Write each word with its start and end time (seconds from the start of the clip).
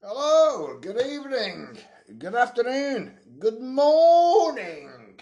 Hello, 0.00 0.78
good 0.80 1.02
evening, 1.04 1.76
good 2.20 2.36
afternoon, 2.36 3.18
good 3.40 3.60
morning 3.60 5.18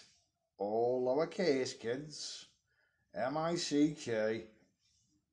all 0.59 1.03
lowercase 1.03 1.79
kids 1.79 2.45
M 3.15 3.37
I 3.37 3.55
C 3.55 3.95
K 3.99 4.43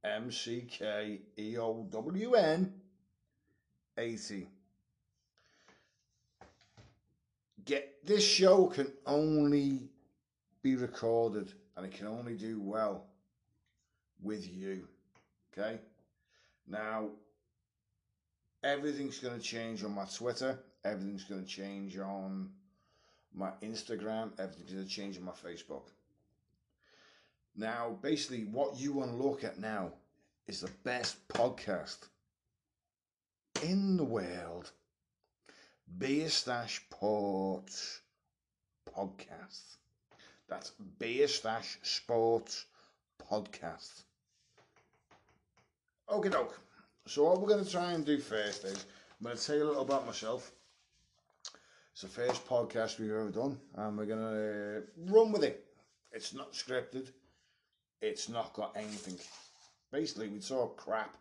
M 0.03 0.33
C 0.33 0.67
K 0.67 1.21
E 1.39 1.59
O 1.59 1.87
W 1.91 2.35
N 2.37 2.73
80. 3.99 4.49
Get 7.67 8.07
this 8.07 8.25
show 8.27 8.69
can 8.69 8.91
only 9.05 9.91
be 10.63 10.77
recorded 10.77 11.53
and 11.77 11.85
it 11.85 11.93
can 11.93 12.07
only 12.07 12.35
do 12.35 12.59
well 12.63 13.05
with 14.23 14.51
you. 14.51 14.89
Okay? 15.53 15.79
Now, 16.67 17.11
everything's 18.63 19.19
going 19.19 19.39
to 19.39 19.45
change 19.45 19.85
on 19.85 19.93
my 19.93 20.07
Twitter. 20.07 20.59
Everything's 20.85 21.25
going 21.25 21.45
to 21.45 21.49
change 21.49 21.99
on 21.99 22.51
my 23.35 23.51
Instagram. 23.63 24.33
Everything's 24.39 24.73
going 24.73 24.85
to 24.85 24.91
change 24.91 25.19
on 25.19 25.25
my 25.25 25.33
Facebook. 25.33 25.89
Now, 27.57 27.99
basically, 28.03 28.45
what 28.45 28.79
you 28.79 28.93
want 28.93 29.11
to 29.11 29.17
look 29.17 29.45
at 29.45 29.59
now 29.59 29.93
is 30.47 30.61
the 30.61 30.71
best 30.83 31.27
podcast 31.29 31.99
in 33.63 33.97
the 33.97 34.05
world. 34.05 34.71
Beer 35.99 36.29
Stash 36.29 36.83
Sports 36.91 38.01
Podcast. 38.97 39.77
That's 40.49 40.71
Beer 40.99 41.29
Stash 41.29 41.79
Sports 41.83 42.67
Podcast. 43.31 44.03
Okay, 46.13 46.29
doke. 46.29 46.61
So 47.07 47.25
what 47.25 47.41
we're 47.41 47.49
going 47.49 47.65
to 47.65 47.71
try 47.71 47.93
and 47.93 48.05
do 48.05 48.19
first 48.19 48.65
is 48.65 48.85
I'm 49.19 49.25
going 49.25 49.37
to 49.37 49.43
tell 49.43 49.57
you 49.57 49.65
a 49.65 49.69
little 49.69 49.83
about 49.83 50.05
myself. 50.05 50.53
It's 51.93 52.03
the 52.03 52.09
first 52.09 52.47
podcast 52.47 52.99
we've 52.99 53.11
ever 53.11 53.31
done, 53.31 53.59
and 53.77 53.97
we're 53.97 54.05
going 54.05 54.21
to 54.21 54.79
uh, 54.79 55.15
run 55.15 55.33
with 55.33 55.45
it. 55.45 55.65
It's 56.13 56.35
not 56.35 56.53
scripted. 56.53 57.11
It's 58.03 58.29
not 58.29 58.53
got 58.53 58.77
anything. 58.77 59.17
Basically, 59.91 60.29
we 60.29 60.41
talk 60.41 60.77
crap, 60.77 61.17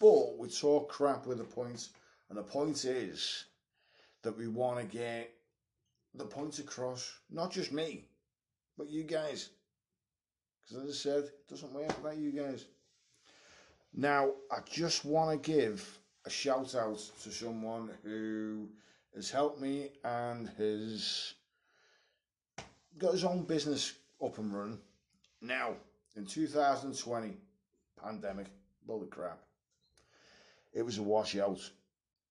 but 0.00 0.38
we 0.38 0.48
talk 0.48 0.88
crap 0.88 1.26
with 1.26 1.40
a 1.40 1.44
point, 1.44 1.88
and 2.30 2.38
the 2.38 2.42
point 2.42 2.86
is 2.86 3.44
that 4.22 4.36
we 4.36 4.48
want 4.48 4.78
to 4.78 4.96
get 4.96 5.30
the 6.14 6.24
points 6.24 6.58
across. 6.58 7.12
Not 7.30 7.52
just 7.52 7.70
me, 7.70 8.06
but 8.78 8.88
you 8.88 9.02
guys. 9.02 9.50
Because 10.62 10.84
as 10.84 10.90
I 10.90 10.94
said, 10.94 11.24
it 11.24 11.48
doesn't 11.48 11.72
work 11.72 12.02
without 12.02 12.16
you 12.16 12.32
guys. 12.32 12.64
Now, 13.94 14.30
I 14.50 14.58
just 14.70 15.04
want 15.04 15.42
to 15.42 15.50
give 15.50 15.98
a 16.24 16.30
shout 16.30 16.74
out 16.76 16.98
to 17.22 17.30
someone 17.30 17.90
who 18.04 18.68
has 19.14 19.30
helped 19.30 19.60
me 19.60 19.90
and 20.04 20.48
has 20.58 21.34
got 22.98 23.12
his 23.12 23.24
own 23.24 23.42
business 23.42 23.94
up 24.24 24.38
and 24.38 24.54
running. 24.54 24.78
Now, 25.40 25.74
in 26.16 26.24
2020, 26.24 27.36
pandemic, 28.00 28.46
holy 28.86 29.08
crap, 29.08 29.40
it 30.72 30.82
was 30.82 30.98
a 30.98 31.02
washout. 31.02 31.58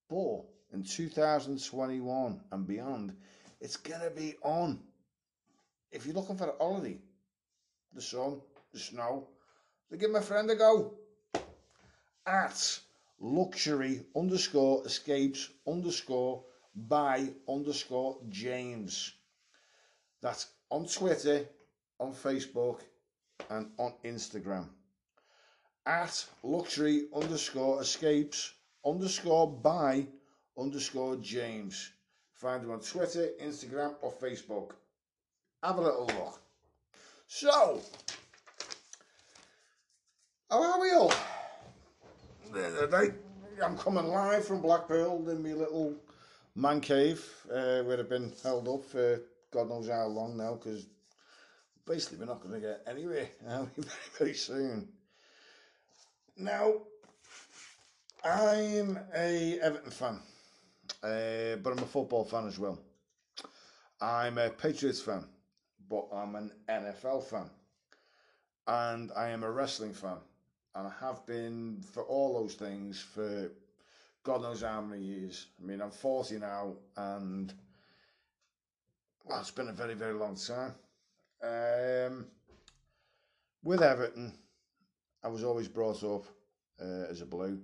But 0.09 0.43
in 0.71 0.83
2021 0.83 2.41
and 2.51 2.67
beyond, 2.67 3.15
it's 3.59 3.75
going 3.75 4.01
to 4.01 4.11
be 4.11 4.35
on. 4.43 4.79
If 5.91 6.05
you're 6.05 6.15
looking 6.15 6.37
for 6.37 6.49
a 6.49 6.55
holiday, 6.57 6.99
the 7.93 8.01
sun, 8.01 8.39
the 8.71 8.79
snow, 8.79 9.27
then 9.89 9.99
give 9.99 10.11
my 10.11 10.21
friend 10.21 10.49
a 10.51 10.55
go 10.55 10.93
at 12.25 12.79
luxury 13.19 14.05
underscore 14.15 14.85
escapes 14.85 15.49
underscore 15.67 16.43
by 16.75 17.29
underscore 17.47 18.17
James. 18.29 19.13
That's 20.21 20.47
on 20.69 20.85
Twitter, 20.85 21.45
on 21.99 22.13
Facebook, 22.13 22.81
and 23.49 23.71
on 23.77 23.93
Instagram. 24.03 24.67
At 25.85 26.25
luxury 26.43 27.07
underscore 27.15 27.81
escapes 27.81 28.53
underscore 28.85 29.47
by 29.51 30.05
underscore 30.57 31.15
James. 31.17 31.91
Find 32.33 32.63
him 32.63 32.71
on 32.71 32.79
Twitter, 32.79 33.29
Instagram, 33.41 33.95
or 34.01 34.11
Facebook. 34.13 34.71
Have 35.63 35.77
a 35.77 35.81
little 35.81 36.05
look. 36.05 36.39
So, 37.27 37.81
how 40.49 40.63
are 40.63 40.81
we 40.81 40.91
all? 40.91 41.13
I'm 43.63 43.77
coming 43.77 44.07
live 44.07 44.45
from 44.45 44.61
Blackpool 44.61 45.29
in 45.29 45.43
my 45.43 45.53
little 45.53 45.95
man 46.55 46.81
cave 46.81 47.23
uh, 47.51 47.83
where 47.83 47.99
I've 47.99 48.09
been 48.09 48.33
held 48.41 48.67
up 48.67 48.85
for 48.85 49.21
God 49.51 49.69
knows 49.69 49.87
how 49.89 50.07
long 50.07 50.35
now 50.35 50.55
because 50.55 50.87
basically 51.85 52.17
we're 52.17 52.25
not 52.25 52.41
going 52.41 52.55
to 52.55 52.59
get 52.59 52.81
anywhere 52.87 53.29
very, 53.45 53.67
very 54.17 54.33
soon. 54.33 54.87
Now, 56.37 56.73
I'm 58.23 58.97
a 59.15 59.59
Everton 59.59 59.91
fan, 59.91 60.19
uh, 61.03 61.57
but 61.57 61.73
I'm 61.73 61.83
a 61.83 61.87
football 61.87 62.25
fan 62.25 62.47
as 62.47 62.57
well. 62.57 62.79
I'm 64.01 64.37
a 64.39 64.49
Patriots 64.49 65.01
fan, 65.01 65.25
but 65.87 66.07
I'm 66.11 66.35
an 66.35 66.51
NFL 66.67 67.23
fan. 67.25 67.49
And 68.67 69.11
I 69.15 69.29
am 69.29 69.43
a 69.43 69.51
wrestling 69.51 69.93
fan 69.93 70.17
and 70.75 70.87
I 70.87 70.91
have 71.05 71.25
been 71.25 71.83
for 71.93 72.03
all 72.03 72.41
those 72.41 72.55
things 72.55 72.99
for 72.99 73.51
God 74.23 74.41
knows 74.41 74.61
how 74.61 74.81
many 74.81 75.01
years. 75.01 75.47
I 75.61 75.65
mean, 75.65 75.81
I'm 75.81 75.91
40 75.91 76.39
now, 76.39 76.75
and 76.97 77.53
well, 79.25 79.39
it's 79.39 79.51
been 79.51 79.69
a 79.69 79.73
very, 79.73 79.93
very 79.93 80.13
long 80.13 80.35
time. 80.35 80.73
Um, 81.41 82.25
with 83.63 83.81
Everton, 83.81 84.33
I 85.23 85.29
was 85.29 85.43
always 85.43 85.67
brought 85.67 86.03
up 86.03 86.25
uh, 86.81 87.09
as 87.09 87.21
a 87.21 87.25
blue. 87.25 87.59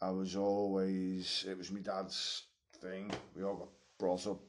I 0.00 0.10
was 0.10 0.34
always, 0.34 1.44
it 1.48 1.58
was 1.58 1.70
my 1.70 1.80
dad's 1.80 2.44
thing. 2.80 3.10
We 3.36 3.44
all 3.44 3.56
got 3.56 3.68
brought 3.98 4.26
up 4.26 4.40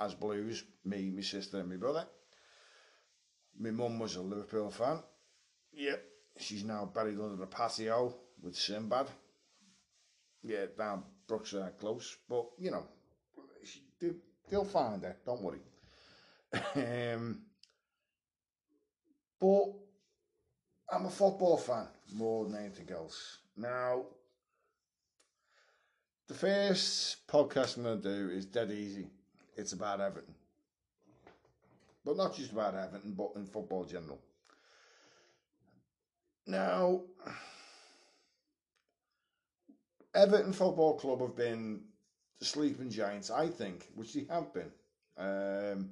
as 0.00 0.14
blues, 0.14 0.64
me, 0.84 1.10
my 1.14 1.22
sister, 1.22 1.60
and 1.60 1.68
my 1.68 1.76
brother. 1.76 2.06
My 3.58 3.70
mum 3.70 3.98
was 3.98 4.16
a 4.16 4.20
Liverpool 4.20 4.70
fan. 4.70 4.98
Yep, 5.72 6.02
she's 6.38 6.64
now 6.64 6.90
buried 6.92 7.18
under 7.18 7.36
the 7.36 7.46
patio 7.46 8.14
with 8.42 8.56
Sinbad. 8.56 9.08
Yeah, 10.42 10.66
down 10.76 11.02
Brookside 11.26 11.78
Close. 11.78 12.16
But, 12.28 12.46
you 12.58 12.70
know, 12.70 12.84
she, 13.64 13.82
they, 14.00 14.10
they'll 14.48 14.64
find 14.64 15.02
her, 15.02 15.16
don't 15.24 15.42
worry. 15.42 15.60
um, 16.76 17.40
but 19.40 19.66
I'm 20.90 21.06
a 21.06 21.10
football 21.10 21.56
fan 21.56 21.88
more 22.14 22.44
than 22.44 22.56
anything 22.56 22.90
else. 22.94 23.38
Now, 23.56 24.04
the 26.28 26.34
first 26.34 27.26
podcast 27.26 27.76
I'm 27.76 27.84
going 27.84 28.02
to 28.02 28.08
do 28.08 28.30
is 28.30 28.46
dead 28.46 28.70
easy. 28.70 29.08
It's 29.56 29.72
about 29.72 30.00
Everton. 30.00 30.34
But 32.04 32.16
not 32.16 32.36
just 32.36 32.52
about 32.52 32.74
Everton, 32.74 33.14
but 33.16 33.32
in 33.34 33.46
football 33.46 33.84
general. 33.84 34.20
Now, 36.46 37.02
Everton 40.14 40.52
Football 40.52 40.94
Club 40.94 41.20
have 41.20 41.36
been 41.36 41.80
sleeping 42.40 42.90
giants, 42.90 43.30
I 43.30 43.48
think, 43.48 43.88
which 43.94 44.14
they 44.14 44.26
have 44.30 44.52
been 44.54 44.70
um, 45.18 45.90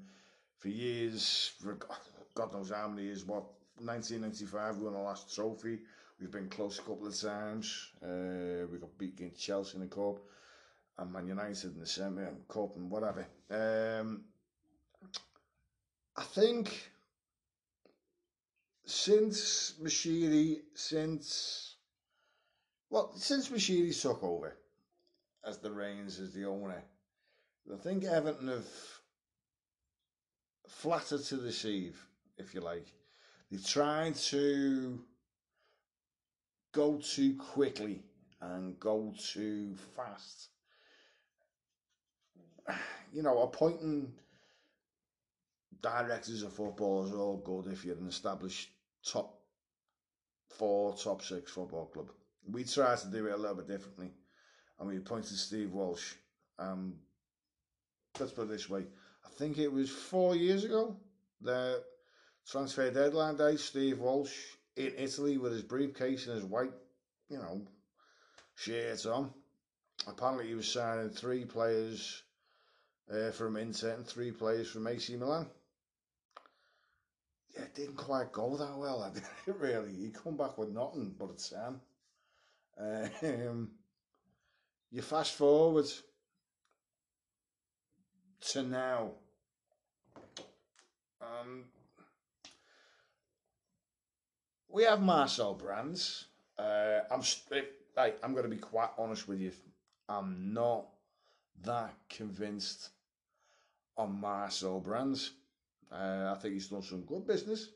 for 0.59 0.69
years. 0.69 1.53
For 1.61 1.79
God 2.35 2.53
knows 2.53 2.71
how 2.71 2.89
many 2.89 3.03
years. 3.03 3.25
What 3.25 3.45
1995 3.79 4.77
we 4.77 4.85
won 4.85 4.93
the 4.95 5.01
last 5.01 5.35
trophy. 5.35 5.81
We've 6.21 6.31
been 6.31 6.49
close 6.49 6.79
a 6.79 6.83
couple 6.83 7.09
of 7.09 7.21
times. 7.21 7.91
Uh, 8.03 8.67
we 8.71 8.79
got 8.79 8.97
beat 8.97 9.15
against 9.15 9.43
Chelsea 9.43 9.77
in 9.77 9.81
the 9.81 9.89
cup, 9.89 10.19
and 10.99 11.13
Man 11.13 11.27
United 11.27 11.75
in 11.75 11.81
the 11.81 11.87
semi 11.87 12.23
and 12.23 12.47
cup 12.47 12.77
and 12.77 12.89
whatever. 12.89 13.27
Um, 13.51 14.23
I 16.17 16.23
think 16.23 16.93
since 18.87 19.75
Moshiri, 19.83 20.61
since 20.75 21.77
well, 22.91 23.13
since 23.17 23.49
Moshiri 23.49 24.01
took 24.01 24.23
over 24.23 24.57
as 25.45 25.59
the 25.59 25.71
reins 25.71 26.21
as 26.21 26.33
the 26.33 26.45
owner, 26.45 26.83
I 27.73 27.77
think 27.79 28.05
Everton 28.05 28.49
have 28.49 28.69
flattered 30.69 31.25
to 31.25 31.37
deceive, 31.37 32.01
if 32.39 32.55
you 32.55 32.61
like. 32.61 32.87
They 33.51 33.59
tried 33.59 34.15
to 34.17 35.01
go 36.73 36.99
too 36.99 37.37
quickly 37.37 38.05
and 38.41 38.79
go 38.79 39.15
too 39.19 39.75
fast. 39.97 40.51
You 43.13 43.23
know, 43.23 43.43
appointing 43.43 44.13
directors 45.83 46.43
of 46.43 46.53
football 46.53 47.05
is 47.05 47.13
all 47.13 47.37
good 47.39 47.73
if 47.73 47.85
you're 47.85 47.97
an 47.97 48.09
established 48.09 48.71
top 49.07 49.41
four, 50.51 50.95
top 50.97 51.23
six 51.23 51.53
football 51.53 51.87
club. 51.87 52.11
We 52.51 52.65
tried 52.65 52.99
to 52.99 53.09
do 53.09 53.27
it 53.27 53.33
a 53.33 53.37
little 53.37 53.57
bit 53.57 53.69
differently, 53.69 54.11
and 54.79 54.89
we 54.89 54.99
appointed 54.99 55.37
Steve 55.37 55.73
Walsh. 55.73 56.15
Um, 56.59 56.95
let's 58.19 58.33
put 58.33 58.43
it 58.43 58.51
this 58.51 58.69
way: 58.69 58.85
I 59.25 59.29
think 59.31 59.59
it 59.59 59.73
was 59.73 59.91
four 59.91 60.37
years 60.37 60.65
ago 60.65 60.97
the 61.41 61.83
transfer 62.49 62.91
deadline 62.91 63.37
day. 63.37 63.57
Steve 63.57 63.99
Walsh 63.99 64.35
in 64.77 64.93
Italy 64.97 65.39
with 65.39 65.53
his 65.53 65.63
briefcase 65.63 66.27
and 66.27 66.37
his 66.37 66.45
white, 66.45 66.73
you 67.29 67.39
know, 67.39 67.63
shirt 68.57 69.07
on. 69.07 69.33
Apparently, 70.07 70.49
he 70.49 70.55
was 70.55 70.71
signing 70.71 71.11
three 71.11 71.45
players 71.45 72.23
uh, 73.13 73.31
from 73.31 73.57
Inter 73.57 73.93
and 73.93 74.07
three 74.07 74.33
players 74.33 74.71
from 74.71 74.87
AC 74.87 75.17
Milan 75.17 75.47
yeah, 77.57 77.63
it 77.63 77.75
didn't 77.75 77.97
quite 77.97 78.33
go 78.33 78.57
that 78.57 78.77
well. 78.77 79.03
I 79.03 79.11
did 79.47 79.57
really. 79.61 79.93
He 79.93 80.11
come 80.11 80.37
back 80.37 80.59
with 80.59 80.71
nothing 80.71 81.15
but 81.19 81.31
a 81.31 81.81
10. 82.79 83.11
Um, 83.23 83.71
you 84.91 85.03
fast 85.03 85.33
forward 85.33 85.87
to 88.41 88.63
now. 88.63 89.11
Um, 91.21 91.65
we 94.69 94.85
have 94.85 95.01
Marcel 95.01 95.55
Brands. 95.55 96.27
Uh, 96.59 97.01
I'm 97.11 97.23
I, 97.97 98.13
I'm 98.23 98.33
to 98.45 98.49
be 98.49 98.57
quite 98.57 98.91
honest 98.99 99.29
with 99.29 99.41
you. 99.41 99.53
I'm 100.09 100.53
not 100.53 100.87
that 101.65 101.95
convinced 102.09 102.91
on 103.97 104.21
Marcel 104.21 104.81
Brands. 104.81 105.33
Uh, 105.95 106.35
I 106.35 106.39
think 106.41 106.55
he's 106.55 106.69
done 106.69 106.83
some 106.83 107.03
good 107.03 107.27
business. 107.27 107.69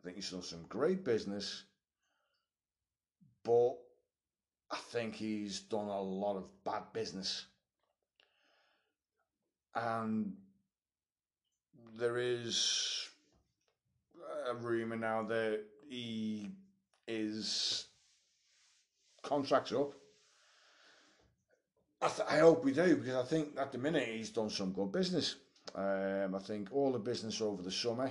I 0.00 0.04
think 0.04 0.16
he's 0.16 0.30
done 0.30 0.42
some 0.42 0.64
great 0.68 1.04
business. 1.04 1.64
But 3.44 3.72
I 4.70 4.76
think 4.76 5.16
he's 5.16 5.60
done 5.60 5.88
a 5.88 6.00
lot 6.00 6.36
of 6.36 6.44
bad 6.64 6.84
business. 6.92 7.46
And 9.74 10.34
there 11.98 12.18
is 12.18 13.08
a 14.48 14.54
rumour 14.54 14.96
now 14.96 15.22
that 15.24 15.60
he 15.88 16.50
is 17.08 17.86
contracts 19.22 19.72
up. 19.72 19.94
I, 22.00 22.08
th- 22.08 22.28
I 22.28 22.38
hope 22.38 22.64
we 22.64 22.72
do 22.72 22.96
because 22.96 23.14
I 23.14 23.24
think 23.24 23.56
at 23.58 23.72
the 23.72 23.78
minute 23.78 24.08
he's 24.08 24.30
done 24.30 24.50
some 24.50 24.72
good 24.72 24.92
business. 24.92 25.36
Um, 25.74 26.34
I 26.34 26.38
think 26.38 26.68
all 26.72 26.92
the 26.92 26.98
business 26.98 27.40
over 27.40 27.62
the 27.62 27.70
summer 27.70 28.10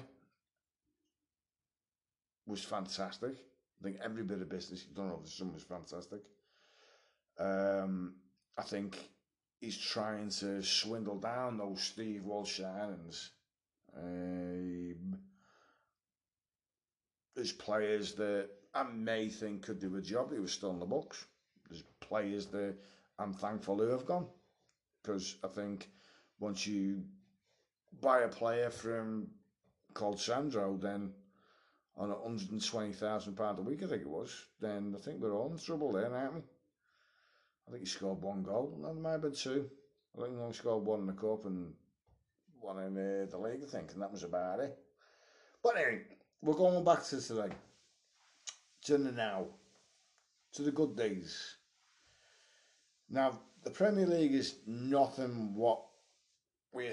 was 2.47 2.63
fantastic. 2.63 3.35
I 3.79 3.83
think 3.83 3.97
every 4.03 4.23
bit 4.23 4.41
of 4.41 4.49
business 4.49 4.83
he's 4.83 4.95
done 4.95 5.11
over 5.11 5.23
the 5.23 5.29
summer 5.29 5.53
was 5.53 5.63
fantastic. 5.63 6.21
Um, 7.39 8.15
I 8.57 8.63
think 8.63 8.97
he's 9.59 9.77
trying 9.77 10.29
to 10.29 10.61
swindle 10.63 11.17
down 11.17 11.57
those 11.57 11.81
Steve 11.81 12.23
Walsh 12.25 12.59
signings. 12.59 13.29
Um, 13.95 15.17
there's 17.35 17.51
players 17.51 18.13
that 18.15 18.49
I 18.73 18.83
may 18.83 19.29
think 19.29 19.63
could 19.63 19.79
do 19.79 19.95
a 19.97 20.01
job. 20.01 20.31
He 20.31 20.39
was 20.39 20.51
still 20.51 20.71
in 20.71 20.79
the 20.79 20.85
books. 20.85 21.25
There's 21.69 21.83
players 21.99 22.47
that 22.47 22.75
I'm 23.19 23.33
thankful 23.33 23.77
who 23.77 23.89
have 23.89 24.05
gone 24.05 24.27
because 25.01 25.35
I 25.43 25.47
think 25.47 25.89
once 26.39 26.67
you 26.67 27.03
buy 28.01 28.21
a 28.21 28.27
player 28.27 28.69
from 28.69 29.27
called 29.93 30.19
Sandro, 30.19 30.77
then 30.77 31.11
on 31.95 32.11
a 32.11 32.15
hundred 32.15 32.51
and 32.51 32.65
twenty 32.65 32.93
thousand 32.93 33.35
pound 33.35 33.59
a 33.59 33.61
week, 33.61 33.83
I 33.83 33.87
think 33.87 34.01
it 34.01 34.07
was, 34.07 34.45
then 34.59 34.95
I 34.97 35.01
think 35.01 35.21
we're 35.21 35.35
all 35.35 35.51
in 35.51 35.59
trouble 35.59 35.91
there, 35.91 36.13
aren't 36.13 36.35
we? 36.35 36.41
I 37.67 37.71
think 37.71 37.83
he 37.83 37.89
scored 37.89 38.21
one 38.21 38.43
goal. 38.43 38.77
No, 38.81 38.93
there 38.93 39.01
might 39.01 39.11
have 39.11 39.21
been 39.21 39.35
two. 39.35 39.69
I 40.17 40.21
think 40.21 40.35
he 40.35 40.41
only 40.41 40.53
scored 40.53 40.85
one 40.85 41.01
in 41.01 41.07
the 41.07 41.13
cup 41.13 41.45
and 41.45 41.73
one 42.59 42.79
in 42.79 42.97
uh, 42.97 43.25
the 43.29 43.37
league, 43.37 43.61
I 43.63 43.69
think, 43.69 43.93
and 43.93 44.01
that 44.01 44.11
was 44.11 44.23
about 44.23 44.59
it. 44.59 44.77
But 45.63 45.77
anyway, 45.77 46.01
we're 46.41 46.53
going 46.53 46.83
back 46.83 47.03
to 47.05 47.21
today, 47.21 47.53
to 48.85 48.97
the 48.97 49.11
now, 49.11 49.45
to 50.53 50.63
the 50.63 50.71
good 50.71 50.97
days. 50.97 51.57
Now, 53.09 53.39
the 53.63 53.69
Premier 53.69 54.07
League 54.07 54.33
is 54.33 54.55
nothing 54.65 55.53
what 55.53 55.83
we 56.73 56.87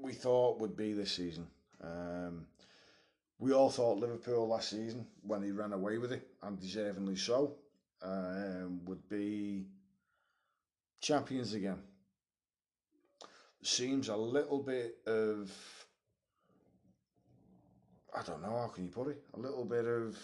we 0.00 0.12
thought 0.12 0.60
would 0.60 0.76
be 0.76 0.92
this 0.92 1.12
season. 1.12 1.46
Um, 1.82 2.46
we 3.38 3.52
all 3.52 3.70
thought 3.70 3.98
Liverpool 3.98 4.48
last 4.48 4.70
season, 4.70 5.06
when 5.22 5.42
he 5.42 5.50
ran 5.50 5.72
away 5.72 5.98
with 5.98 6.12
it, 6.12 6.26
and 6.42 6.58
deservingly 6.58 7.18
so, 7.18 7.54
um, 8.02 8.80
would 8.84 9.06
be 9.08 9.66
champions 11.00 11.54
again. 11.54 11.78
Seems 13.62 14.08
a 14.08 14.16
little 14.16 14.60
bit 14.60 14.98
of, 15.06 15.50
I 18.16 18.22
don't 18.22 18.42
know, 18.42 18.58
how 18.58 18.68
can 18.68 18.84
you 18.84 18.90
put 18.90 19.08
it? 19.08 19.22
A 19.34 19.38
little 19.38 19.64
bit 19.64 19.84
of 19.84 20.16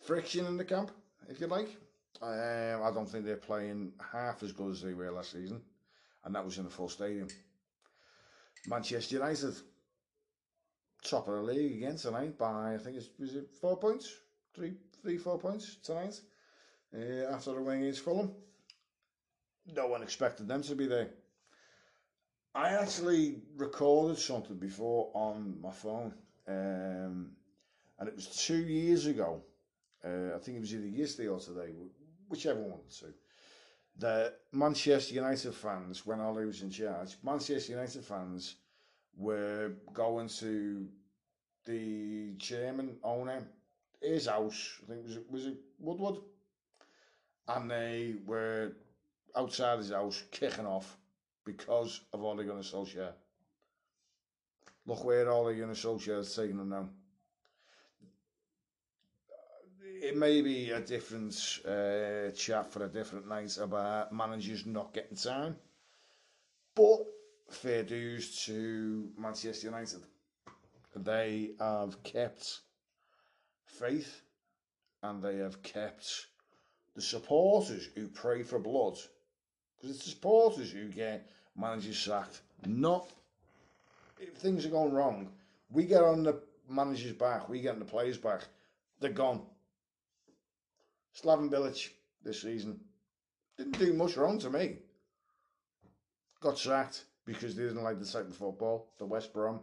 friction 0.00 0.46
in 0.46 0.56
the 0.56 0.64
camp, 0.64 0.90
if 1.28 1.40
you 1.40 1.46
like. 1.46 1.76
Um, 2.20 2.82
I 2.82 2.90
don't 2.92 3.08
think 3.08 3.24
they're 3.24 3.36
playing 3.36 3.92
half 4.12 4.42
as 4.42 4.52
good 4.52 4.72
as 4.72 4.82
they 4.82 4.92
were 4.92 5.10
last 5.10 5.32
season, 5.32 5.60
and 6.24 6.34
that 6.34 6.44
was 6.44 6.58
in 6.58 6.66
a 6.66 6.70
full 6.70 6.88
stadium. 6.88 7.28
Manchester 8.68 9.16
United, 9.16 9.54
top 11.02 11.26
of 11.28 11.34
the 11.34 11.42
league 11.42 11.76
again 11.76 11.96
tonight 11.96 12.36
by 12.36 12.74
I 12.74 12.78
think 12.78 12.96
it's 12.96 13.08
was 13.18 13.34
it 13.34 13.50
four 13.60 13.78
points, 13.78 14.14
three, 14.54 14.74
three, 15.02 15.16
four 15.16 15.38
points 15.38 15.76
tonight. 15.82 16.20
Uh, 16.94 17.32
after 17.32 17.54
the 17.54 17.62
win 17.62 17.78
against 17.78 18.00
Fulham, 18.00 18.30
no 19.74 19.86
one 19.86 20.02
expected 20.02 20.48
them 20.48 20.62
to 20.62 20.74
be 20.74 20.86
there. 20.86 21.08
I 22.54 22.70
actually 22.70 23.42
recorded 23.56 24.18
something 24.18 24.56
before 24.56 25.10
on 25.14 25.58
my 25.62 25.70
phone, 25.70 26.12
um, 26.46 27.30
and 27.98 28.08
it 28.08 28.14
was 28.14 28.26
two 28.26 28.58
years 28.58 29.06
ago. 29.06 29.42
Uh, 30.04 30.34
I 30.34 30.38
think 30.38 30.56
it 30.56 30.60
was 30.60 30.74
either 30.74 30.86
yesterday 30.86 31.28
or 31.28 31.40
today, 31.40 31.72
whichever 32.28 32.60
one 32.60 32.80
of 32.80 32.86
the 33.98 34.32
Manchester 34.52 35.14
United 35.14 35.54
fans, 35.54 36.06
when 36.06 36.20
Ollie 36.20 36.46
was 36.46 36.62
in 36.62 36.70
charge, 36.70 37.16
Manchester 37.22 37.72
United 37.72 38.04
fans 38.04 38.56
were 39.16 39.72
going 39.92 40.28
to 40.28 40.86
the 41.64 42.34
chairman, 42.38 42.96
owner, 43.02 43.42
his 44.00 44.26
house, 44.26 44.78
I 44.84 44.92
think 44.92 45.04
was 45.04 45.16
it, 45.16 45.30
was 45.30 45.46
it 45.46 45.56
Woodward? 45.80 46.22
And 47.48 47.70
they 47.70 48.14
were 48.24 48.72
outside 49.36 49.78
his 49.78 49.90
house 49.90 50.22
kicking 50.30 50.66
off 50.66 50.96
because 51.44 52.00
of 52.12 52.22
Ole 52.22 52.44
Gunnar 52.44 52.62
Solskjaer. 52.62 53.12
Look 54.86 55.04
where 55.04 55.28
Ole 55.30 55.54
Gunnar 55.54 55.74
Solskjaer 55.74 56.20
is 56.20 56.34
taking 56.34 56.58
them 56.58 56.68
now 56.68 56.88
it 60.02 60.16
may 60.16 60.40
be 60.42 60.70
a 60.70 60.80
different 60.80 61.60
uh, 61.66 62.30
chat 62.30 62.72
for 62.72 62.84
a 62.84 62.88
different 62.88 63.28
night 63.28 63.56
about 63.58 64.12
managers 64.12 64.66
not 64.66 64.92
getting 64.92 65.16
time, 65.16 65.56
but 66.74 66.98
fair 67.50 67.82
dues 67.82 68.44
to 68.46 69.10
Manchester 69.18 69.66
United. 69.66 70.00
They 70.96 71.50
have 71.58 72.02
kept 72.02 72.60
faith 73.66 74.22
and 75.02 75.22
they 75.22 75.36
have 75.36 75.62
kept 75.62 76.26
the 76.94 77.02
supporters 77.02 77.88
who 77.94 78.08
pray 78.08 78.42
for 78.42 78.58
blood, 78.58 78.98
because 79.76 79.96
it's 79.96 80.04
the 80.04 80.10
supporters 80.10 80.72
who 80.72 80.88
get 80.88 81.28
managers 81.56 81.98
sacked, 81.98 82.40
not 82.66 83.08
if 84.20 84.34
things 84.34 84.66
are 84.66 84.70
going 84.70 84.92
wrong. 84.92 85.28
We 85.70 85.84
get 85.84 86.02
on 86.02 86.24
the 86.24 86.40
manager's 86.68 87.12
back, 87.12 87.48
we 87.48 87.60
get 87.60 87.74
on 87.74 87.78
the 87.78 87.84
players' 87.84 88.18
back, 88.18 88.42
they're 89.00 89.10
gone. 89.10 89.42
Slaven 91.18 91.50
Bilic 91.50 91.90
this 92.22 92.42
season 92.42 92.78
didn't 93.56 93.78
do 93.78 93.92
much 93.92 94.16
wrong 94.16 94.38
to 94.38 94.50
me. 94.50 94.76
Got 96.40 96.58
sacked 96.58 97.04
because 97.24 97.56
they 97.56 97.64
didn't 97.64 97.82
like 97.82 97.98
the 97.98 98.06
second 98.06 98.34
football, 98.34 98.86
the 98.98 99.06
West 99.06 99.32
Brom. 99.32 99.60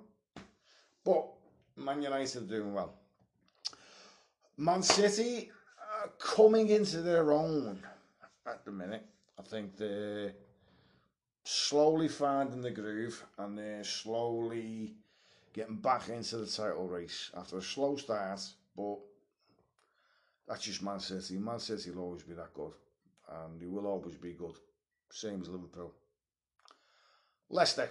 But 1.03 1.27
Man 1.77 2.01
United 2.01 2.43
are 2.43 2.45
doing 2.45 2.74
well. 2.74 2.93
Man 4.57 4.83
City 4.83 5.51
are 6.01 6.09
coming 6.19 6.69
into 6.69 7.01
their 7.01 7.31
own 7.31 7.79
at 8.45 8.65
the 8.65 8.71
minute. 8.71 9.05
I 9.39 9.41
think 9.41 9.77
they're 9.77 10.33
slowly 11.43 12.07
finding 12.07 12.62
the 12.62 12.71
groove 12.71 13.24
and 13.38 13.57
they're 13.57 13.83
slowly 13.83 14.95
getting 15.53 15.77
back 15.77 16.09
into 16.09 16.38
the 16.38 16.47
title 16.47 16.88
race 16.88 17.31
after 17.35 17.57
a 17.57 17.62
slow 17.62 17.95
start, 17.95 18.41
but 18.75 18.97
that's 20.47 20.63
just 20.63 20.83
Man 20.83 20.99
City. 20.99 21.37
Man 21.37 21.59
City 21.59 21.91
will 21.91 22.03
always 22.03 22.23
be 22.23 22.33
that 22.33 22.53
good 22.53 22.73
and 23.31 23.59
he 23.59 23.67
will 23.67 23.87
always 23.87 24.15
be 24.15 24.33
good. 24.33 24.55
Same 25.11 25.41
as 25.41 25.49
Liverpool. 25.49 25.93
Leicester 27.49 27.89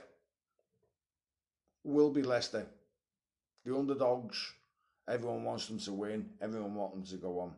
will 1.82 2.10
be 2.10 2.22
Leicester. 2.22 2.66
The 3.64 3.74
underdogs, 3.74 4.52
everyone 5.08 5.44
wants 5.44 5.66
them 5.66 5.78
to 5.80 5.92
win, 5.92 6.30
everyone 6.40 6.74
wants 6.74 7.10
them 7.10 7.18
to 7.18 7.22
go 7.22 7.40
on. 7.40 7.52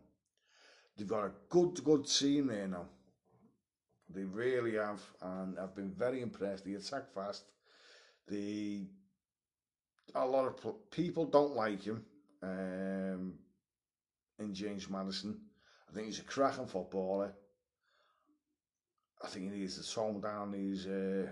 They've 0.96 1.06
got 1.06 1.24
a 1.24 1.32
good, 1.48 1.82
good 1.84 2.06
team 2.06 2.46
there 2.46 2.68
now. 2.68 2.86
They 4.08 4.22
really 4.22 4.74
have, 4.74 5.00
and 5.20 5.58
I've 5.58 5.74
been 5.74 5.90
very 5.90 6.22
impressed. 6.22 6.64
They 6.64 6.74
attack 6.74 7.12
fast. 7.12 7.42
The 8.28 8.86
a 10.14 10.24
lot 10.24 10.46
of 10.46 10.90
people 10.90 11.26
don't 11.26 11.54
like 11.56 11.82
him. 11.82 12.04
Um, 12.42 13.34
in 14.38 14.54
James 14.54 14.88
Maddison. 14.88 15.40
I 15.88 15.92
think 15.92 16.06
he's 16.06 16.20
a 16.20 16.24
cracking 16.24 16.66
footballer. 16.66 17.32
I 19.22 19.28
think 19.28 19.52
he 19.52 19.58
needs 19.58 19.78
to 19.82 19.94
tone 19.94 20.20
down 20.20 20.52
his, 20.52 20.86
uh, 20.86 21.28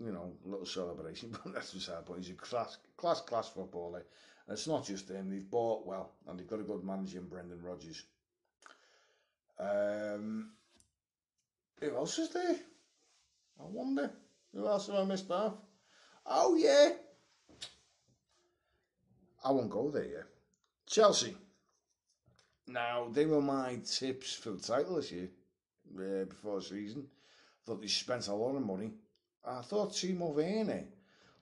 you 0.00 0.12
know, 0.12 0.32
little 0.44 0.66
celebration, 0.66 1.36
but 1.44 1.54
that's 1.54 1.72
beside 1.72 2.04
But 2.06 2.18
He's 2.18 2.30
a 2.30 2.34
class, 2.34 2.78
class, 2.96 3.20
class 3.20 3.48
footballer. 3.48 4.04
And 4.46 4.54
it's 4.54 4.66
not 4.66 4.84
just 4.84 5.08
him. 5.08 5.30
They've 5.30 5.48
bought 5.48 5.86
well, 5.86 6.12
and 6.26 6.38
they've 6.38 6.48
got 6.48 6.60
a 6.60 6.64
good 6.64 6.84
manager 6.84 7.18
in 7.18 7.28
Brendan 7.28 7.62
Rodgers. 7.62 8.04
Um, 9.60 10.50
who 11.80 11.94
else 11.94 12.18
is 12.18 12.30
there? 12.30 12.56
I 13.60 13.64
wonder. 13.64 14.10
Who 14.52 14.66
else 14.66 14.88
have 14.88 14.96
I 14.96 15.04
missed 15.04 15.30
off? 15.30 15.54
Oh, 16.26 16.56
yeah. 16.56 16.90
I 19.44 19.50
won't 19.50 19.70
go 19.70 19.90
there 19.90 20.04
yet. 20.04 20.24
Chelsea. 20.86 21.36
Now, 22.72 23.08
they 23.12 23.26
were 23.26 23.42
my 23.42 23.80
tips 23.84 24.34
for 24.34 24.52
the 24.52 24.62
title 24.62 24.96
this 24.96 25.12
year, 25.12 25.28
uh, 25.94 26.24
before 26.24 26.60
the 26.60 26.64
season. 26.64 27.06
Thought 27.66 27.82
they 27.82 27.86
spent 27.86 28.28
a 28.28 28.34
lot 28.34 28.56
of 28.56 28.64
money. 28.64 28.92
I 29.44 29.60
thought 29.60 29.92
Timo 29.92 30.32
Werner 30.32 30.84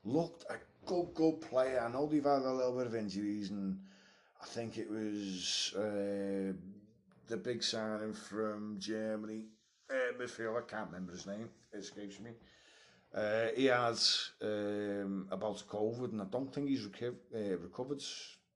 looked 0.04 0.44
a 0.50 0.56
good, 0.87 1.14
good 1.14 1.40
player. 1.40 1.84
I 1.87 1.92
know 1.92 2.06
they've 2.06 2.25
had 2.25 2.42
a 2.42 2.52
little 2.52 2.76
bit 2.76 2.88
of 2.88 2.96
injuries, 2.96 3.50
and 3.50 3.78
I 4.42 4.46
think 4.46 4.76
it 4.76 4.90
was 4.90 5.72
uh, 5.76 6.52
the 7.28 7.37
big 7.37 7.62
signing 7.62 8.12
from 8.12 8.76
Germany, 8.80 9.44
uh, 9.88 10.18
midfielder, 10.20 10.64
I 10.64 10.68
can't 10.68 10.88
remember 10.88 11.12
his 11.12 11.26
name, 11.26 11.49
it 11.72 11.78
escapes 11.78 12.18
me. 12.18 12.30
Uh, 13.14 13.49
he 13.54 13.66
has 13.66 14.30
um, 14.42 15.28
about 15.30 15.62
COVID, 15.68 16.10
and 16.10 16.22
I 16.22 16.26
don't 16.26 16.52
think 16.52 16.68
he's 16.68 16.87
reco- 16.87 17.14
uh, 17.32 17.56
recovered 17.58 18.02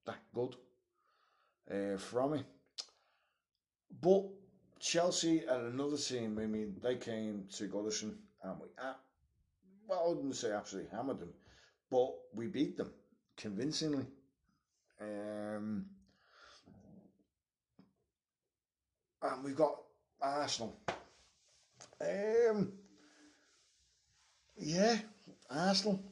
that 0.06 0.18
good 0.34 0.56
uh, 1.70 1.98
from 1.98 2.34
it. 2.34 2.46
But 3.90 4.24
Chelsea 4.80 5.44
and 5.48 5.72
another 5.74 5.96
team, 5.96 6.38
I 6.38 6.46
mean, 6.46 6.76
they 6.82 6.96
came 6.96 7.44
to 7.56 7.68
Goodison 7.68 8.16
and 8.42 8.60
we, 8.60 8.66
uh, 8.78 8.94
well, 9.88 10.04
I 10.04 10.08
wouldn't 10.08 10.36
say 10.36 10.52
absolutely 10.52 10.90
hammered 10.94 11.20
them, 11.20 11.32
but 11.90 12.12
we 12.34 12.46
beat 12.46 12.76
them 12.76 12.92
convincingly. 13.36 14.06
Um, 15.00 15.86
and 19.22 19.44
we've 19.44 19.56
got 19.56 19.76
Arsenal. 20.20 20.76
Um, 22.00 22.72
yeah, 24.56 24.98
Arsenal 25.50 26.02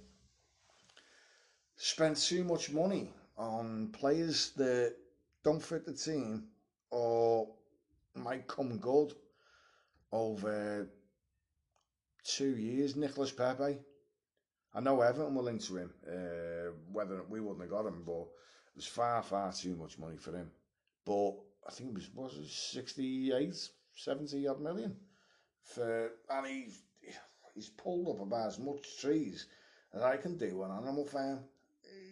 spent 1.76 2.17
too 2.17 2.45
much 2.45 2.71
money 2.71 3.11
on 3.37 3.88
players 3.93 4.52
that 4.57 4.95
don't 5.45 5.62
fit 5.62 5.85
the 5.85 5.93
team 5.93 6.45
or 6.91 7.49
might 8.14 8.47
come 8.47 8.78
good 8.78 9.12
over 10.11 10.88
two 12.25 12.57
years. 12.57 12.97
Nicolas 12.97 13.33
Pepe. 13.33 13.78
I 14.75 14.81
know 14.81 15.00
Everton 15.00 15.35
were 15.35 15.42
linked 15.42 15.66
to 15.66 15.76
him. 15.76 15.90
Uh, 16.07 16.73
whether 16.90 17.23
we 17.28 17.40
wouldn't 17.40 17.61
have 17.61 17.71
got 17.71 17.87
him, 17.87 18.02
but 18.07 18.23
it 18.23 18.76
was 18.76 18.87
far, 18.87 19.23
far 19.23 19.52
too 19.52 19.76
much 19.76 19.99
money 19.99 20.16
for 20.16 20.33
him. 20.33 20.50
But 21.04 21.33
I 21.66 21.73
think 21.73 21.90
it 21.90 21.95
was 21.95 22.11
was 22.14 22.38
it 22.38 22.50
68, 22.50 23.54
70 23.95 24.49
odd 24.49 24.61
million 24.61 24.97
for, 25.62 26.12
and 26.31 26.47
he's 26.47 26.83
he's 27.54 27.69
pulled 27.69 28.09
up 28.09 28.23
about 28.23 28.49
as 28.49 28.59
much 28.59 29.00
trees 29.00 29.47
as 29.92 30.02
I 30.02 30.16
can 30.16 30.38
do 30.38 30.62
on 30.62 30.71
Animal 30.83 31.07
Farm. 31.07 31.40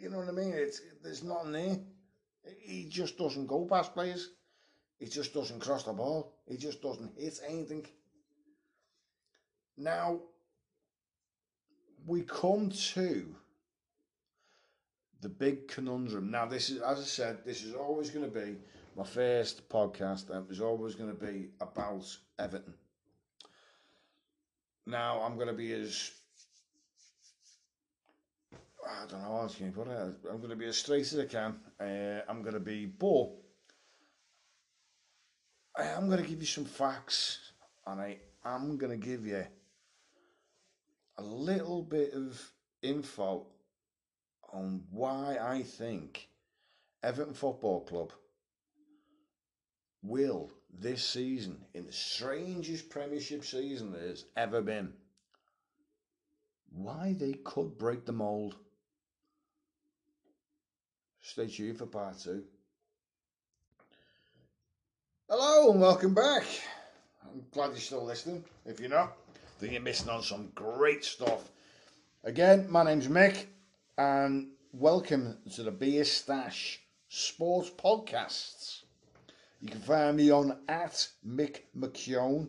You 0.00 0.10
know 0.10 0.18
what 0.18 0.28
I 0.28 0.32
mean? 0.32 0.52
It's 0.54 0.80
there's 1.02 1.22
nothing 1.22 1.52
there. 1.52 1.78
He 2.60 2.86
just 2.88 3.16
doesn't 3.18 3.46
go 3.46 3.66
past 3.66 3.94
players. 3.94 4.30
He 5.00 5.06
just 5.06 5.32
doesn't 5.32 5.60
cross 5.60 5.84
the 5.84 5.94
ball. 5.94 6.34
He 6.46 6.58
just 6.58 6.82
doesn't 6.82 7.18
hit 7.18 7.40
anything. 7.48 7.86
Now, 9.78 10.20
we 12.06 12.20
come 12.22 12.68
to 12.68 13.34
the 15.22 15.28
big 15.28 15.68
conundrum. 15.68 16.30
Now, 16.30 16.44
this 16.44 16.68
is, 16.68 16.82
as 16.82 17.00
I 17.00 17.04
said, 17.04 17.38
this 17.46 17.64
is 17.64 17.74
always 17.74 18.10
going 18.10 18.30
to 18.30 18.40
be 18.40 18.56
my 18.94 19.04
first 19.04 19.66
podcast, 19.70 20.28
and 20.28 20.46
it's 20.50 20.60
always 20.60 20.94
going 20.94 21.16
to 21.16 21.26
be 21.26 21.48
about 21.62 22.04
Everton. 22.38 22.74
Now, 24.86 25.22
I'm 25.22 25.36
going 25.36 25.48
to 25.48 25.54
be 25.54 25.72
as 25.72 26.10
I 28.86 29.06
don't 29.06 29.22
know 29.22 29.28
how 29.28 29.40
else 29.42 29.54
can 29.54 29.66
you 29.66 29.72
put 29.72 29.88
it. 29.88 30.14
I'm 30.30 30.38
going 30.38 30.50
to 30.50 30.56
be 30.56 30.66
as 30.66 30.76
straight 30.76 31.02
as 31.02 31.18
I 31.18 31.24
can. 31.24 31.56
Uh, 31.80 32.22
I'm 32.28 32.42
going 32.42 32.54
to 32.54 32.60
be, 32.60 32.86
but 32.86 33.30
I 35.80 35.86
am 35.96 36.10
going 36.10 36.22
to 36.22 36.28
give 36.28 36.40
you 36.40 36.46
some 36.46 36.66
facts, 36.66 37.38
and 37.86 38.02
I 38.02 38.18
am 38.44 38.76
going 38.76 39.00
to 39.00 39.06
give 39.06 39.26
you 39.26 39.46
a 41.16 41.22
little 41.22 41.82
bit 41.82 42.12
of 42.12 42.38
info 42.82 43.46
on 44.52 44.82
why 44.90 45.38
I 45.40 45.62
think 45.62 46.28
Everton 47.02 47.32
Football 47.32 47.80
Club 47.86 48.12
will 50.02 50.50
this 50.70 51.02
season, 51.02 51.64
in 51.72 51.86
the 51.86 51.92
strangest 51.92 52.90
Premiership 52.90 53.42
season 53.42 53.90
there's 53.90 54.26
ever 54.36 54.60
been, 54.60 54.92
why 56.72 57.14
they 57.18 57.32
could 57.32 57.78
break 57.78 58.04
the 58.04 58.12
mould. 58.12 58.56
Stay 61.22 61.46
tuned 61.46 61.78
for 61.78 61.86
part 61.86 62.18
two. 62.18 62.44
Hello 65.32 65.70
and 65.70 65.80
welcome 65.80 66.12
back. 66.12 66.42
I'm 67.22 67.44
glad 67.52 67.68
you're 67.68 67.76
still 67.76 68.04
listening. 68.04 68.42
If 68.66 68.80
you're 68.80 68.88
not, 68.88 69.16
then 69.60 69.70
you're 69.70 69.80
missing 69.80 70.08
on 70.08 70.24
some 70.24 70.50
great 70.56 71.04
stuff. 71.04 71.52
Again, 72.24 72.66
my 72.68 72.82
name's 72.82 73.06
Mick, 73.06 73.44
and 73.96 74.48
welcome 74.72 75.36
to 75.54 75.62
the 75.62 75.70
Beer 75.70 76.02
Stash 76.02 76.80
Sports 77.08 77.70
Podcasts. 77.70 78.82
You 79.60 79.68
can 79.68 79.80
find 79.82 80.16
me 80.16 80.32
on 80.32 80.58
at 80.68 81.06
Mick 81.24 81.60
McKeown 81.78 82.48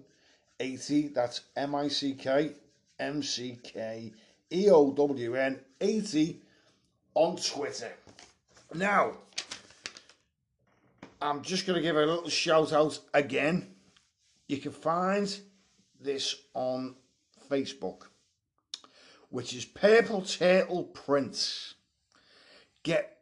80. 0.59 1.09
That's 1.09 1.41
M 1.55 1.75
I 1.75 1.87
C 1.87 2.15
K 2.15 2.53
M 2.97 3.21
C 3.21 3.59
K 3.61 4.11
E 4.51 4.69
O 4.71 4.91
W 4.91 5.35
N 5.35 5.59
80 5.79 6.41
on 7.13 7.35
Twitter. 7.35 7.91
Now, 8.73 9.11
I'm 11.21 11.43
just 11.43 11.67
going 11.67 11.75
to 11.75 11.83
give 11.83 11.95
a 11.95 12.05
little 12.05 12.29
shout 12.29 12.73
out 12.73 12.99
again. 13.13 13.75
You 14.47 14.57
can 14.57 14.71
find 14.71 15.39
this 15.99 16.35
on 16.55 16.95
Facebook, 17.49 18.07
which 19.29 19.53
is 19.53 19.63
Purple 19.63 20.23
Turtle 20.23 20.85
Prints. 20.85 21.75
Get 22.81 23.19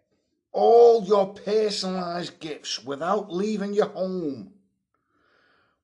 all 0.54 1.04
your 1.04 1.34
personalised 1.34 2.40
gifts 2.40 2.84
without 2.84 3.34
leaving 3.34 3.74
your 3.74 3.90
home. 3.90 4.54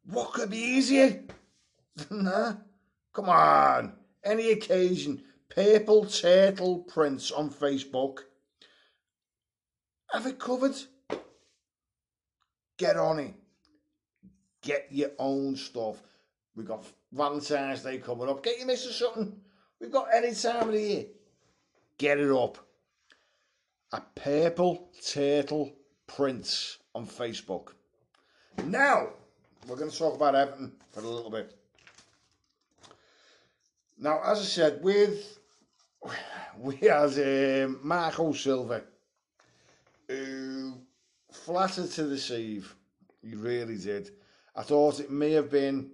What 0.05 0.31
could 0.33 0.51
be 0.51 0.57
easier 0.57 1.23
than 1.95 2.23
that? 2.25 2.61
Come 3.11 3.29
on, 3.29 3.93
any 4.23 4.51
occasion, 4.51 5.23
purple 5.49 6.05
turtle 6.05 6.79
prints 6.79 7.31
on 7.31 7.49
Facebook. 7.49 8.19
Have 10.11 10.25
it 10.27 10.39
covered. 10.39 10.75
Get 12.77 12.97
on 12.97 13.19
it. 13.19 13.33
Get 14.61 14.87
your 14.91 15.11
own 15.19 15.55
stuff. 15.55 15.97
We've 16.55 16.67
got 16.67 16.85
Valentine's 17.11 17.83
Day 17.83 17.97
coming 17.97 18.29
up. 18.29 18.43
Get 18.43 18.57
your 18.57 18.67
missus 18.67 18.95
something. 18.95 19.39
We've 19.79 19.91
got 19.91 20.07
any 20.13 20.33
time 20.33 20.67
of 20.67 20.73
the 20.73 20.81
year. 20.81 21.05
Get 21.97 22.19
it 22.19 22.31
up. 22.31 22.57
A 23.93 24.01
purple 24.15 24.89
turtle 25.05 25.71
prints 26.07 26.79
on 26.93 27.05
Facebook. 27.05 27.69
Now, 28.65 29.09
we're 29.67 29.75
going 29.75 29.91
to 29.91 29.97
talk 29.97 30.15
about 30.15 30.35
Everton 30.35 30.71
for 30.91 31.01
a 31.01 31.07
little 31.07 31.29
bit. 31.29 31.55
Now, 33.97 34.21
as 34.25 34.39
I 34.39 34.43
said, 34.43 34.83
with 34.83 35.39
we 36.59 36.75
had 36.77 37.63
um, 37.65 37.79
Marco 37.83 38.33
Silva, 38.33 38.83
who 40.07 40.73
flattered 41.35 41.91
to 41.91 42.09
deceive. 42.09 42.73
He 43.21 43.35
really 43.35 43.77
did. 43.77 44.11
I 44.55 44.63
thought 44.63 44.99
it 44.99 45.11
may 45.11 45.31
have 45.31 45.49
been 45.49 45.91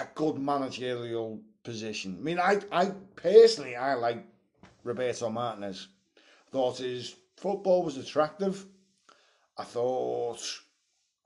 a 0.00 0.06
good 0.14 0.38
managerial 0.38 1.40
position. 1.62 2.16
I 2.18 2.22
mean, 2.22 2.38
I, 2.38 2.60
I 2.72 2.92
personally, 3.16 3.76
I 3.76 3.94
like 3.94 4.24
Roberto 4.84 5.28
Martinez. 5.28 5.88
Thought 6.50 6.78
his 6.78 7.16
football 7.36 7.82
was 7.82 7.96
attractive. 7.96 8.64
I 9.58 9.64
thought, 9.64 10.40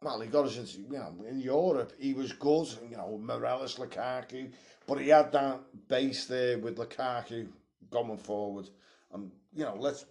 well, 0.02 0.20
he 0.20 0.28
got 0.28 0.46
us 0.46 0.56
into, 0.56 0.80
you 0.80 0.98
know, 0.98 1.14
in 1.28 1.40
Europe, 1.40 1.92
he 1.98 2.14
was 2.14 2.32
good. 2.32 2.68
You 2.90 2.96
know, 2.96 3.20
Mirallas, 3.22 3.78
Lukaku, 3.78 4.50
but 4.86 4.98
he 5.00 5.08
had 5.08 5.30
that 5.32 5.60
base 5.88 6.24
there 6.26 6.58
with 6.58 6.78
Lukaku 6.78 7.48
going 7.90 8.16
forward. 8.16 8.70
And 9.12 9.30
you 9.54 9.64
know, 9.64 9.76
let's 9.78 10.06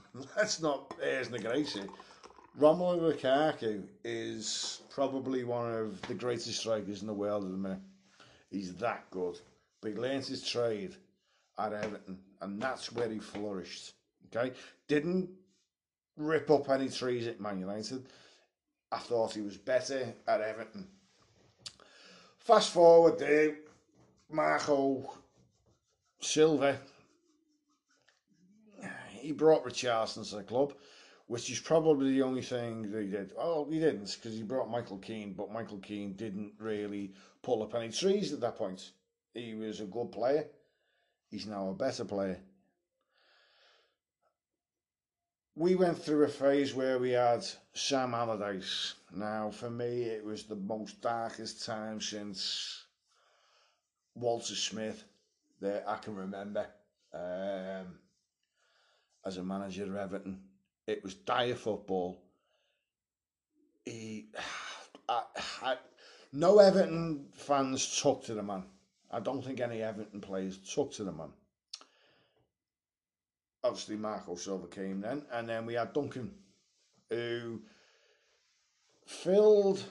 let's 0.36 0.60
not 0.60 0.94
airs 1.02 1.28
Gracie. 1.28 1.88
Romelu 2.58 3.14
Lukaku 3.14 3.84
is 4.04 4.82
probably 4.90 5.44
one 5.44 5.72
of 5.72 6.02
the 6.02 6.14
greatest 6.14 6.60
strikers 6.60 7.00
in 7.00 7.06
the 7.06 7.14
world 7.14 7.44
at 7.44 7.50
the 7.50 7.56
minute. 7.56 7.80
He's 8.50 8.74
that 8.74 9.10
good. 9.10 9.38
But 9.80 9.92
he 9.92 9.96
learned 9.96 10.26
his 10.26 10.46
trade 10.46 10.94
at 11.58 11.72
Everton, 11.72 12.18
and 12.40 12.60
that's 12.60 12.92
where 12.92 13.08
he 13.08 13.18
flourished. 13.18 13.94
Okay? 14.26 14.54
Didn't 14.86 15.30
rip 16.16 16.50
up 16.50 16.68
any 16.68 16.88
trees 16.88 17.26
at 17.26 17.40
Man 17.40 17.58
United. 17.58 18.06
I 18.90 18.98
thought 18.98 19.34
he 19.34 19.40
was 19.40 19.56
better 19.56 20.14
at 20.28 20.40
Everton. 20.40 20.86
Fast 22.38 22.70
forward 22.70 23.18
there, 23.18 23.56
Marco 24.30 25.10
Silva. 26.20 26.78
He 29.22 29.32
brought 29.32 29.64
Richarlison 29.64 30.28
to 30.30 30.36
the 30.36 30.42
club 30.42 30.74
which 31.32 31.50
is 31.50 31.60
probably 31.60 32.12
the 32.12 32.20
only 32.22 32.42
thing 32.42 32.90
they 32.92 33.06
did. 33.06 33.32
Oh, 33.38 33.66
he 33.70 33.78
didn't 33.78 34.16
because 34.20 34.36
he 34.36 34.42
brought 34.42 34.70
Michael 34.70 34.98
Keane, 34.98 35.32
but 35.32 35.50
Michael 35.50 35.78
Keane 35.78 36.12
didn't 36.12 36.52
really 36.58 37.14
pull 37.40 37.62
up 37.62 37.74
any 37.74 37.90
trees 37.90 38.34
at 38.34 38.40
that 38.40 38.56
point. 38.56 38.90
He 39.32 39.54
was 39.54 39.80
a 39.80 39.84
good 39.84 40.12
player. 40.12 40.46
He's 41.30 41.46
now 41.46 41.70
a 41.70 41.74
better 41.74 42.04
player. 42.04 42.38
We 45.56 45.74
went 45.74 46.02
through 46.02 46.24
a 46.24 46.28
phase 46.28 46.74
where 46.74 46.98
we 46.98 47.12
had 47.12 47.46
Sam 47.72 48.12
Allardyce. 48.12 48.94
Now, 49.14 49.50
for 49.50 49.70
me, 49.70 50.02
it 50.02 50.22
was 50.22 50.44
the 50.44 50.56
most 50.56 51.00
darkest 51.00 51.64
time 51.64 52.00
since 52.02 52.84
Walter 54.14 54.54
Smith 54.54 55.04
that 55.62 55.84
I 55.86 55.96
can 55.96 56.14
remember 56.14 56.66
um, 57.14 57.98
as 59.24 59.36
a 59.36 59.42
manager 59.42 59.84
of 59.84 59.96
Everton 59.96 60.40
it 60.86 61.02
was 61.02 61.14
dire 61.14 61.54
football. 61.54 62.20
He, 63.84 64.26
I, 65.08 65.22
I, 65.62 65.76
no 66.32 66.58
Everton 66.58 67.26
fans 67.32 68.00
took 68.00 68.24
to 68.24 68.34
the 68.34 68.42
man. 68.42 68.64
I 69.10 69.20
don't 69.20 69.44
think 69.44 69.60
any 69.60 69.82
Everton 69.82 70.20
players 70.20 70.58
took 70.58 70.92
to 70.94 71.04
the 71.04 71.12
man. 71.12 71.32
Obviously, 73.64 73.96
Marco 73.96 74.34
Silva 74.34 74.66
came 74.66 75.00
then, 75.00 75.24
and 75.32 75.48
then 75.48 75.66
we 75.66 75.74
had 75.74 75.92
Duncan, 75.92 76.32
who 77.10 77.60
filled, 79.06 79.84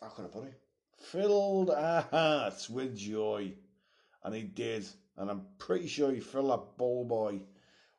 how 0.00 0.08
can 0.08 0.26
I 0.26 0.28
put 0.28 0.44
it? 0.44 0.60
Filled 0.98 1.70
our 1.70 2.02
hearts 2.02 2.68
with 2.68 2.96
joy. 2.96 3.52
And 4.22 4.34
he 4.34 4.42
did. 4.42 4.86
And 5.16 5.30
I'm 5.30 5.46
pretty 5.58 5.86
sure 5.86 6.10
he 6.10 6.20
filled 6.20 6.50
that 6.50 6.76
ball 6.76 7.06
boy 7.06 7.40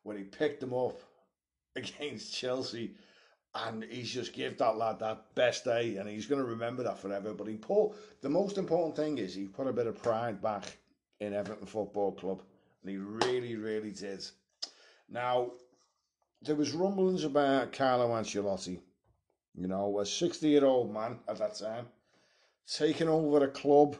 when 0.02 0.16
he 0.16 0.24
picked 0.24 0.62
him 0.62 0.74
up 0.74 1.00
against 1.76 2.34
Chelsea, 2.34 2.94
and 3.54 3.84
he's 3.84 4.10
just 4.10 4.32
give 4.32 4.56
that 4.58 4.76
lad 4.76 4.98
that 5.00 5.34
best 5.34 5.64
day, 5.64 5.96
and 5.96 6.08
he's 6.08 6.26
going 6.26 6.40
to 6.40 6.46
remember 6.48 6.82
that 6.82 6.98
forever. 6.98 7.34
But 7.34 7.48
he 7.48 7.56
put 7.56 7.92
the 8.22 8.30
most 8.30 8.56
important 8.58 8.96
thing 8.96 9.18
is 9.18 9.34
he 9.34 9.44
put 9.44 9.66
a 9.66 9.72
bit 9.72 9.86
of 9.86 10.02
pride 10.02 10.40
back 10.40 10.78
in 11.20 11.34
Everton 11.34 11.66
Football 11.66 12.12
Club, 12.12 12.42
and 12.82 12.90
he 12.90 12.96
really, 12.96 13.56
really 13.56 13.90
did. 13.90 14.24
Now, 15.08 15.52
there 16.40 16.56
was 16.56 16.72
rumblings 16.72 17.24
about 17.24 17.72
Carlo 17.72 18.08
Ancelotti, 18.08 18.80
you 19.54 19.68
know, 19.68 20.00
a 20.00 20.06
sixty-year-old 20.06 20.92
man 20.92 21.18
at 21.28 21.38
that 21.38 21.56
time, 21.56 21.86
taking 22.66 23.08
over 23.08 23.44
a 23.44 23.48
club 23.48 23.96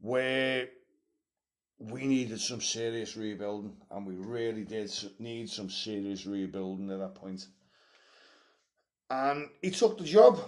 where 0.00 0.68
we 1.78 2.06
needed 2.06 2.40
some 2.40 2.60
serious 2.60 3.16
rebuilding, 3.16 3.76
and 3.90 4.06
we 4.06 4.14
really 4.14 4.64
did 4.64 4.90
need 5.18 5.50
some 5.50 5.68
serious 5.68 6.26
rebuilding 6.26 6.90
at 6.90 6.98
that 6.98 7.14
point. 7.14 7.46
And 9.10 9.48
he 9.62 9.70
took 9.70 9.98
the 9.98 10.04
job, 10.04 10.40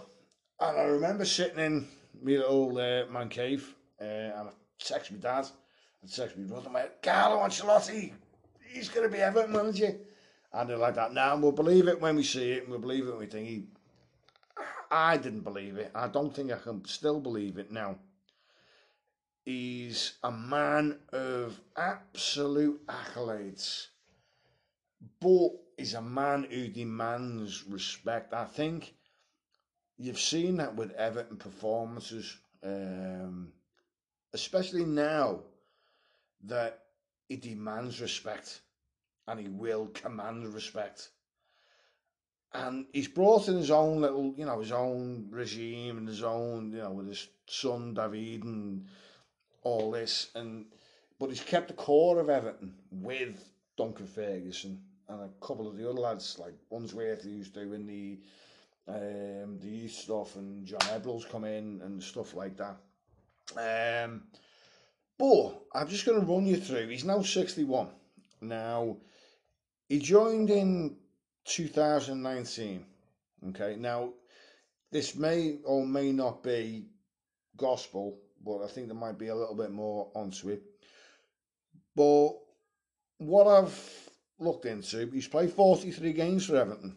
and 0.60 0.78
I 0.78 0.84
remember 0.84 1.24
sitting 1.24 1.58
in 1.58 1.88
my 2.22 2.32
little 2.32 2.76
uh, 2.78 3.12
man 3.12 3.28
cave, 3.28 3.74
uh, 4.00 4.04
and 4.04 4.48
I 4.48 4.52
texted 4.82 5.12
my 5.12 5.18
dad, 5.18 5.46
and 6.02 6.10
texted 6.10 6.38
my 6.38 6.48
brother, 6.48 6.70
my 6.70 6.88
Carlo 7.02 7.42
Ancelotti, 7.42 8.12
he's 8.72 8.88
going 8.88 9.08
to 9.08 9.14
be 9.14 9.22
Everton 9.22 9.52
manager. 9.52 9.96
And 10.52 10.70
they're 10.70 10.78
like 10.78 10.94
that. 10.94 11.12
Now 11.12 11.34
and 11.34 11.42
we'll 11.42 11.52
believe 11.52 11.88
it 11.88 12.00
when 12.00 12.16
we 12.16 12.22
see 12.22 12.52
it, 12.52 12.62
and 12.62 12.70
we'll 12.70 12.80
believe 12.80 13.06
it 13.06 13.10
when 13.10 13.18
we 13.18 13.26
think 13.26 13.48
he. 13.48 13.66
I 14.90 15.18
didn't 15.18 15.42
believe 15.42 15.76
it. 15.76 15.90
I 15.94 16.08
don't 16.08 16.34
think 16.34 16.50
I 16.50 16.56
can 16.56 16.82
still 16.86 17.20
believe 17.20 17.58
it 17.58 17.70
now. 17.70 17.98
He's 19.48 20.18
a 20.22 20.30
man 20.30 20.98
of 21.10 21.58
absolute 21.74 22.86
accolades, 22.86 23.86
but 25.22 25.52
he's 25.78 25.94
a 25.94 26.02
man 26.02 26.46
who 26.50 26.68
demands 26.68 27.64
respect. 27.66 28.34
I 28.34 28.44
think 28.44 28.92
you've 29.96 30.20
seen 30.20 30.58
that 30.58 30.76
with 30.76 30.92
Everton 30.92 31.38
performances, 31.38 32.36
um, 32.62 33.54
especially 34.34 34.84
now 34.84 35.44
that 36.44 36.82
he 37.30 37.36
demands 37.36 38.02
respect 38.02 38.60
and 39.28 39.40
he 39.40 39.48
will 39.48 39.86
command 39.94 40.46
respect. 40.52 41.08
And 42.52 42.84
he's 42.92 43.08
brought 43.08 43.48
in 43.48 43.56
his 43.56 43.70
own 43.70 44.02
little, 44.02 44.34
you 44.36 44.44
know, 44.44 44.60
his 44.60 44.72
own 44.72 45.28
regime 45.30 45.96
and 45.96 46.06
his 46.06 46.22
own, 46.22 46.70
you 46.70 46.82
know, 46.82 46.92
with 46.92 47.08
his 47.08 47.26
son 47.46 47.94
David 47.94 48.44
and 48.44 48.88
all 49.62 49.90
this, 49.90 50.30
and 50.34 50.66
but 51.18 51.30
he's 51.30 51.42
kept 51.42 51.68
the 51.68 51.74
core 51.74 52.18
of 52.18 52.30
Everton 52.30 52.74
with 52.90 53.50
Duncan 53.76 54.06
Ferguson 54.06 54.80
and 55.08 55.22
a 55.22 55.46
couple 55.46 55.66
of 55.66 55.76
the 55.76 55.88
other 55.88 56.00
lads 56.00 56.38
like 56.38 56.54
Unsworth 56.70 57.22
who's 57.22 57.48
doing 57.48 57.86
the 57.86 58.18
um, 58.88 59.58
the 59.60 59.68
youth 59.68 59.92
stuff, 59.92 60.36
and 60.36 60.64
John 60.64 60.80
Ebbrell's 60.80 61.26
come 61.26 61.44
in 61.44 61.80
and 61.84 62.02
stuff 62.02 62.34
like 62.34 62.56
that. 62.56 62.76
Um, 63.56 64.22
but 65.18 65.60
I'm 65.74 65.88
just 65.88 66.06
going 66.06 66.20
to 66.20 66.26
run 66.26 66.46
you 66.46 66.56
through. 66.56 66.88
He's 66.88 67.04
now 67.04 67.22
61. 67.22 67.88
Now, 68.40 68.96
he 69.88 69.98
joined 69.98 70.50
in 70.50 70.96
2019. 71.44 72.84
Okay, 73.50 73.76
now 73.78 74.12
this 74.90 75.14
may 75.14 75.58
or 75.64 75.86
may 75.86 76.12
not 76.12 76.42
be 76.42 76.86
gospel 77.56 78.18
but 78.44 78.62
I 78.62 78.68
think 78.68 78.88
there 78.88 78.96
might 78.96 79.18
be 79.18 79.28
a 79.28 79.34
little 79.34 79.54
bit 79.54 79.70
more 79.70 80.10
onto 80.14 80.50
it. 80.50 80.62
But 81.94 82.30
what 83.18 83.46
I've 83.46 84.10
looked 84.38 84.66
into, 84.66 85.10
he's 85.12 85.28
played 85.28 85.52
43 85.52 86.12
games 86.12 86.46
for 86.46 86.56
Everton. 86.56 86.96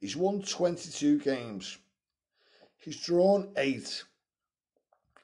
He's 0.00 0.16
won 0.16 0.42
22 0.42 1.20
games. 1.20 1.78
He's 2.76 3.00
drawn 3.00 3.50
8 3.56 4.04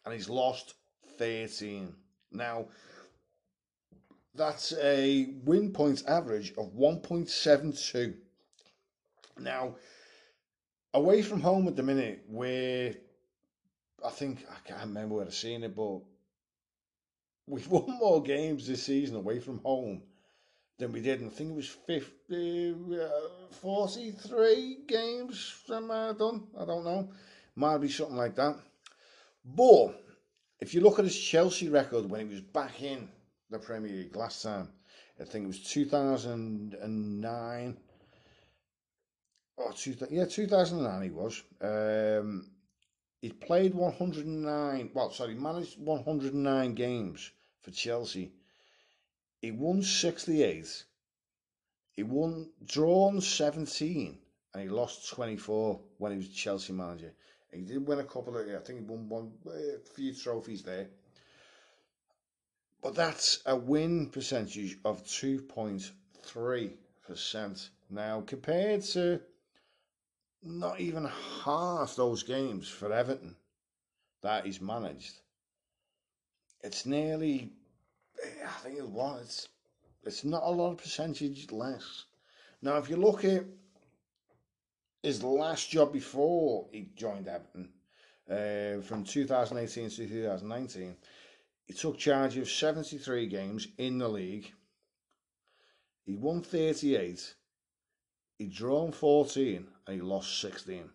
and 0.04 0.14
he's 0.14 0.30
lost 0.30 0.74
13. 1.18 1.94
Now, 2.33 2.66
That's 4.35 4.72
a 4.80 5.35
win 5.44 5.72
points 5.72 6.02
average 6.04 6.52
of 6.56 6.72
1.72. 6.72 8.14
Now, 9.38 9.74
away 10.94 11.22
from 11.22 11.40
home 11.40 11.66
at 11.68 11.76
the 11.76 11.83
minute, 11.83 12.24
where 12.28 12.94
I 14.04 14.10
think 14.10 14.44
I 14.50 14.56
can't 14.66 14.80
remember 14.80 15.16
where 15.16 15.26
I've 15.26 15.34
seen 15.34 15.64
it, 15.64 15.74
but 15.74 16.00
we've 17.46 17.68
won 17.68 17.98
more 17.98 18.22
games 18.22 18.66
this 18.66 18.84
season 18.84 19.16
away 19.16 19.40
from 19.40 19.58
home 19.58 20.02
than 20.78 20.92
we 20.92 21.00
did. 21.00 21.20
And 21.20 21.30
I 21.30 21.34
think 21.34 21.50
it 21.50 21.56
was 21.56 21.68
50, 21.68 22.74
uh, 23.00 23.08
43 23.60 24.78
games 24.86 25.54
might 25.68 26.06
have 26.06 26.18
done. 26.18 26.46
I 26.58 26.64
don't 26.64 26.84
know. 26.84 27.10
Might 27.54 27.78
be 27.78 27.88
something 27.88 28.16
like 28.16 28.34
that. 28.36 28.56
But 29.44 30.02
if 30.60 30.74
you 30.74 30.80
look 30.80 30.98
at 30.98 31.04
his 31.04 31.18
Chelsea 31.18 31.68
record 31.68 32.10
when 32.10 32.26
he 32.26 32.34
was 32.34 32.40
back 32.40 32.82
in 32.82 33.08
the 33.50 33.58
Premier 33.58 33.92
League 33.92 34.16
last 34.16 34.42
time, 34.42 34.68
I 35.20 35.24
think 35.24 35.44
it 35.44 35.48
was 35.48 35.62
2009. 35.62 37.76
Oh, 39.58 39.72
two, 39.76 39.94
yeah, 40.10 40.24
2009 40.24 41.02
he 41.02 41.10
was. 41.10 41.42
Um, 41.60 42.46
he 43.20 43.30
played 43.30 43.74
109, 43.74 44.90
well, 44.94 45.11
sorry, 45.11 45.35
managed 45.35 45.78
109 45.78 46.74
games 46.74 47.30
for 47.61 47.70
Chelsea. 47.70 48.33
He 49.42 49.50
won 49.50 49.83
68. 49.83 50.85
He 51.92 52.02
won, 52.02 52.50
drawn 52.64 53.20
17, 53.20 54.18
and 54.54 54.62
he 54.62 54.70
lost 54.70 55.11
24 55.11 55.78
when 55.98 56.12
he 56.12 56.18
was 56.18 56.28
Chelsea 56.28 56.72
manager. 56.72 57.12
He 57.52 57.61
did 57.61 57.87
win 57.87 57.98
a 57.98 58.04
couple 58.04 58.38
of, 58.38 58.48
I 58.48 58.59
think 58.64 58.78
he 58.78 58.85
won 58.87 59.06
one, 59.09 59.33
eh, 59.48 59.76
a 59.76 59.80
few 59.94 60.14
trophies 60.14 60.62
there. 60.62 60.88
But 62.83 62.94
that's 62.94 63.42
a 63.44 63.54
win 63.54 64.09
percentage 64.09 64.78
of 64.85 65.04
2.3%. 65.04 67.68
Now, 67.90 68.22
compared 68.22 68.80
to 68.83 69.20
not 70.42 70.81
even 70.81 71.09
half 71.44 71.96
those 71.96 72.22
games 72.22 72.68
for 72.68 72.92
Everton 72.92 73.37
that 74.22 74.46
he's 74.46 74.61
managed, 74.61 75.20
it's 76.62 76.87
nearly, 76.87 77.53
I 78.44 78.50
think 78.62 78.79
it 78.79 78.88
was, 78.88 79.20
it's, 79.22 79.48
it's 80.05 80.24
not 80.24 80.42
a 80.42 80.50
lot 80.50 80.72
of 80.72 80.79
percentage 80.79 81.50
less. 81.50 82.05
Now, 82.62 82.76
if 82.76 82.90
you 82.90 82.96
look 82.96 83.24
at 83.24 83.44
his 85.03 85.22
last 85.22 85.70
job 85.70 85.92
before 85.92 86.68
he 86.72 86.90
joined 86.94 87.29
Everton, 87.29 87.70
uh, 88.31 88.81
from 88.83 89.05
2018 89.05 89.90
to 89.90 90.07
2019, 90.07 90.96
he 91.66 91.74
took 91.74 91.98
charge 91.98 92.37
of 92.37 92.48
73 92.48 93.26
games 93.26 93.68
in 93.79 93.98
the 93.98 94.09
league. 94.09 94.53
He 96.05 96.16
won 96.16 96.42
38. 96.42 97.35
He 98.40 98.46
drawn 98.46 98.90
14 98.90 99.68
and 99.87 99.94
he 99.94 100.00
lost 100.00 100.40
16. 100.40 100.88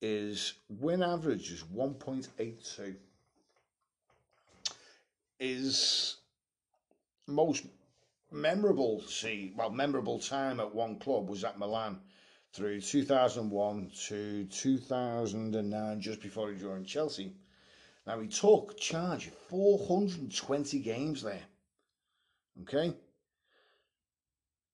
His 0.00 0.52
win 0.68 1.02
average 1.02 1.50
is 1.50 1.64
1.82. 1.64 2.94
His 5.40 6.18
most 7.26 7.64
memorable 8.30 9.02
see 9.08 9.52
well 9.56 9.70
memorable 9.70 10.20
time 10.20 10.60
at 10.60 10.72
one 10.72 11.00
club 11.00 11.28
was 11.28 11.42
at 11.42 11.58
Milan 11.58 11.98
through 12.52 12.80
2001 12.80 13.90
to 14.06 14.44
2009 14.44 16.00
just 16.00 16.20
before 16.20 16.52
he 16.52 16.60
joined 16.60 16.86
Chelsea 16.86 17.34
now 18.06 18.20
he 18.20 18.28
took 18.28 18.78
charge 18.78 19.26
of 19.26 19.34
420 19.48 20.78
games 20.78 21.22
there 21.22 21.42
okay 22.62 22.94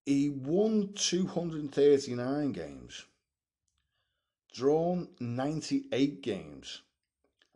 he 0.06 0.30
won 0.30 0.92
239 0.94 2.52
games 2.52 3.04
drawn 4.54 5.08
98 5.20 6.22
games 6.22 6.80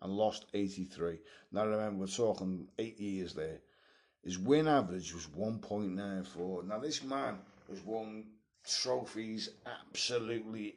and 0.02 0.12
lost 0.12 0.44
83 0.52 1.18
now 1.52 1.64
remember 1.64 2.00
we're 2.00 2.06
talking 2.06 2.68
8 2.78 3.00
years 3.00 3.32
there 3.32 3.60
his 4.22 4.38
win 4.38 4.68
average 4.68 5.14
was 5.14 5.26
1.94. 5.26 6.64
Now, 6.66 6.78
this 6.78 7.02
man 7.02 7.38
has 7.68 7.80
won 7.80 8.26
trophies 8.66 9.50
absolutely 9.66 10.76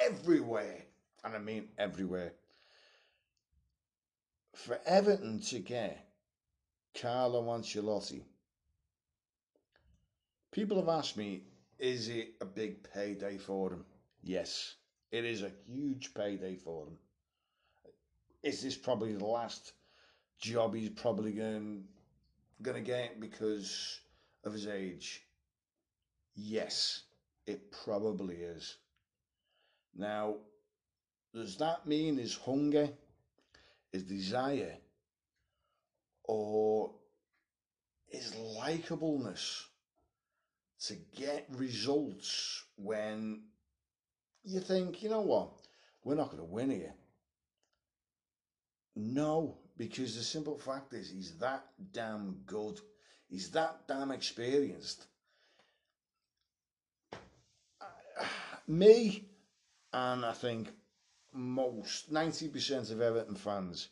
everywhere. 0.00 0.84
And 1.22 1.34
I 1.34 1.38
mean 1.38 1.68
everywhere. 1.78 2.32
For 4.54 4.78
Everton 4.86 5.40
to 5.40 5.58
get 5.58 6.06
Carlo 6.98 7.42
Ancelotti, 7.44 8.22
people 10.54 10.78
have 10.78 10.88
asked 10.88 11.16
me, 11.16 11.42
is 11.80 12.08
it 12.08 12.34
a 12.40 12.44
big 12.44 12.88
payday 12.94 13.36
for 13.36 13.72
him? 13.72 13.84
Yes, 14.22 14.76
it 15.10 15.24
is 15.24 15.42
a 15.42 15.50
huge 15.66 16.14
payday 16.14 16.54
for 16.54 16.86
him. 16.86 16.96
Is 18.42 18.62
this 18.62 18.76
probably 18.76 19.12
the 19.14 19.24
last 19.24 19.72
job 20.38 20.74
he's 20.74 20.90
probably 20.90 21.32
going 21.32 21.84
going 22.62 22.76
to 22.76 22.88
get 22.88 23.20
because 23.20 24.00
of 24.44 24.52
his 24.52 24.68
age? 24.68 25.24
Yes, 26.36 27.02
it 27.46 27.72
probably 27.84 28.36
is. 28.36 28.76
Now, 29.96 30.36
does 31.34 31.56
that 31.56 31.86
mean 31.86 32.16
his 32.16 32.36
hunger, 32.36 32.88
his 33.92 34.04
desire, 34.04 34.76
or 36.22 36.92
his 38.06 38.32
likableness 38.34 39.64
to 40.80 40.94
get 41.16 41.46
results 41.50 42.64
when 42.76 43.42
you 44.44 44.60
think, 44.60 45.02
you 45.02 45.08
know 45.08 45.22
what, 45.22 45.50
we're 46.02 46.14
not 46.14 46.30
going 46.30 46.38
to 46.38 46.44
win 46.44 46.70
here? 46.70 46.94
No, 48.96 49.58
because 49.76 50.16
the 50.16 50.22
simple 50.22 50.58
fact 50.58 50.92
is 50.94 51.10
he's 51.10 51.38
that 51.38 51.64
damn 51.92 52.42
good. 52.46 52.80
He's 53.28 53.50
that 53.50 53.88
damn 53.88 54.10
experienced. 54.10 55.06
Me, 58.68 59.24
and 59.92 60.24
I 60.24 60.32
think 60.32 60.68
most 61.32 62.12
90% 62.12 62.92
of 62.92 63.00
Everton 63.00 63.34
fans 63.34 63.88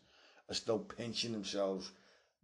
are 0.48 0.54
still 0.54 0.78
pinching 0.78 1.32
themselves 1.32 1.90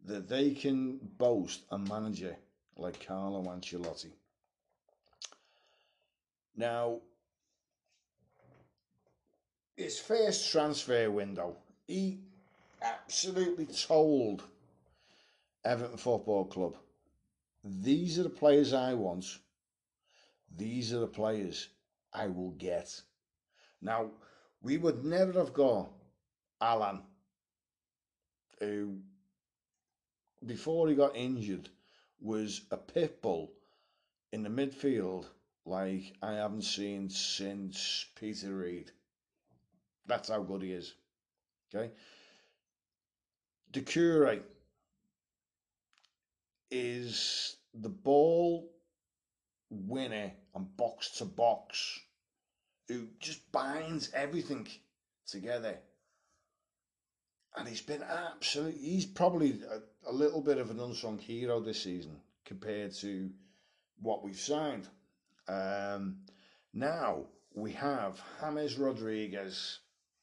that 0.04 0.28
they 0.28 0.50
can 0.52 0.98
boast 1.18 1.62
a 1.70 1.78
manager 1.78 2.36
like 2.76 3.06
Carlo 3.06 3.42
Ancelotti. 3.44 4.12
Now, 6.58 6.98
his 9.76 10.00
first 10.00 10.50
transfer 10.50 11.08
window, 11.08 11.56
he 11.86 12.18
absolutely 12.82 13.66
told 13.66 14.42
Everton 15.64 15.96
Football 15.96 16.46
Club, 16.46 16.76
these 17.62 18.18
are 18.18 18.24
the 18.24 18.28
players 18.28 18.72
I 18.72 18.94
want. 18.94 19.38
These 20.56 20.92
are 20.92 20.98
the 20.98 21.06
players 21.06 21.68
I 22.12 22.26
will 22.26 22.50
get. 22.50 23.02
Now, 23.80 24.10
we 24.60 24.78
would 24.78 25.04
never 25.04 25.34
have 25.34 25.52
got 25.52 25.88
Allan, 26.60 27.02
who, 28.58 28.96
before 30.44 30.88
he 30.88 30.96
got 30.96 31.14
injured, 31.14 31.68
was 32.20 32.62
a 32.72 32.76
pit 32.76 33.22
bull 33.22 33.52
in 34.32 34.42
the 34.42 34.48
midfield 34.48 35.26
like 35.68 36.14
I 36.22 36.32
haven't 36.32 36.62
seen 36.62 37.10
since 37.10 38.06
Peter 38.18 38.54
Reid. 38.54 38.90
That's 40.06 40.28
how 40.28 40.42
good 40.42 40.62
he 40.62 40.72
is. 40.72 40.94
Okay. 41.74 41.92
Doucouré 43.72 44.40
is 46.70 47.56
the 47.74 47.88
ball 47.88 48.70
winner 49.70 50.32
and 50.54 50.76
box 50.76 51.10
to 51.18 51.26
box 51.26 52.00
who 52.88 53.06
just 53.20 53.52
binds 53.52 54.10
everything 54.14 54.66
together. 55.26 55.76
And 57.56 57.68
he's 57.68 57.82
been 57.82 58.02
absolutely, 58.02 58.80
he's 58.80 59.04
probably 59.04 59.60
a, 59.70 60.10
a 60.10 60.12
little 60.12 60.40
bit 60.40 60.58
of 60.58 60.70
an 60.70 60.80
unsung 60.80 61.18
hero 61.18 61.60
this 61.60 61.82
season 61.82 62.20
compared 62.46 62.94
to 62.94 63.30
what 64.00 64.24
we've 64.24 64.38
signed. 64.38 64.88
Um, 65.48 66.18
now 66.72 67.24
we 67.54 67.72
have 67.72 68.20
James 68.40 68.78
Rodriguez. 68.78 69.80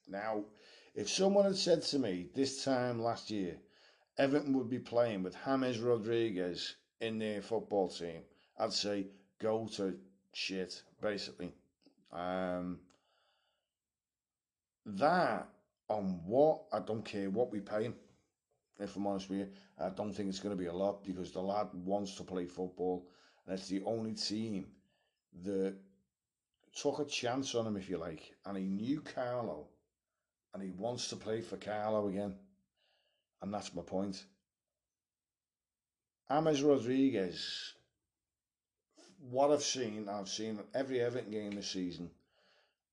Now, 0.08 0.46
if 0.94 1.10
someone 1.10 1.46
had 1.46 1.58
said 1.58 1.82
to 1.84 2.00
me 2.00 2.30
this 2.36 2.64
time 2.64 3.02
last 3.02 3.32
year, 3.32 3.58
Everton 4.18 4.54
would 4.58 4.70
be 4.70 4.80
playing 4.80 5.24
with 5.24 5.36
James 5.46 5.80
Rodriguez 5.80 6.76
in 7.02 7.20
their 7.20 7.42
football 7.42 7.90
team, 7.90 8.22
I'd 8.58 8.74
say 8.74 9.08
go 9.40 9.68
to 9.76 9.98
shit, 10.34 10.82
basically. 11.02 11.52
Um, 12.12 12.80
that 14.86 15.50
on 15.90 16.22
what 16.26 16.64
I 16.72 16.80
don't 16.80 17.04
care 17.04 17.30
what 17.30 17.52
we 17.52 17.60
pay 17.60 17.84
him. 17.84 17.96
if 18.80 18.96
I'm 18.96 19.08
honest 19.08 19.30
with 19.30 19.40
you. 19.40 19.48
I 19.80 19.90
don't 19.90 20.14
think 20.14 20.30
it's 20.30 20.40
going 20.40 20.56
to 20.56 20.62
be 20.62 20.70
a 20.70 20.74
lot 20.74 21.04
because 21.04 21.32
the 21.32 21.42
lad 21.42 21.68
wants 21.74 22.16
to 22.16 22.24
play 22.24 22.46
football, 22.46 23.08
and 23.46 23.58
it's 23.58 23.70
the 23.70 23.84
only 23.84 24.14
team 24.14 24.68
that 25.44 25.76
took 26.76 27.00
a 27.00 27.06
chance 27.06 27.56
on 27.56 27.68
him, 27.68 27.78
if 27.78 27.90
you 27.90 27.98
like, 27.98 28.34
and 28.46 28.58
he 28.58 28.64
knew 28.64 29.02
Carlo, 29.02 29.68
and 30.54 30.64
he 30.64 30.72
wants 30.72 31.10
to 31.10 31.16
play 31.16 31.42
for 31.42 31.58
Carlo 31.58 32.08
again, 32.08 32.36
and 33.42 33.54
that's 33.54 33.74
my 33.74 33.82
point. 33.82 34.24
James 36.30 36.64
Rodriguez, 36.64 37.74
what 39.30 39.52
I've 39.52 39.64
seen, 39.64 40.10
I've 40.10 40.30
seen 40.30 40.60
every 40.74 41.00
Everton 41.02 41.32
game 41.32 41.52
this 41.52 41.70
season. 41.70 42.10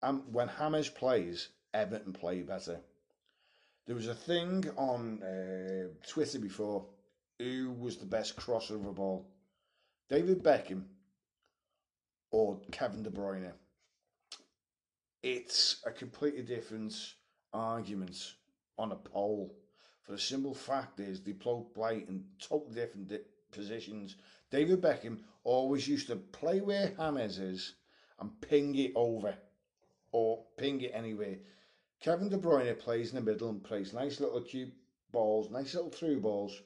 And 0.02 0.22
when 0.32 0.50
James 0.58 0.88
plays, 0.90 1.48
Everton 1.72 2.12
play 2.12 2.42
better. 2.42 2.80
There 3.86 3.96
was 3.96 4.08
a 4.08 4.14
thing 4.14 4.68
on 4.76 5.22
uh, 5.22 5.88
Twitter 6.06 6.38
before 6.38 6.86
who 7.38 7.72
was 7.72 7.96
the 7.96 8.06
best 8.06 8.36
crosser 8.36 8.76
of 8.76 8.86
a 8.86 8.92
ball 8.92 9.26
David 10.08 10.42
Beckham 10.42 10.84
or 12.32 12.60
Kevin 12.72 13.02
De 13.02 13.10
Bruyne. 13.10 13.52
It's 15.22 15.80
a 15.86 15.92
completely 15.92 16.42
different 16.42 17.14
argument 17.52 18.34
on 18.78 18.90
a 18.90 18.96
poll. 18.96 19.54
For 20.02 20.12
the 20.12 20.18
simple 20.18 20.54
fact 20.54 20.98
is, 20.98 21.20
they 21.20 21.32
play 21.74 22.04
in 22.08 22.24
totally 22.40 22.74
different 22.74 23.08
di- 23.08 23.20
positions. 23.52 24.16
David 24.50 24.80
Beckham 24.80 25.20
always 25.44 25.86
used 25.86 26.08
to 26.08 26.16
play 26.16 26.60
where 26.60 26.88
James 26.98 27.38
is 27.38 27.74
and 28.18 28.40
ping 28.40 28.74
it 28.74 28.92
over 28.96 29.36
or 30.10 30.44
ping 30.56 30.80
it 30.80 30.92
anywhere. 30.94 31.36
Kevin 32.00 32.28
De 32.28 32.36
Bruyne 32.36 32.76
plays 32.78 33.10
in 33.10 33.16
the 33.16 33.30
middle 33.30 33.50
and 33.50 33.62
plays 33.62 33.92
nice 33.92 34.18
little 34.18 34.40
cute 34.40 34.72
balls, 35.12 35.50
nice 35.50 35.74
little 35.74 35.90
through 35.90 36.20
balls. 36.20 36.62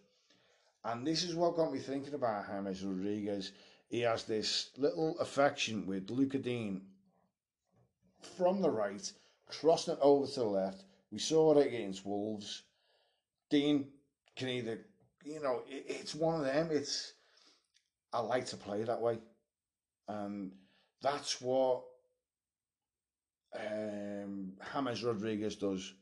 And 0.84 1.06
this 1.06 1.24
is 1.24 1.34
what 1.34 1.56
got 1.56 1.72
me 1.72 1.80
thinking 1.80 2.14
about 2.14 2.46
James 2.46 2.82
Rodriguez. 2.82 3.52
He 3.88 4.00
has 4.00 4.24
this 4.24 4.70
little 4.76 5.18
affection 5.20 5.86
with 5.86 6.10
Lucas 6.10 6.42
Digne 6.42 6.80
from 8.36 8.60
the 8.60 8.70
right, 8.70 9.12
crossing 9.48 9.94
it 9.94 10.00
over 10.02 10.26
to 10.26 10.40
the 10.40 10.46
left. 10.46 10.84
We 11.12 11.18
saw 11.18 11.56
it 11.56 11.66
against 11.66 12.04
Wolves. 12.04 12.64
Digne 13.48 13.86
can 14.34 14.48
either, 14.48 14.80
you 15.24 15.40
know, 15.40 15.62
it, 15.68 15.84
it's 15.88 16.14
one 16.14 16.40
of 16.40 16.46
them. 16.46 16.68
It's 16.72 17.12
I 18.12 18.20
like 18.20 18.46
to 18.46 18.56
play 18.56 18.82
that 18.82 19.00
way, 19.00 19.18
and 20.08 20.50
that's 21.00 21.40
what 21.40 21.84
um, 23.54 24.52
James 24.72 25.04
Rodriguez 25.04 25.56
does. 25.56 25.92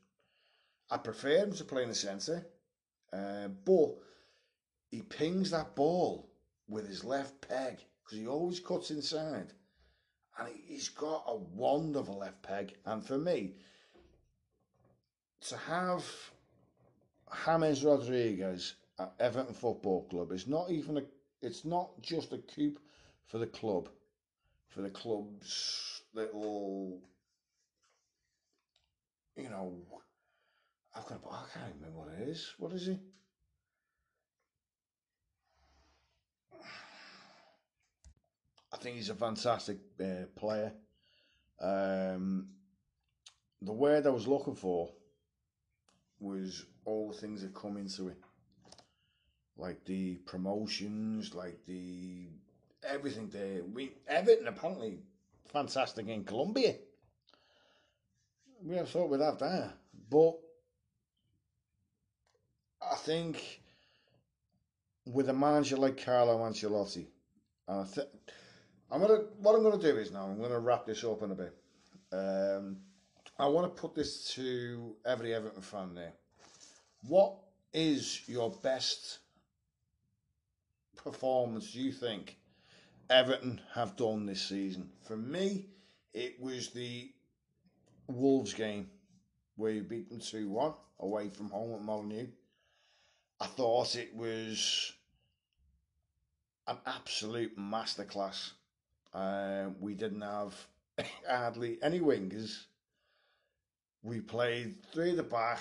I 0.90 0.96
prefer 0.98 1.38
him 1.38 1.52
to 1.54 1.64
play 1.64 1.82
in 1.82 1.88
the 1.90 1.94
centre, 1.94 2.46
uh, 3.12 3.48
but 3.48 3.94
he 4.90 5.02
pings 5.02 5.50
that 5.50 5.74
ball 5.74 6.33
with 6.68 6.88
his 6.88 7.05
left 7.05 7.40
peg 7.46 7.79
because 8.03 8.18
he 8.18 8.27
always 8.27 8.61
cuts 8.61 8.90
inside, 8.90 9.53
and 10.38 10.48
he's 10.66 10.88
got 10.88 11.24
a 11.27 11.37
wonderful 11.37 12.18
left 12.18 12.42
peg. 12.42 12.74
And 12.85 13.05
for 13.05 13.18
me, 13.18 13.55
to 15.48 15.57
have 15.57 16.05
James 17.44 17.85
Rodriguez 17.85 18.74
at 18.98 19.12
Everton 19.20 19.55
Football 19.55 20.05
Club 20.09 20.33
is 20.33 20.46
not 20.46 20.70
even 20.70 20.98
a. 20.98 21.03
It's 21.42 21.64
not 21.64 21.90
just 22.00 22.33
a 22.33 22.38
coup 22.38 22.77
for 23.27 23.38
the 23.38 23.46
club, 23.46 23.88
for 24.68 24.81
the 24.81 24.90
club's 24.90 26.03
little 26.14 27.00
you 29.37 29.50
know, 29.50 29.72
I've 30.94 31.07
got. 31.07 31.20
I 31.31 31.44
can't 31.53 31.74
remember 31.81 31.98
what 31.98 32.09
it 32.20 32.29
is. 32.29 32.55
What 32.59 32.72
is 32.72 32.87
he? 32.87 32.98
Think 38.84 38.96
he's 38.96 39.10
a 39.10 39.14
fantastic 39.14 39.78
uh, 40.00 40.26
player. 40.36 40.72
Um, 41.60 42.48
the 43.62 43.72
word 43.72 44.06
I 44.06 44.10
was 44.10 44.28
looking 44.28 44.54
for 44.54 44.90
was 46.20 46.64
all 46.84 47.12
things 47.12 47.42
that 47.42 47.54
come 47.54 47.76
into 47.76 48.08
it, 48.08 48.18
like 49.56 49.84
the 49.84 50.16
promotions, 50.26 51.34
like 51.34 51.58
the 51.66 52.28
everything 52.86 53.28
there. 53.30 53.62
We 53.64 53.92
Everton 54.06 54.48
apparently 54.48 54.98
fantastic 55.50 56.06
in 56.08 56.24
Colombia 56.24 56.74
we 58.64 58.76
have 58.76 58.88
thought 58.88 59.10
we'd 59.10 59.20
have 59.20 59.38
that. 59.38 59.74
But 60.10 60.34
I 62.82 62.96
think 62.96 63.60
with 65.06 65.28
a 65.28 65.32
manager 65.32 65.76
like 65.76 66.02
Carlo 66.02 66.38
Ancelotti, 66.38 67.06
and 67.68 67.80
I 67.80 67.84
think 67.84 68.08
I'm 68.94 69.00
gonna 69.00 69.24
what 69.40 69.57
I'm 69.57 69.64
gonna 69.64 69.76
do 69.76 69.96
is 69.96 70.12
now 70.12 70.22
I'm 70.22 70.40
gonna 70.40 70.61
wrap 70.61 70.87
this 70.87 71.02
up 71.02 71.20
in 71.24 71.33
a 71.33 71.35
bit. 71.35 71.52
Um, 72.12 72.76
I 73.37 73.48
want 73.48 73.74
to 73.74 73.80
put 73.80 73.92
this 73.92 74.33
to 74.35 74.94
every 75.04 75.35
Everton 75.35 75.62
fan 75.62 75.96
there. 75.96 76.12
What 77.09 77.35
is 77.72 78.22
your 78.28 78.50
best 78.62 79.18
performance 80.94 81.74
you 81.74 81.90
think 81.90 82.37
Everton 83.11 83.61
have 83.74 83.96
done 83.96 84.26
this 84.26 84.42
season? 84.42 84.88
For 85.09 85.16
me, 85.16 85.66
it 86.12 86.40
was 86.40 86.70
the 86.70 87.11
Wolves 88.07 88.54
game 88.54 88.88
where 89.57 89.72
you 89.72 89.83
beat 89.83 90.09
them 90.09 90.20
2 90.20 90.48
1 90.48 90.72
away 91.00 91.30
from 91.30 91.50
home 91.50 91.74
at 91.74 91.83
Molineux. 91.83 92.28
I 93.40 93.46
thought 93.46 93.96
it 93.96 94.14
was 94.14 94.92
an 96.68 96.78
absolute 96.87 97.59
masterclass. 97.59 98.52
Uh, 99.14 99.66
we 99.79 99.94
didn't 99.94 100.22
have 100.22 100.55
hardly 101.29 101.79
any 101.83 102.00
wingers. 102.00 102.64
We 104.03 104.20
played 104.20 104.85
three 104.92 105.11
at 105.11 105.16
the 105.16 105.22
back, 105.22 105.61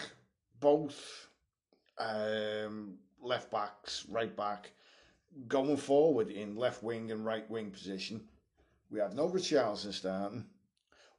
both 0.59 1.27
um, 1.99 2.95
left 3.21 3.51
backs, 3.51 4.05
right 4.09 4.35
back, 4.35 4.71
going 5.47 5.77
forward 5.77 6.29
in 6.29 6.55
left 6.55 6.83
wing 6.83 7.11
and 7.11 7.23
right 7.23 7.49
wing 7.49 7.69
position. 7.69 8.21
We 8.89 8.99
had 8.99 9.13
no 9.15 9.29
Richarlison 9.29 9.93
starting. 9.93 10.45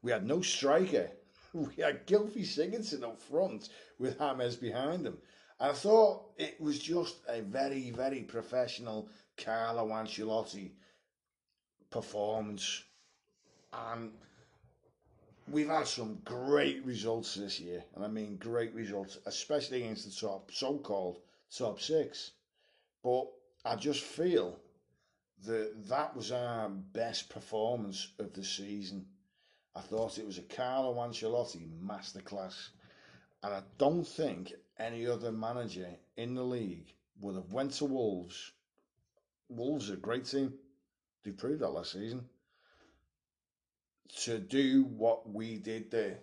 We 0.02 0.10
had 0.10 0.26
no 0.26 0.40
striker. 0.40 1.10
We 1.52 1.82
had 1.84 2.04
Gylfi 2.08 2.40
Sigurdsson 2.40 3.04
up 3.04 3.20
front 3.20 3.68
with 4.00 4.18
James 4.18 4.56
behind 4.56 5.06
him. 5.06 5.18
I 5.60 5.70
thought 5.70 6.32
it 6.36 6.60
was 6.60 6.80
just 6.80 7.18
a 7.28 7.42
very, 7.42 7.92
very 7.92 8.22
professional 8.22 9.08
Carlo 9.36 9.86
Ancelotti 9.90 10.72
performance. 11.94 12.82
And 13.72 14.10
we've 15.48 15.68
had 15.68 15.86
some 15.86 16.18
great 16.24 16.84
results 16.84 17.36
this 17.36 17.60
year. 17.60 17.84
And 17.94 18.04
I 18.04 18.08
mean 18.08 18.36
great 18.36 18.74
results, 18.74 19.18
especially 19.26 19.82
against 19.84 20.04
the 20.04 20.26
top, 20.26 20.50
so-called 20.52 21.20
top 21.56 21.80
six. 21.80 22.32
But 23.02 23.26
I 23.64 23.76
just 23.76 24.00
feel 24.00 24.58
that 25.46 25.88
that 25.88 26.16
was 26.16 26.32
our 26.32 26.68
best 26.68 27.30
performance 27.30 28.08
of 28.18 28.32
the 28.32 28.44
season. 28.44 29.06
I 29.76 29.80
thought 29.80 30.18
it 30.18 30.26
was 30.26 30.38
a 30.38 30.42
Carlo 30.42 30.94
Ancelotti 30.96 31.68
masterclass. 31.80 32.70
And 33.44 33.54
I 33.54 33.62
don't 33.78 34.06
think 34.06 34.52
any 34.80 35.06
other 35.06 35.30
manager 35.30 35.88
in 36.16 36.34
the 36.34 36.42
league 36.42 36.92
would 37.20 37.36
have 37.36 37.52
went 37.52 37.72
to 37.74 37.84
Wolves. 37.84 38.52
Wolves 39.48 39.90
are 39.90 39.94
a 39.94 39.98
great 40.08 40.24
team. 40.24 40.54
They 41.24 41.30
proved 41.30 41.62
that 41.62 41.70
last 41.70 41.92
season. 41.92 42.24
To 44.24 44.38
do 44.38 44.84
what 44.84 45.28
we 45.28 45.56
did 45.56 45.90
there. 45.90 46.18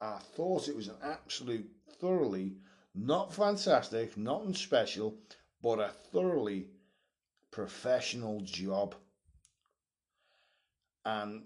I 0.00 0.18
thought 0.36 0.68
it 0.68 0.76
was 0.76 0.88
an 0.88 0.96
absolute 1.02 1.68
thoroughly, 2.00 2.52
not 2.94 3.34
fantastic, 3.34 4.16
nothing 4.16 4.54
special, 4.54 5.16
but 5.62 5.78
a 5.78 5.90
thoroughly 6.12 6.68
professional 7.50 8.40
job. 8.40 8.94
And 11.04 11.44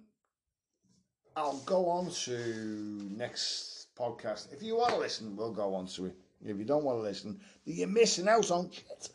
I'll 1.36 1.58
go 1.58 1.88
on 1.88 2.10
to 2.10 3.10
next 3.16 3.88
podcast. 3.98 4.52
If 4.52 4.62
you 4.62 4.76
want 4.76 4.90
to 4.90 4.98
listen, 4.98 5.36
we'll 5.36 5.52
go 5.52 5.74
on 5.74 5.86
to 5.88 6.06
it. 6.06 6.16
If 6.44 6.56
you 6.58 6.64
don't 6.64 6.84
want 6.84 6.98
to 6.98 7.02
listen, 7.02 7.40
you're 7.64 7.88
missing 7.88 8.28
out 8.28 8.50
on 8.50 8.70
shit. 8.70 9.08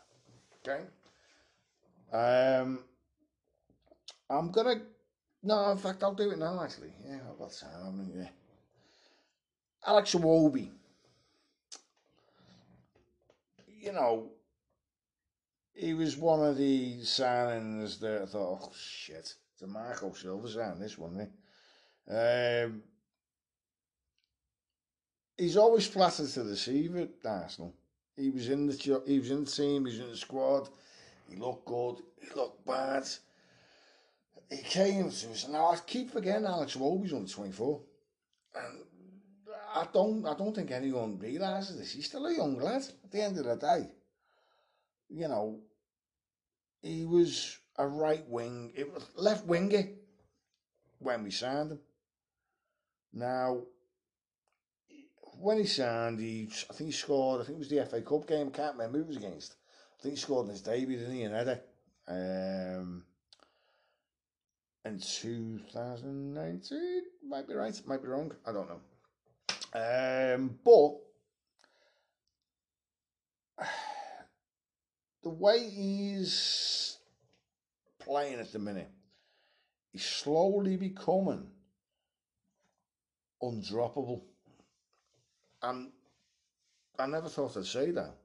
Okay. 0.68 0.84
Um, 2.12 2.80
I'm 4.30 4.52
gonna. 4.52 4.82
No, 5.44 5.72
in 5.72 5.78
fact, 5.78 6.04
I'll 6.04 6.14
do 6.14 6.32
it 6.32 6.40
now. 6.40 6.64
Actually, 6.64 6.94
yeah, 7.06 7.20
I've 7.30 7.38
got 7.38 7.52
time. 7.52 8.12
Yeah. 8.16 8.30
Alex 9.86 10.14
Iwobi. 10.14 10.70
You 13.80 13.92
know, 13.92 14.30
he 15.74 15.94
was 15.94 16.16
one 16.16 16.46
of 16.46 16.58
the 16.58 17.00
signings 17.02 18.00
that 18.00 18.22
I 18.22 18.26
thought, 18.26 18.60
oh 18.64 18.72
shit, 18.74 19.36
it's 19.54 19.62
a 19.62 19.68
Marco 19.68 20.14
Silva 20.14 20.48
sign 20.48 20.80
this 20.80 20.98
one, 20.98 21.30
eh? 22.08 22.64
Um, 22.66 22.84
he's 25.38 25.58
always 25.58 25.88
flattered 25.88 26.30
to 26.30 26.44
deceive 26.44 26.96
at 26.96 27.10
Arsenal. 27.26 27.74
He 28.16 28.30
was 28.30 28.50
in 28.50 28.68
the 28.68 29.02
he 29.06 29.20
was 29.20 29.32
in 29.32 29.44
the 29.44 29.50
team. 29.50 29.86
He 29.86 29.92
was 29.92 30.00
in 30.00 30.12
the 30.12 30.18
squad. 30.18 30.70
He 31.30 31.36
looked 31.36 31.66
good. 31.66 31.98
He 32.22 32.34
looked 32.36 32.66
bad. 32.66 33.08
He 34.50 34.58
came 34.58 35.10
to 35.10 35.32
us. 35.32 35.48
Now 35.48 35.72
I 35.72 35.78
keep 35.86 36.12
forgetting 36.12 36.46
Alex 36.46 36.76
Iwobi's 36.76 37.14
only 37.14 37.30
twenty 37.30 37.52
four, 37.52 37.82
and 38.56 38.84
I 39.74 39.88
don't 39.94 40.26
I 40.26 40.36
don't 40.36 40.56
think 40.56 40.72
anyone 40.72 41.18
realises 41.20 41.78
this. 41.78 41.92
He's 41.92 42.06
still 42.06 42.26
a 42.26 42.36
young 42.36 42.58
lad. 42.58 42.84
At 43.04 43.12
the 43.12 43.22
end 43.22 43.38
of 43.38 43.46
the 43.46 43.56
day, 43.56 43.90
you 45.10 45.28
know, 45.28 45.60
he 46.82 47.06
was 47.06 47.58
a 47.78 47.88
right 47.88 48.28
wing, 48.28 48.72
it 48.76 48.94
was 48.94 49.06
left 49.16 49.46
winger 49.46 49.84
when 51.00 51.24
we 51.24 51.32
signed 51.32 51.72
him. 51.72 51.80
Now, 53.12 53.62
when 55.40 55.58
he 55.58 55.66
signed, 55.66 56.20
he 56.20 56.50
I 56.70 56.74
think 56.74 56.88
he 56.90 56.92
scored. 56.92 57.42
I 57.42 57.46
think 57.46 57.58
it 57.58 57.60
was 57.60 57.70
the 57.70 57.86
FA 57.86 58.02
Cup 58.02 58.28
game. 58.28 58.52
Can't 58.52 58.76
remember 58.76 59.00
who 59.00 59.06
was 59.06 59.18
against. 59.18 59.56
I 60.00 60.02
think 60.02 60.16
he 60.16 60.22
scored 60.22 60.46
in 60.46 60.52
his 60.52 60.62
debut, 60.62 60.98
didn't 60.98 61.14
he? 61.14 61.24
In 61.24 61.34
Eddie, 61.34 61.60
um, 62.08 63.04
in 64.86 65.00
two 65.00 65.60
thousand 65.72 66.34
nineteen. 66.34 67.04
Might 67.28 67.48
be 67.48 67.54
right. 67.54 67.80
Might 67.86 68.02
be 68.02 68.08
wrong. 68.08 68.32
I 68.46 68.52
don't 68.52 68.70
know. 68.70 68.82
Um, 70.36 70.60
but 70.64 71.00
the 75.24 75.30
way 75.30 75.70
he's 75.70 76.98
playing 78.00 78.40
at 78.40 78.52
the 78.52 78.60
minute, 78.60 78.92
he's 79.92 80.06
slowly 80.06 80.76
becoming 80.76 81.48
undroppable. 83.42 84.22
And 85.62 85.92
I 87.00 87.08
never 87.08 87.30
thought 87.30 87.58
I'd 87.58 87.66
say 87.66 87.92
that. 87.92 88.16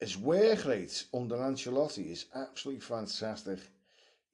His 0.00 0.18
work 0.18 0.66
rate 0.66 1.04
under 1.14 1.36
Ancelotti 1.36 2.10
is 2.10 2.26
absolutely 2.34 2.80
fantastic. 2.80 3.60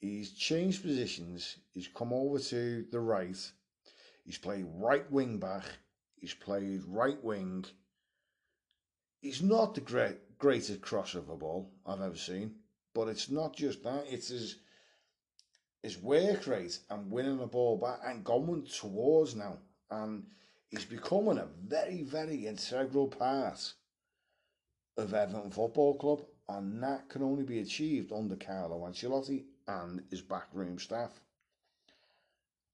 He's 0.00 0.32
changed 0.32 0.82
positions. 0.82 1.58
He's 1.72 1.88
come 1.88 2.12
over 2.12 2.38
to 2.38 2.86
the 2.90 3.00
right. 3.00 3.36
He's 4.24 4.38
played 4.38 4.64
right 4.66 5.10
wing 5.12 5.38
back. 5.38 5.64
He's 6.16 6.32
played 6.32 6.82
right 6.86 7.22
wing. 7.22 7.66
He's 9.20 9.42
not 9.42 9.74
the 9.74 9.82
great, 9.82 10.38
greatest 10.38 10.80
crossover 10.80 11.38
ball 11.38 11.70
I've 11.84 12.00
ever 12.00 12.16
seen, 12.16 12.54
but 12.94 13.08
it's 13.08 13.30
not 13.30 13.54
just 13.54 13.82
that. 13.84 14.06
It's 14.08 14.28
his 14.28 14.56
his 15.82 15.98
work 15.98 16.46
rate 16.46 16.78
and 16.88 17.10
winning 17.10 17.38
the 17.38 17.46
ball 17.46 17.76
back 17.76 18.00
and 18.06 18.24
going 18.24 18.66
towards 18.66 19.36
now. 19.36 19.58
And 19.90 20.24
he's 20.70 20.84
becoming 20.84 21.38
a 21.38 21.48
very, 21.66 22.02
very 22.02 22.46
integral 22.46 23.08
part 23.08 23.74
of 24.96 25.12
Everton 25.12 25.50
Football 25.50 25.94
Club. 25.96 26.24
And 26.48 26.82
that 26.82 27.08
can 27.08 27.22
only 27.22 27.44
be 27.44 27.60
achieved 27.60 28.12
under 28.12 28.36
Carlo 28.36 28.86
Ancelotti 28.86 29.44
and 29.70 30.02
his 30.10 30.20
backroom 30.20 30.78
staff. 30.78 31.20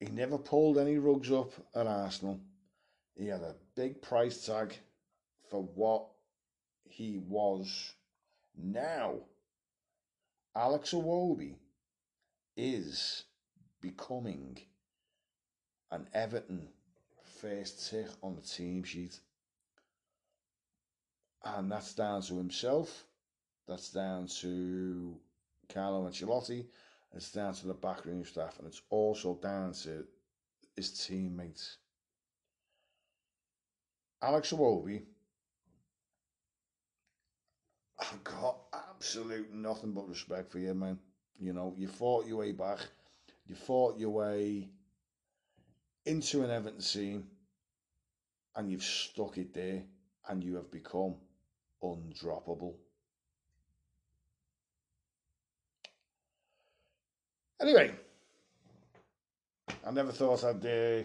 He 0.01 0.07
never 0.07 0.39
pulled 0.39 0.79
any 0.79 0.99
rugs 0.99 1.31
up 1.31 1.53
at 1.75 1.87
Arsenal. 1.87 2.41
He 3.15 3.27
had 3.27 3.41
a 3.41 3.55
big 3.75 4.03
price 4.03 4.45
tag 4.45 4.77
for 5.51 5.63
what 5.75 6.07
he 6.85 7.19
was 7.29 7.95
now. 8.57 9.15
Alex 10.55 10.93
Iwobi 10.93 11.55
is 12.57 13.25
becoming 13.81 14.59
an 15.91 16.07
Everton 16.15 16.69
first 17.41 17.91
tick 17.91 18.09
on 18.23 18.35
the 18.35 18.43
team 18.43 18.83
sheet. 18.83 19.19
And 21.45 21.71
that's 21.71 21.95
down 21.95 22.23
to 22.23 22.37
himself. 22.37 23.05
That's 23.69 23.91
down 23.91 24.27
to 24.41 25.17
Carlo 25.73 26.09
Ancelotti. 26.09 26.67
It's 27.17 27.33
down 27.33 27.55
to 27.55 27.67
the 27.67 27.75
backroom 27.75 28.25
staff. 28.25 28.59
And 28.59 28.69
it's 28.69 28.83
also 28.91 29.39
down 29.43 29.73
to 29.85 30.05
his 30.77 31.07
teammates. 31.07 31.79
Alex 34.23 34.53
Iwobi, 34.53 35.03
I've 37.99 38.23
got 38.25 38.59
absolute 38.75 39.53
nothing 39.53 39.93
but 39.93 40.09
respect 40.09 40.53
for 40.53 40.59
you, 40.59 40.75
man. 40.75 40.99
You 41.39 41.53
know, 41.53 41.75
you 41.77 41.89
fought 41.89 42.27
your 42.27 42.39
way 42.39 42.53
back, 42.53 42.81
you 43.47 43.55
fought 43.55 43.99
your 43.99 44.11
way 44.11 44.69
into 46.05 46.45
an 46.45 46.51
Everton 46.51 46.81
team, 46.81 47.25
and 48.55 48.71
you've 48.71 48.83
stuck 48.83 49.37
it 49.39 49.53
there, 49.55 49.83
and 50.29 50.43
you 50.43 50.55
have 50.57 50.71
become 50.71 51.15
undroppable. 51.83 52.75
Anyway, 57.61 57.91
I 59.87 59.91
never 59.91 60.13
thought 60.13 60.45
I'd 60.45 60.67
uh, 60.67 61.03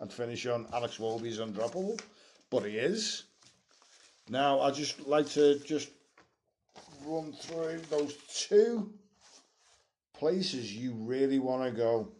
I'd 0.00 0.12
finish 0.12 0.46
on 0.46 0.68
Alex 0.72 0.98
Iwobi's 0.98 1.38
undroppable, 1.38 2.00
but 2.48 2.64
he 2.64 2.76
is. 2.76 3.24
Now 4.28 4.60
I 4.60 4.70
just 4.70 5.06
like 5.06 5.28
to 5.30 5.58
just 5.60 5.90
run 7.04 7.32
through 7.32 7.80
those 7.90 8.16
two 8.32 8.92
places 10.14 10.74
you 10.74 10.92
really 10.94 11.38
want 11.38 11.64
to 11.64 11.70
go. 11.72 12.12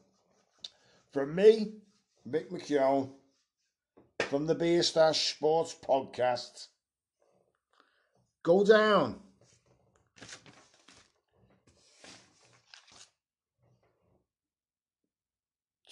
From 1.12 1.34
me, 1.34 1.74
Mick 2.28 2.50
McKeown, 2.50 3.10
from 4.20 4.46
the 4.46 4.54
Beer 4.54 4.82
Stash 4.82 5.34
Sports 5.34 5.76
Podcast, 5.80 6.68
go 8.42 8.64
down. 8.64 9.20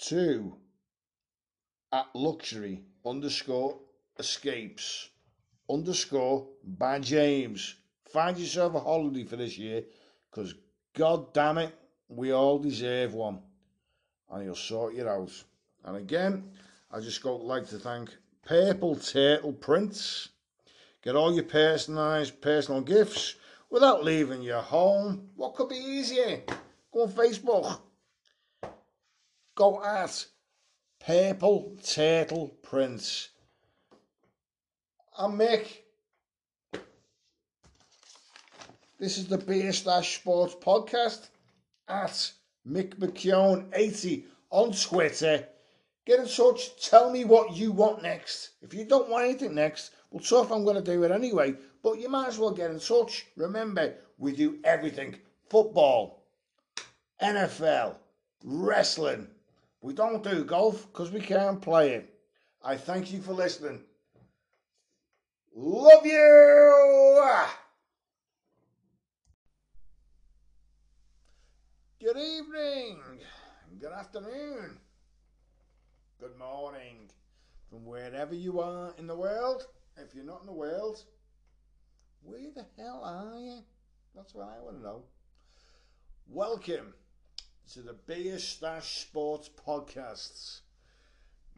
To 0.09 0.55
at 1.93 2.07
luxury 2.15 2.81
underscore 3.05 3.79
escapes 4.19 5.11
underscore 5.69 6.47
by 6.65 6.99
James. 6.99 7.75
Find 8.11 8.39
yourself 8.39 8.75
a 8.75 8.81
holiday 8.81 9.25
for 9.25 9.37
this 9.37 9.59
year 9.59 9.85
because 10.31 10.55
god 10.97 11.35
damn 11.35 11.59
it, 11.59 11.75
we 12.09 12.33
all 12.33 12.59
deserve 12.59 13.13
one. 13.13 13.41
And 14.31 14.45
he'll 14.45 14.55
sort 14.55 14.95
you 14.95 15.07
out. 15.07 15.45
And 15.85 15.99
again, 15.99 16.53
I 16.91 17.01
just 17.01 17.23
got 17.23 17.45
like 17.45 17.69
to 17.69 17.79
thank 17.79 18.17
Purple 18.47 18.97
Turtle 18.97 19.53
Prints. 19.53 20.31
Get 21.03 21.17
all 21.17 21.35
your 21.35 21.45
personalised 21.45 22.41
personal 22.41 22.81
gifts 22.81 23.35
without 23.69 24.05
leaving 24.05 24.41
your 24.41 24.63
home. 24.63 25.29
What 25.37 25.55
could 25.55 25.69
be 25.69 25.77
easier? 25.77 26.45
Go 26.95 27.03
on 27.03 27.13
Facebook. 27.13 27.81
Go 29.59 29.83
at 29.83 30.25
Purple 31.05 31.77
Turtle 31.85 32.55
Prints 32.63 33.31
I'm 35.19 35.33
Mick. 35.33 35.79
This 39.01 39.19
is 39.19 39.27
the 39.27 39.37
Beer 39.37 39.73
Stash 39.73 40.21
Sports 40.21 40.55
Podcast 40.55 41.31
at 41.89 42.31
Mick 42.65 42.95
McKeown80 43.01 44.27
on 44.51 44.71
Twitter. 44.71 45.49
Get 46.07 46.21
in 46.21 46.29
touch. 46.29 46.81
Tell 46.89 47.11
me 47.11 47.25
what 47.25 47.57
you 47.57 47.73
want 47.73 48.01
next. 48.01 48.51
If 48.63 48.73
you 48.73 48.85
don't 48.85 49.11
want 49.11 49.25
anything 49.25 49.57
next, 49.57 49.91
well, 50.13 50.23
tough, 50.23 50.53
I'm 50.53 50.63
going 50.63 50.77
to 50.77 50.93
do 50.93 51.03
it 51.03 51.11
anyway. 51.11 51.57
But 51.83 51.99
you 51.99 52.09
might 52.09 52.29
as 52.29 52.39
well 52.39 52.53
get 52.53 52.71
in 52.71 52.79
touch. 52.79 53.27
Remember, 53.35 53.97
we 54.19 54.31
do 54.31 54.61
everything 54.63 55.17
football, 55.51 56.23
NFL, 57.21 57.97
wrestling. 58.45 59.27
We 59.81 59.95
don't 59.95 60.25
do 60.25 60.45
golf 60.45 60.87
because 60.87 61.13
we 61.13 61.21
can't 61.21 61.63
play 61.63 61.93
it. 61.93 62.13
I 62.63 62.77
thank 62.77 63.13
you 63.13 63.23
for 63.23 63.33
listening. 63.33 63.81
Love 65.55 66.05
you! 66.05 67.45
Good 72.01 72.17
evening, 72.17 73.01
good 73.81 73.93
afternoon, 73.93 74.79
good 76.21 76.39
morning 76.39 77.11
from 77.69 77.85
wherever 77.85 78.37
you 78.37 78.61
are 78.61 78.95
in 78.99 79.09
the 79.09 79.17
world. 79.17 79.67
If 79.97 80.15
you're 80.15 80.25
not 80.25 80.41
in 80.41 80.47
the 80.47 80.53
world, 80.53 81.03
where 82.23 82.53
the 82.55 82.65
hell 82.77 83.03
are 83.05 83.39
you? 83.41 83.59
That's 84.15 84.33
what 84.33 84.49
I 84.49 84.63
want 84.63 84.77
to 84.77 84.83
know. 84.83 85.03
Welcome 86.29 86.95
to 87.75 87.83
the 87.83 87.93
Beer 87.93 88.39
Stash 88.39 89.01
Sports 89.01 89.51
Podcasts. 89.67 90.61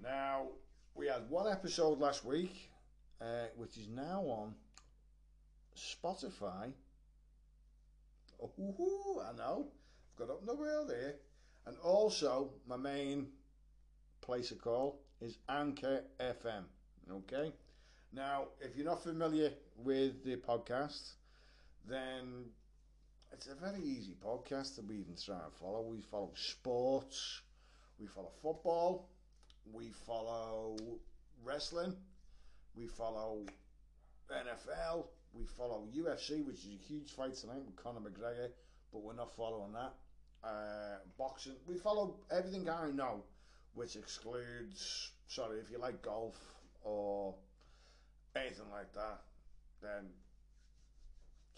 Now, 0.02 0.48
we 0.96 1.06
had 1.06 1.30
one 1.30 1.50
episode 1.50 2.00
last 2.00 2.24
week, 2.24 2.68
uh, 3.20 3.46
which 3.56 3.76
is 3.76 3.86
now 3.86 4.22
on 4.22 4.54
Spotify. 5.76 6.72
Oh, 8.42 9.22
I 9.24 9.36
know 9.36 9.68
I've 9.68 10.18
got 10.18 10.32
up 10.32 10.40
in 10.40 10.46
the 10.46 10.54
world 10.56 10.88
here. 10.88 11.14
And 11.66 11.76
also, 11.84 12.50
my 12.66 12.76
main 12.76 13.28
place 14.20 14.50
of 14.50 14.61
call 14.61 15.02
is 15.20 15.38
Anchor 15.48 16.02
FM. 16.18 16.64
Okay? 17.08 17.52
Now, 18.12 18.48
if 18.61 18.76
you're 18.76 18.86
not 18.86 19.04
familiar 19.04 19.52
with 19.76 20.24
the 20.24 20.36
podcast, 20.36 21.12
then 21.88 22.46
it's 23.32 23.46
a 23.46 23.54
very 23.54 23.82
easy 23.82 24.14
podcast 24.24 24.76
that 24.76 24.86
we 24.86 24.96
even 24.96 25.14
try 25.24 25.36
and 25.36 25.52
follow. 25.54 25.82
We 25.82 26.00
follow 26.00 26.30
sports, 26.34 27.40
we 27.98 28.06
follow 28.06 28.30
football, 28.42 29.08
we 29.72 29.90
follow 30.06 30.76
wrestling, 31.44 31.94
we 32.76 32.86
follow 32.86 33.44
NFL, 34.30 35.06
we 35.32 35.44
follow 35.44 35.84
UFC, 35.96 36.44
which 36.44 36.56
is 36.56 36.68
a 36.74 36.92
huge 36.92 37.12
fight 37.12 37.34
tonight 37.34 37.62
with 37.64 37.76
Conor 37.76 38.00
McGregor, 38.00 38.50
but 38.92 39.02
we're 39.02 39.14
not 39.14 39.34
following 39.34 39.72
that. 39.72 39.92
Uh, 40.42 40.98
boxing, 41.18 41.52
we 41.66 41.76
follow 41.76 42.16
everything 42.30 42.68
I 42.68 42.90
know, 42.90 43.22
which 43.74 43.96
excludes, 43.96 45.12
sorry, 45.28 45.58
if 45.58 45.70
you 45.70 45.78
like 45.78 46.02
golf 46.02 46.36
or 46.82 47.34
anything 48.34 48.70
like 48.72 48.92
that, 48.94 49.20
then 49.82 50.08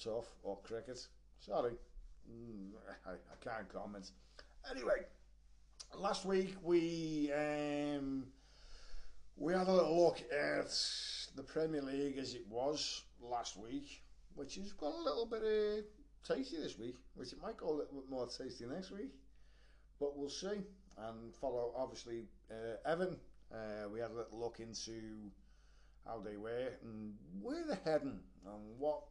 tough 0.02 0.26
or 0.42 0.58
cricket. 0.64 1.06
Sorry, 1.44 1.72
mm, 2.30 2.70
I, 3.04 3.14
I 3.14 3.36
can't 3.44 3.68
comment. 3.68 4.12
Anyway, 4.70 5.02
last 5.98 6.24
week 6.24 6.54
we 6.62 7.32
um, 7.36 8.28
we 9.36 9.52
had 9.52 9.66
a 9.66 9.72
little 9.72 10.04
look 10.04 10.22
at 10.30 10.72
the 11.34 11.42
Premier 11.42 11.82
League 11.82 12.16
as 12.16 12.34
it 12.34 12.46
was 12.48 13.02
last 13.20 13.56
week, 13.56 14.04
which 14.36 14.54
has 14.54 14.72
got 14.72 14.94
a 14.94 15.02
little 15.02 15.26
bit 15.26 15.42
of 15.42 15.84
tasty 16.24 16.58
this 16.58 16.78
week, 16.78 16.94
which 17.16 17.32
it 17.32 17.42
might 17.42 17.56
go 17.56 17.70
a 17.70 17.76
little 17.76 17.94
bit 17.94 18.08
more 18.08 18.28
tasty 18.28 18.64
next 18.64 18.92
week, 18.92 19.10
but 19.98 20.16
we'll 20.16 20.30
see. 20.30 20.62
And 20.96 21.34
follow 21.40 21.72
obviously 21.76 22.26
uh, 22.52 22.88
Evan. 22.88 23.16
Uh, 23.52 23.88
we 23.92 23.98
had 23.98 24.12
a 24.12 24.14
little 24.14 24.38
look 24.38 24.60
into 24.60 25.32
how 26.06 26.20
they 26.20 26.36
were 26.36 26.68
and 26.84 27.14
where 27.40 27.64
they're 27.66 27.80
heading 27.84 28.20
and 28.46 28.78
what 28.78 29.02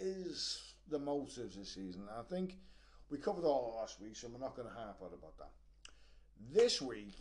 is 0.00 0.71
the 0.92 0.98
motives 0.98 1.56
this 1.56 1.74
season. 1.74 2.02
I 2.16 2.22
think 2.22 2.58
we 3.10 3.18
covered 3.18 3.44
all 3.44 3.78
last 3.80 4.00
week, 4.00 4.14
so 4.14 4.28
we're 4.28 4.38
not 4.38 4.54
going 4.54 4.68
to 4.68 4.74
harp 4.74 4.98
on 5.00 5.08
about 5.12 5.36
that. 5.38 5.50
This 6.52 6.80
week, 6.80 7.16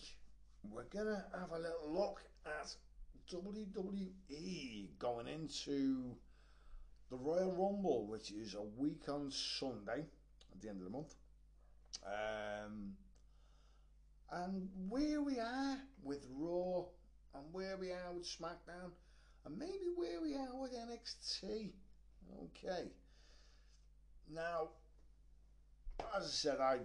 we're 0.69 0.83
going 0.83 1.07
to 1.07 1.23
have 1.39 1.51
a 1.51 1.57
little 1.57 1.89
look 1.89 2.21
at 2.45 2.75
WWE 3.33 4.89
going 4.99 5.27
into 5.27 6.15
the 7.09 7.15
Royal 7.15 7.51
Rumble, 7.51 8.07
which 8.07 8.31
is 8.31 8.55
a 8.55 8.61
week 8.61 9.03
on 9.07 9.31
Sunday 9.31 10.05
at 10.53 10.61
the 10.61 10.69
end 10.69 10.79
of 10.79 10.83
the 10.83 10.89
month. 10.89 11.15
Um, 12.05 12.93
and 14.31 14.69
where 14.89 15.21
we 15.21 15.39
are 15.39 15.77
with 16.03 16.25
Raw 16.37 16.85
and 17.35 17.43
where 17.53 17.77
we 17.77 17.91
are 17.91 18.13
with 18.13 18.25
SmackDown 18.25 18.91
and 19.45 19.57
maybe 19.57 19.87
where 19.95 20.21
we 20.21 20.35
are 20.35 20.55
with 20.59 20.73
NXT. 20.73 21.71
Okay. 22.43 22.91
Now, 24.29 24.69
as 26.15 26.23
I 26.23 26.27
said, 26.27 26.59
I 26.59 26.79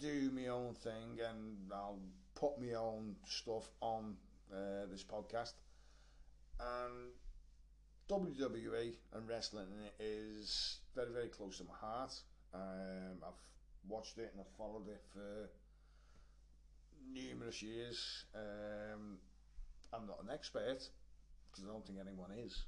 do 0.00 0.30
my 0.34 0.48
own 0.48 0.74
thing 0.74 1.18
and 1.28 1.72
I'll 1.72 2.00
put 2.34 2.60
my 2.60 2.74
own 2.74 3.16
stuff 3.26 3.68
on 3.80 4.16
uh, 4.52 4.86
this 4.90 5.04
podcast. 5.04 5.52
And 6.60 7.12
WWE 8.08 8.94
and 9.14 9.28
wrestling 9.28 9.68
is 9.98 10.78
very, 10.94 11.12
very 11.12 11.28
close 11.28 11.58
to 11.58 11.64
my 11.64 11.74
heart. 11.74 12.12
Um, 12.52 13.18
I've 13.26 13.32
watched 13.88 14.18
it 14.18 14.30
and 14.32 14.40
I've 14.40 14.56
followed 14.56 14.88
it 14.88 15.02
for 15.12 15.50
numerous 17.12 17.62
years. 17.62 18.24
Um, 18.34 19.18
I'm 19.92 20.06
not 20.06 20.22
an 20.22 20.30
expert 20.32 20.88
because 21.50 21.64
I 21.64 21.72
don't 21.72 21.86
think 21.86 21.98
anyone 22.00 22.30
is 22.32 22.64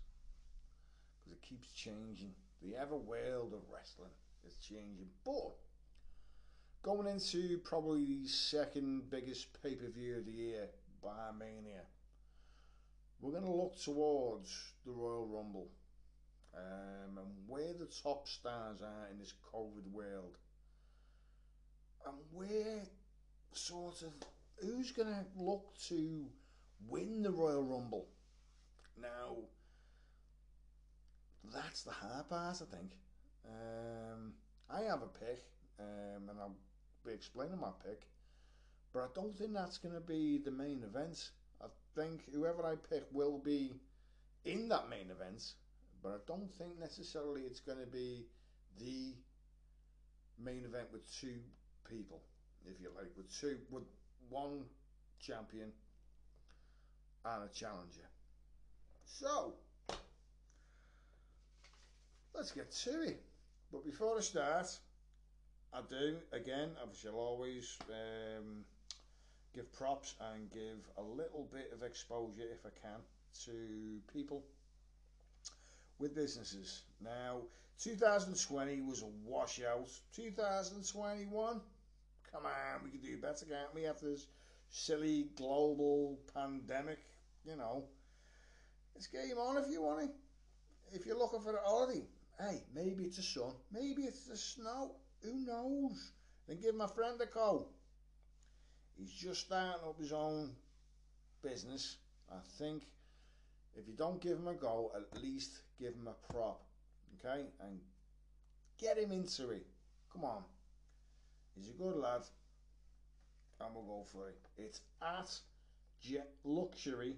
because 1.24 1.32
it 1.32 1.42
keeps 1.42 1.70
changing. 1.72 2.32
The 2.66 2.76
ever 2.76 2.96
world 2.96 3.52
of 3.52 3.60
wrestling 3.72 4.10
is 4.44 4.56
changing, 4.56 5.08
but 5.24 5.54
going 6.82 7.06
into 7.06 7.58
probably 7.58 8.04
the 8.04 8.26
second 8.26 9.08
biggest 9.08 9.46
pay 9.62 9.76
per 9.76 9.88
view 9.88 10.16
of 10.16 10.26
the 10.26 10.32
year, 10.32 10.68
Mania, 11.38 11.82
we're 13.20 13.30
going 13.30 13.44
to 13.44 13.50
look 13.50 13.80
towards 13.80 14.72
the 14.84 14.90
Royal 14.90 15.28
Rumble 15.28 15.68
um, 16.56 17.18
and 17.18 17.28
where 17.46 17.72
the 17.72 17.88
top 18.02 18.26
stars 18.26 18.82
are 18.82 19.08
in 19.12 19.18
this 19.20 19.34
COVID 19.54 19.88
world, 19.92 20.36
and 22.04 22.16
where 22.32 22.82
sort 23.52 24.02
of 24.02 24.12
who's 24.56 24.90
going 24.90 25.08
to 25.08 25.24
look 25.36 25.72
to 25.88 26.26
win 26.88 27.22
the 27.22 27.30
Royal 27.30 27.62
Rumble. 27.62 28.08
Now, 29.00 29.36
that's 31.76 31.98
the 31.98 32.06
hard 32.06 32.28
part, 32.30 32.62
I 32.62 32.76
think. 32.76 32.92
Um, 33.46 34.32
I 34.70 34.80
have 34.88 35.02
a 35.02 35.08
pick, 35.08 35.44
um, 35.78 36.28
and 36.30 36.38
I'll 36.40 36.56
be 37.04 37.12
explaining 37.12 37.60
my 37.60 37.70
pick, 37.84 38.06
but 38.94 39.00
I 39.00 39.06
don't 39.14 39.36
think 39.36 39.52
that's 39.52 39.76
going 39.76 39.94
to 39.94 40.00
be 40.00 40.38
the 40.38 40.50
main 40.50 40.82
event. 40.84 41.30
I 41.60 41.66
think 41.94 42.22
whoever 42.32 42.64
I 42.64 42.76
pick 42.88 43.04
will 43.12 43.38
be 43.38 43.74
in 44.46 44.70
that 44.70 44.88
main 44.88 45.10
event, 45.10 45.52
but 46.02 46.12
I 46.12 46.16
don't 46.26 46.50
think 46.54 46.78
necessarily 46.80 47.42
it's 47.42 47.60
going 47.60 47.78
to 47.78 47.86
be 47.86 48.24
the 48.78 49.12
main 50.42 50.64
event 50.64 50.86
with 50.92 51.02
two 51.20 51.40
people, 51.90 52.22
if 52.64 52.80
you 52.80 52.88
like, 52.96 53.10
with 53.18 53.30
two, 53.38 53.58
with 53.70 53.84
one 54.30 54.64
champion 55.20 55.72
and 57.26 57.44
a 57.44 57.48
challenger. 57.52 58.08
So, 59.04 59.54
let's 62.37 62.53
get 62.53 62.70
to 62.70 63.03
it. 63.03 63.22
But 63.72 63.84
before 63.84 64.16
I 64.16 64.20
start, 64.20 64.66
I 65.72 65.80
do, 65.89 66.16
again, 66.32 66.70
I 66.76 66.87
shall 67.01 67.16
always 67.16 67.76
um, 67.91 68.64
give 69.55 69.72
props 69.72 70.14
and 70.32 70.51
give 70.51 70.89
a 70.99 71.03
little 71.03 71.49
bit 71.53 71.72
of 71.72 71.82
exposure, 71.82 72.47
if 72.53 72.64
I 72.64 72.70
can, 72.80 73.01
to 73.45 74.01
people 74.12 74.45
with 75.99 76.14
businesses. 76.14 76.82
Now, 77.03 77.39
2020 77.82 78.82
was 78.82 79.03
a 79.03 79.07
washout. 79.24 79.89
2021, 80.14 81.61
come 82.32 82.43
on, 82.47 82.84
we 82.84 82.91
can 82.91 83.01
do 83.01 83.16
better, 83.16 83.47
can't 83.47 83.74
we, 83.74 83.87
after 83.87 84.11
this 84.11 84.26
silly 84.70 85.28
global 85.37 86.18
pandemic? 86.34 86.99
you 87.47 87.57
know, 87.57 87.84
it's 88.95 89.07
game 89.07 89.39
on 89.39 89.57
if 89.57 89.70
you 89.70 89.82
want 89.82 90.03
it. 90.03 90.11
If 90.93 91.07
you're 91.07 91.18
looking 91.18 91.41
for 91.41 91.55
a 91.55 91.61
holiday, 91.61 92.03
hey, 92.41 92.62
maybe 92.74 93.05
it's 93.05 93.16
the 93.16 93.22
sun, 93.22 93.53
maybe 93.72 94.03
it's 94.03 94.26
the 94.26 94.37
snow, 94.37 94.97
who 95.22 95.45
knows? 95.47 96.12
Then 96.47 96.61
give 96.61 96.74
my 96.74 96.87
friend 96.87 97.20
a 97.20 97.26
call. 97.26 97.72
He's 98.97 99.12
just 99.12 99.47
starting 99.47 99.82
up 99.87 99.99
his 100.01 100.12
own 100.12 100.51
business. 101.43 101.97
I 102.30 102.39
think 102.59 102.84
if 103.74 103.87
you 103.87 103.95
don't 103.95 104.20
give 104.20 104.39
him 104.39 104.49
a 104.49 104.55
go, 104.55 104.93
at 104.95 105.22
least 105.22 105.61
give 105.78 105.95
him 105.95 106.09
a 106.09 106.32
prop, 106.32 106.62
okay? 107.18 107.43
And 107.61 107.78
get 108.78 108.99
him 108.99 109.12
into 109.12 109.51
it. 109.51 109.66
Come 110.12 110.24
on. 110.24 110.43
He's 111.55 111.68
a 111.68 111.72
good 111.72 111.97
lad. 111.97 112.22
And 113.61 113.74
we'll 113.74 113.84
go 113.84 114.05
for 114.12 114.28
it. 114.28 114.39
It's 114.59 114.80
at 115.03 115.30
Luxury 116.45 117.16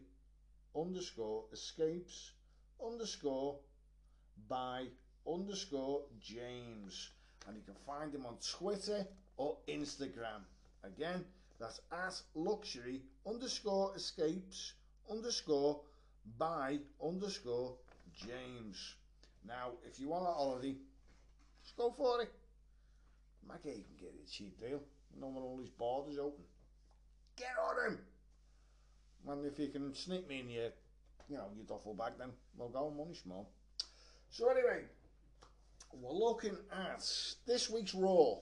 underscore 0.77 1.45
escapes 1.53 2.33
underscore 2.85 3.59
by 4.49 4.87
underscore 5.33 6.03
James. 6.21 7.11
And 7.47 7.57
you 7.57 7.63
can 7.65 7.75
find 7.87 8.15
him 8.15 8.27
on 8.27 8.37
Twitter 8.59 9.07
or 9.37 9.57
Instagram. 9.69 10.43
Again, 10.85 11.25
that's 11.59 11.81
at 11.93 12.21
luxury 12.35 13.03
underscore 13.27 13.93
escapes 13.97 14.75
underscore 15.11 15.81
by 16.39 16.79
underscore 17.03 17.75
James. 18.15 18.95
Now, 19.47 19.73
if 19.87 19.99
you 19.99 20.09
want 20.09 20.25
a 20.25 20.33
holiday, 20.33 20.77
just 21.63 21.77
go 21.77 21.91
for 21.97 22.23
it. 22.23 22.31
Maggie 23.47 23.85
can 23.85 23.97
get 23.99 24.15
a 24.15 24.31
cheap 24.31 24.61
deal. 24.61 24.81
No 25.19 25.29
one 25.29 25.43
all 25.43 25.57
these 25.57 25.71
borders 25.71 26.19
open. 26.19 26.45
Get 27.37 27.55
on 27.63 27.93
him! 27.93 27.99
And 29.29 29.47
if 29.47 29.59
you 29.59 29.69
can 29.69 29.95
sneak 29.95 30.29
me 30.29 30.41
in 30.41 30.51
your, 30.51 30.71
you 31.29 31.37
know, 31.37 31.47
your 31.57 31.65
duffel 31.67 31.95
bag, 31.95 32.13
then 32.19 32.31
we'll 32.57 32.69
go. 32.69 32.91
Money 32.91 33.15
small. 33.15 33.51
So 34.31 34.49
anyway, 34.51 34.85
we're 35.93 36.13
looking 36.13 36.57
at 36.73 37.05
this 37.47 37.71
week's 37.71 37.95
Raw 37.95 38.37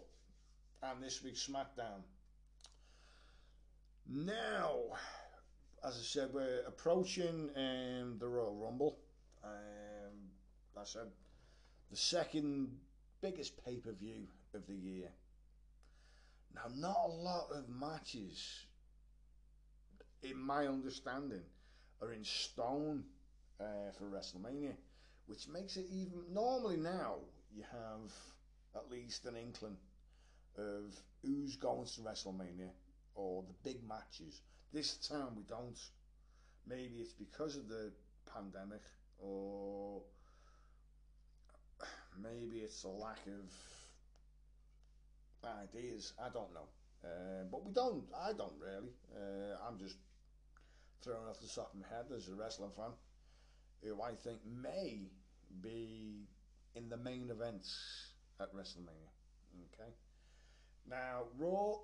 and 0.82 1.03
this 1.03 1.22
week's 1.22 1.47
SmackDown. 1.47 2.03
Now, 4.09 4.78
as 5.84 5.94
I 5.94 6.03
said, 6.03 6.28
we're 6.32 6.62
approaching 6.66 7.51
um, 7.57 8.16
the 8.18 8.28
Royal 8.28 8.55
Rumble. 8.55 8.99
Um, 9.44 10.30
I 10.78 10.84
said 10.84 11.09
the 11.90 11.97
second 11.97 12.76
biggest 13.20 13.64
pay 13.64 13.76
per 13.76 13.92
view 13.92 14.26
of 14.55 14.66
the 14.66 14.74
year. 14.74 15.09
Now, 16.55 16.62
not 16.74 16.97
a 17.05 17.09
lot 17.09 17.49
of 17.53 17.68
matches 17.68 18.66
in 20.22 20.38
my 20.38 20.66
understanding, 20.66 21.42
are 22.03 22.12
in 22.12 22.24
stone 22.24 23.05
uh, 23.61 23.92
for 23.99 24.05
WrestleMania, 24.05 24.74
which 25.26 25.49
makes 25.49 25.76
it 25.76 25.86
even. 25.90 26.22
Normally 26.32 26.76
now 26.76 27.16
you 27.57 27.64
have 27.72 28.12
at 28.74 28.90
least 28.90 29.24
an 29.24 29.34
inkling 29.36 29.76
of 30.59 30.94
who's 31.22 31.57
going 31.57 31.86
to 31.86 32.00
WrestleMania 32.02 32.70
or 33.14 33.42
the 33.48 33.54
big 33.68 33.78
matches. 33.88 34.42
This 34.72 34.96
time 35.09 35.34
we 35.36 35.42
don't. 35.44 35.78
Maybe 36.68 36.96
it's 36.96 37.12
because 37.12 37.57
of 37.57 37.68
the 37.68 37.92
pandemic 38.32 38.82
or 39.18 40.02
maybe 42.22 42.59
it's 42.59 42.84
a 42.84 42.88
lack 42.88 43.20
of 43.26 43.52
ideas. 45.62 46.12
I 46.22 46.28
don't 46.28 46.52
know. 46.52 46.68
Uh, 47.04 47.44
but 47.50 47.64
we 47.64 47.72
don't. 47.72 48.04
I 48.14 48.32
don't 48.32 48.54
really. 48.61 48.92
Uh, 49.14 49.57
I'm 49.66 49.78
just 49.78 49.96
throwing 51.02 51.28
off 51.28 51.40
the 51.40 51.48
top 51.48 51.72
of 51.72 51.80
my 51.80 51.86
head 51.88 52.07
as 52.14 52.28
a 52.28 52.34
wrestling 52.34 52.72
fan 52.76 52.90
who 53.82 54.02
I 54.02 54.12
think 54.14 54.40
may 54.44 55.02
be 55.62 56.26
in 56.77 56.89
the 56.89 56.97
main 56.97 57.31
events 57.31 58.11
at 58.41 58.55
WrestleMania. 58.55 59.11
Okay. 59.72 59.91
Now, 60.89 61.22
Raw, 61.39 61.77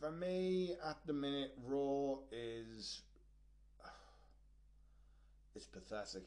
for 0.00 0.10
me 0.10 0.72
at 0.84 0.96
the 1.06 1.12
minute, 1.12 1.52
Raw 1.64 2.16
is. 2.32 3.02
It's 5.54 5.66
pathetic. 5.66 6.22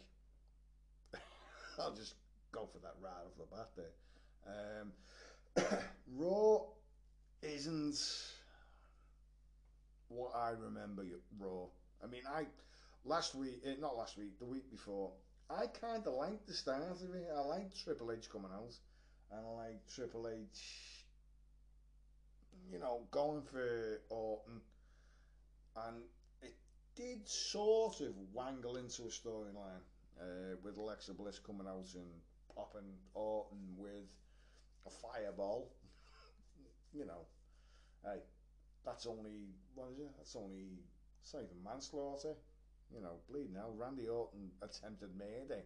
I'll 1.80 1.96
just 1.96 2.16
go 2.52 2.68
for 2.72 2.80
that 2.80 2.96
right 3.02 3.12
off 3.26 3.38
the 3.38 3.56
bat 3.56 3.70
there. 3.78 4.82
Um, 4.82 5.80
Raw 6.18 6.66
isn't 7.42 7.98
what 10.10 10.32
I 10.36 10.52
remember 10.52 11.04
Raw. 11.40 11.68
I 12.04 12.08
mean, 12.08 12.22
I 12.30 12.46
last 13.06 13.36
week, 13.36 13.62
eh, 13.66 13.76
not 13.80 13.96
last 13.96 14.18
week, 14.18 14.38
the 14.40 14.46
week 14.46 14.70
before, 14.70 15.12
I 15.58 15.68
kind 15.68 16.06
of 16.06 16.14
liked 16.14 16.48
the 16.48 16.54
start 16.54 16.84
of 16.84 17.02
it. 17.14 17.28
I 17.36 17.42
liked 17.42 17.84
Triple 17.84 18.12
H 18.12 18.30
coming 18.32 18.52
out, 18.54 18.74
and 19.32 19.46
I 19.46 19.50
like 19.66 19.88
Triple 19.94 20.30
H, 20.30 21.06
you 22.72 22.80
know, 22.80 23.02
going 23.12 23.42
for 23.42 24.02
Orton, 24.10 24.62
and 25.86 25.98
it 26.42 26.54
did 26.96 27.28
sort 27.28 28.00
of 28.00 28.14
wangle 28.34 28.78
into 28.78 29.04
a 29.04 29.08
storyline 29.08 29.84
uh, 30.22 30.56
with 30.64 30.78
Alexa 30.78 31.14
Bliss 31.14 31.40
coming 31.40 31.68
out 31.68 31.88
and 31.96 32.12
popping 32.56 32.94
Orton 33.14 33.76
with 33.78 34.08
a 34.86 34.90
fireball. 34.90 35.74
you 36.94 37.06
know, 37.06 37.26
hey, 38.06 38.20
that's 38.86 39.06
only 39.06 39.50
what 39.76 39.90
is 39.92 40.00
it? 40.00 40.12
That's 40.18 40.36
only 40.36 40.80
saving 41.24 41.62
manslaughter 41.64 42.36
you 42.94 43.02
know, 43.02 43.20
bleeding 43.30 43.56
out. 43.58 43.78
Randy 43.78 44.08
Orton 44.08 44.52
attempted 44.62 45.10
murder 45.18 45.64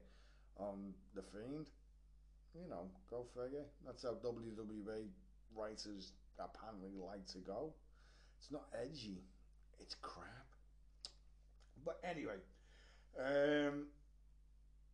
on 0.57 0.93
The 1.15 1.21
Fiend. 1.21 1.67
You 2.53 2.69
know, 2.69 2.87
go 3.09 3.25
figure. 3.35 3.65
That's 3.85 4.03
how 4.03 4.13
WWE 4.13 5.07
writers 5.55 6.13
apparently 6.39 6.91
like 6.97 7.25
to 7.27 7.39
go. 7.39 7.73
It's 8.39 8.51
not 8.51 8.65
edgy, 8.81 9.23
it's 9.79 9.95
crap. 10.01 10.45
But 11.83 11.99
anyway, 12.03 12.37
um, 13.19 13.87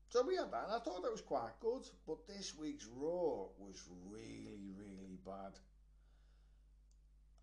so 0.10 0.24
we 0.26 0.36
had 0.36 0.52
that, 0.52 0.66
and 0.66 0.74
I 0.74 0.80
thought 0.80 1.04
that 1.04 1.12
was 1.12 1.22
quite 1.22 1.60
good. 1.60 1.84
But 2.08 2.28
this 2.28 2.54
week's 2.58 2.88
Raw 2.96 3.48
was 3.60 3.82
really, 4.10 4.72
really 4.78 5.18
bad. 5.26 5.54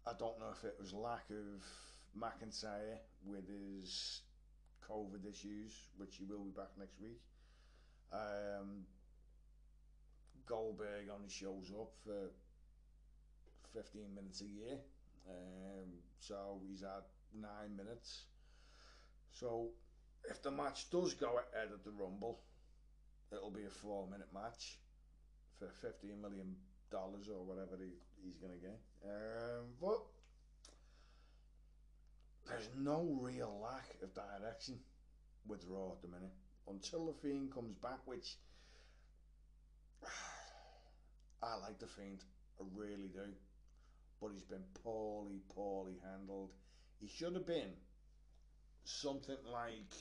I 0.07 0.13
don't 0.19 0.39
know 0.39 0.51
if 0.53 0.65
it 0.65 0.77
was 0.81 0.93
lack 0.93 1.25
of 1.31 1.65
McIntyre 2.19 2.99
with 3.25 3.45
his 3.49 4.21
COVID 4.91 5.29
issues, 5.29 5.89
which 5.97 6.17
he 6.17 6.25
will 6.25 6.45
be 6.45 6.51
back 6.51 6.71
next 6.79 7.01
week. 7.01 7.21
Um, 8.13 8.87
Goldberg 10.47 11.09
only 11.15 11.29
shows 11.29 11.71
up 11.79 11.93
for 12.05 12.31
15 13.75 14.15
minutes 14.15 14.41
a 14.41 14.47
year, 14.47 14.79
um, 15.29 15.93
so 16.21 16.61
he's 16.67 16.81
had 16.81 17.05
nine 17.35 17.77
minutes. 17.77 18.25
So 19.31 19.69
if 20.25 20.43
the 20.43 20.51
match 20.51 20.91
does 20.91 21.15
go 21.15 21.39
ahead 21.53 21.69
of 21.73 21.85
the 21.85 21.91
Rumble, 21.91 22.41
it'll 23.31 23.51
be 23.51 23.65
a 23.65 23.71
four 23.71 24.07
minute 24.11 24.29
match 24.33 24.79
for 25.59 25.69
15 25.69 26.21
million 26.21 26.57
dollars 26.91 27.29
or 27.29 27.45
whatever 27.45 27.77
he, 27.79 27.93
he's 28.25 28.37
going 28.37 28.53
to 28.53 28.59
get. 28.59 28.79
Um, 29.05 29.67
but 29.81 30.01
there's 32.49 32.69
no 32.79 33.19
real 33.21 33.61
lack 33.63 33.97
of 34.03 34.15
direction 34.15 34.79
with 35.47 35.65
Raw 35.69 35.93
at 35.93 36.03
the 36.03 36.09
minute 36.09 36.33
until 36.69 37.07
the 37.07 37.13
Fiend 37.23 37.53
comes 37.53 37.77
back, 37.77 38.01
which 38.05 38.37
I 41.43 41.57
like 41.57 41.79
the 41.79 41.87
Fiend, 41.87 42.25
I 42.61 42.65
really 42.75 43.09
do, 43.09 43.33
but 44.21 44.31
he's 44.33 44.43
been 44.43 44.65
poorly, 44.83 45.41
poorly 45.55 45.97
handled. 46.11 46.51
He 47.01 47.09
should 47.09 47.35
have 47.35 47.47
been 47.47 47.73
something 48.85 49.37
like 49.53 49.93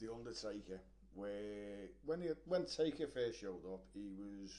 the 0.00 0.12
Undertaker, 0.12 0.80
where 1.14 1.88
when 2.04 2.20
he 2.20 2.28
when 2.46 2.66
Taker 2.66 3.06
first 3.06 3.40
showed 3.40 3.64
up, 3.72 3.84
he 3.94 4.10
was 4.18 4.50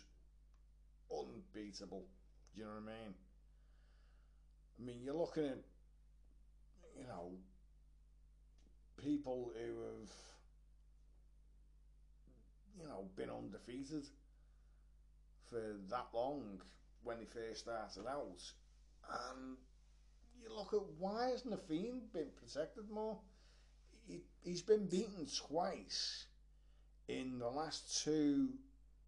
unbeatable. 1.12 2.06
Do 2.56 2.62
you 2.62 2.68
know 2.68 2.74
what 2.74 2.94
I 2.94 3.04
mean? 3.04 3.14
I 4.80 4.84
mean, 4.84 5.04
you're 5.04 5.16
looking 5.16 5.46
at 5.46 5.60
you 6.98 7.06
know, 7.08 7.32
people 8.98 9.52
who 9.56 9.84
have, 9.84 10.10
you 12.80 12.88
know, 12.88 13.06
been 13.16 13.30
undefeated 13.30 14.06
for 15.50 15.62
that 15.90 16.08
long 16.14 16.62
when 17.04 17.18
they 17.20 17.26
first 17.26 17.62
started 17.62 18.08
out. 18.08 18.42
And 19.12 19.58
you 20.42 20.56
look 20.56 20.74
at 20.74 20.82
why 21.00 21.30
hasn't 21.30 21.52
the 21.52 21.58
Fiend 21.58 22.12
been 22.14 22.30
protected 22.36 22.90
more? 22.90 23.18
He, 24.08 24.22
he's 24.44 24.62
been 24.62 24.88
beaten 24.88 25.28
twice 25.48 26.26
in 27.08 27.40
the 27.40 27.50
last 27.50 28.04
two 28.04 28.50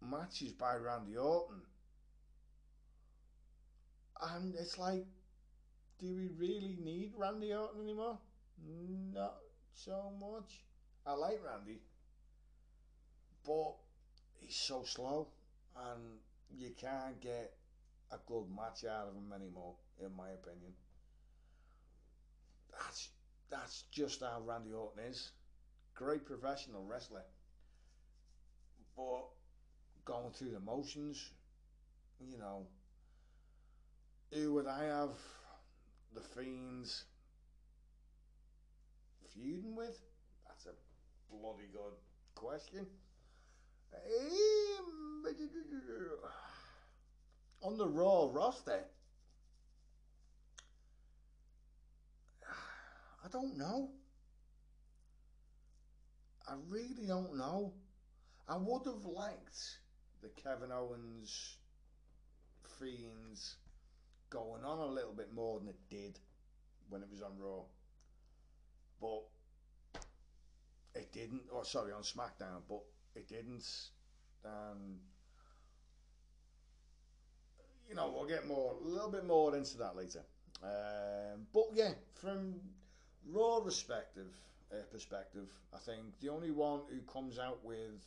matches 0.00 0.52
by 0.52 0.76
Randy 0.76 1.16
Orton. 1.16 1.62
And 4.20 4.54
it's 4.56 4.78
like, 4.78 5.06
do 5.98 6.14
we 6.14 6.28
really 6.38 6.76
need 6.82 7.12
Randy 7.16 7.52
Orton 7.52 7.82
anymore? 7.82 8.18
Not 9.14 9.36
so 9.72 10.12
much. 10.20 10.62
I 11.06 11.12
like 11.14 11.40
Randy, 11.44 11.80
but 13.44 13.74
he's 14.40 14.56
so 14.56 14.82
slow, 14.84 15.28
and 15.76 16.00
you 16.56 16.70
can't 16.80 17.20
get 17.20 17.54
a 18.12 18.18
good 18.26 18.44
match 18.54 18.84
out 18.84 19.08
of 19.08 19.14
him 19.14 19.32
anymore, 19.34 19.74
in 20.00 20.14
my 20.16 20.30
opinion. 20.30 20.72
That's 22.72 23.08
that's 23.50 23.84
just 23.90 24.20
how 24.20 24.42
Randy 24.44 24.72
Orton 24.72 25.04
is. 25.04 25.32
Great 25.94 26.24
professional 26.24 26.84
wrestler, 26.84 27.24
but 28.96 29.24
going 30.04 30.30
through 30.32 30.50
the 30.50 30.60
motions, 30.60 31.30
you 32.20 32.38
know. 32.38 32.66
Who 34.32 34.52
would 34.54 34.66
I 34.66 34.84
have 34.84 35.10
the 36.14 36.20
Fiends 36.20 37.04
feuding 39.34 39.74
with? 39.76 40.00
That's 40.46 40.66
a 40.66 40.74
bloody 41.30 41.68
good 41.72 41.94
question. 42.34 42.86
On 47.62 47.76
the 47.76 47.88
Raw 47.88 48.30
roster, 48.32 48.84
I 53.24 53.28
don't 53.30 53.58
know. 53.58 53.90
I 56.48 56.54
really 56.68 57.06
don't 57.06 57.36
know. 57.36 57.74
I 58.48 58.56
would 58.56 58.86
have 58.86 59.04
liked 59.04 59.78
the 60.22 60.30
Kevin 60.42 60.72
Owens 60.72 61.58
Fiends 62.78 63.56
going 64.30 64.64
on 64.64 64.78
a 64.78 64.86
little 64.86 65.12
bit 65.12 65.32
more 65.34 65.58
than 65.58 65.68
it 65.68 65.78
did 65.90 66.18
when 66.88 67.02
it 67.02 67.08
was 67.10 67.22
on 67.22 67.32
Raw. 67.38 67.62
But 69.00 69.24
it 70.94 71.12
didn't, 71.12 71.42
Oh, 71.52 71.62
sorry, 71.62 71.92
on 71.92 72.02
SmackDown, 72.02 72.62
but 72.68 72.82
it 73.14 73.28
didn't. 73.28 73.66
And, 74.44 74.98
you 77.88 77.94
know, 77.94 78.12
we'll 78.14 78.28
get 78.28 78.46
more, 78.46 78.74
a 78.80 78.88
little 78.88 79.10
bit 79.10 79.26
more 79.26 79.54
into 79.56 79.78
that 79.78 79.96
later. 79.96 80.22
Um, 80.62 81.46
but 81.52 81.66
yeah, 81.72 81.92
from 82.20 82.54
Raw 83.30 83.60
perspective, 83.60 84.34
uh, 84.72 84.82
perspective, 84.90 85.48
I 85.74 85.78
think 85.78 86.00
the 86.20 86.28
only 86.28 86.50
one 86.50 86.80
who 86.90 87.00
comes 87.12 87.38
out 87.38 87.64
with 87.64 88.04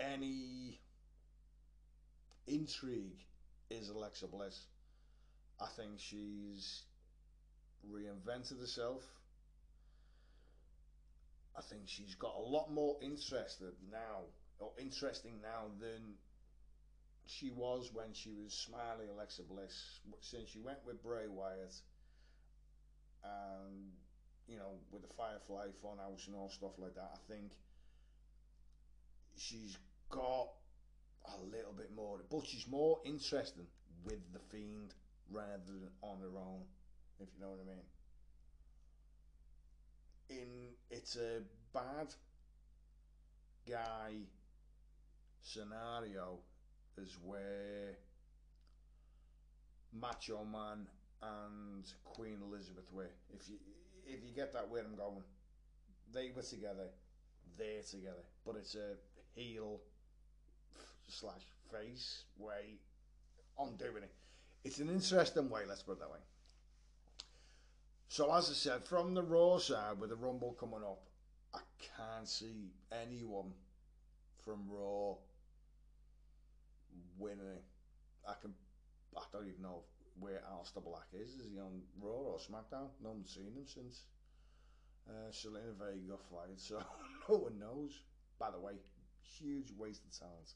any 0.00 0.80
intrigue 2.46 3.24
is 3.70 3.88
Alexa 3.88 4.26
Bliss. 4.28 4.66
I 5.60 5.66
think 5.76 5.92
she's 5.98 6.82
reinvented 7.90 8.60
herself. 8.60 9.02
I 11.56 11.62
think 11.62 11.82
she's 11.86 12.14
got 12.14 12.34
a 12.36 12.40
lot 12.40 12.70
more 12.70 12.96
interested 13.00 13.72
now, 13.90 14.24
or 14.58 14.72
interesting 14.78 15.40
now 15.40 15.70
than 15.80 16.14
she 17.26 17.50
was 17.50 17.90
when 17.92 18.12
she 18.12 18.30
was 18.30 18.52
Smiley 18.52 19.06
Alexa 19.12 19.42
Bliss. 19.42 20.00
Since 20.20 20.50
she 20.50 20.60
went 20.60 20.78
with 20.86 21.02
Bray 21.02 21.26
Wyatt, 21.28 21.74
and 23.24 23.92
you 24.46 24.56
know, 24.56 24.78
with 24.90 25.02
the 25.02 25.14
Firefly 25.16 25.68
Funhouse 25.82 26.26
and 26.26 26.36
all 26.36 26.50
stuff 26.50 26.72
like 26.78 26.94
that, 26.94 27.10
I 27.14 27.32
think 27.32 27.52
she's 29.36 29.76
got 30.10 30.48
a 31.24 31.40
little 31.50 31.72
bit 31.72 31.90
more, 31.94 32.20
but 32.30 32.46
she's 32.46 32.66
more 32.68 33.00
interesting 33.04 33.66
with 34.04 34.20
the 34.32 34.38
Fiend 34.50 34.94
rather 35.30 35.58
than 35.66 35.90
on 36.02 36.20
their 36.20 36.36
own, 36.36 36.62
if 37.20 37.28
you 37.34 37.40
know 37.40 37.50
what 37.50 37.60
I 37.60 37.68
mean. 37.68 37.84
In 40.28 40.48
it's 40.90 41.16
a 41.16 41.42
bad 41.72 42.08
guy 43.68 44.12
scenario 45.42 46.38
is 46.98 47.16
where 47.22 47.96
Macho 49.92 50.44
Man 50.44 50.86
and 51.22 51.84
Queen 52.04 52.38
Elizabeth 52.42 52.90
were. 52.92 53.10
If 53.34 53.48
you 53.48 53.56
if 54.06 54.24
you 54.24 54.32
get 54.34 54.52
that 54.52 54.68
where 54.68 54.82
I'm 54.84 54.96
going, 54.96 55.22
they 56.12 56.30
were 56.34 56.42
together, 56.42 56.88
they're 57.58 57.82
together, 57.82 58.24
but 58.44 58.56
it's 58.56 58.74
a 58.74 58.94
heel 59.34 59.80
slash 61.08 61.42
face 61.72 62.24
way 62.38 62.78
on 63.58 63.76
doing 63.76 64.02
it. 64.02 64.12
It's 64.66 64.80
an 64.80 64.88
interesting 64.90 65.48
way, 65.48 65.60
let's 65.68 65.84
put 65.84 65.92
it 65.92 66.00
that 66.00 66.10
way. 66.10 66.18
So 68.08 68.34
as 68.34 68.50
I 68.50 68.54
said, 68.54 68.84
from 68.84 69.14
the 69.14 69.22
Raw 69.22 69.58
side 69.58 70.00
with 70.00 70.10
the 70.10 70.16
Rumble 70.16 70.56
coming 70.58 70.82
up, 70.82 71.02
I 71.54 71.60
can't 71.78 72.26
see 72.26 72.72
anyone 72.90 73.52
from 74.44 74.64
Raw 74.68 75.14
winning. 77.16 77.62
I 78.28 78.32
can. 78.42 78.54
I 79.16 79.22
don't 79.32 79.46
even 79.46 79.62
know 79.62 79.82
where 80.18 80.42
Aleister 80.52 80.82
Black 80.84 81.06
is. 81.12 81.34
Is 81.34 81.52
he 81.52 81.60
on 81.60 81.82
Raw 82.00 82.34
or 82.34 82.38
SmackDown? 82.38 82.88
No 83.00 83.10
one's 83.10 83.32
seen 83.32 83.54
him 83.54 83.66
since 83.66 84.02
uh, 85.08 85.30
Zelina 85.30 85.78
Vega 85.78 86.16
fired, 86.28 86.58
so 86.58 86.82
no 87.28 87.36
one 87.36 87.56
knows. 87.60 88.00
By 88.40 88.50
the 88.50 88.58
way, 88.58 88.72
huge 89.22 89.70
waste 89.78 90.02
of 90.04 90.18
talent. 90.18 90.54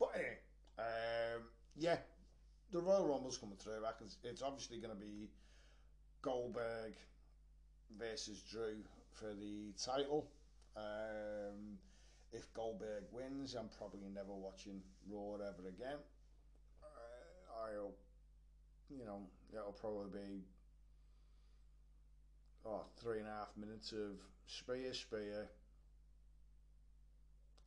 But 0.00 0.12
anyway, 0.14 0.38
um, 0.78 1.42
yeah, 1.76 1.98
the 2.72 2.80
Royal 2.80 3.06
Rumble's 3.06 3.38
coming 3.38 3.56
through. 3.56 3.84
I 3.86 3.92
can, 3.96 4.08
it's 4.24 4.42
obviously 4.42 4.78
going 4.78 4.94
to 4.94 5.00
be 5.00 5.30
Goldberg 6.22 6.94
versus 7.98 8.42
Drew 8.50 8.76
for 9.14 9.32
the 9.34 9.72
title. 9.82 10.26
Um, 10.76 11.78
if 12.32 12.52
Goldberg 12.54 13.04
wins, 13.12 13.54
I'm 13.54 13.68
probably 13.78 14.08
never 14.12 14.32
watching 14.32 14.80
Raw 15.08 15.34
ever 15.34 15.68
again. 15.68 15.98
Uh, 16.82 17.62
I'll, 17.62 17.94
you 18.90 19.04
know, 19.04 19.20
that'll 19.52 19.72
probably 19.72 20.10
be 20.12 20.44
oh, 22.66 22.82
three 23.00 23.18
and 23.18 23.28
a 23.28 23.30
half 23.30 23.56
minutes 23.56 23.92
of 23.92 24.18
spear, 24.46 24.92
spear, 24.92 25.48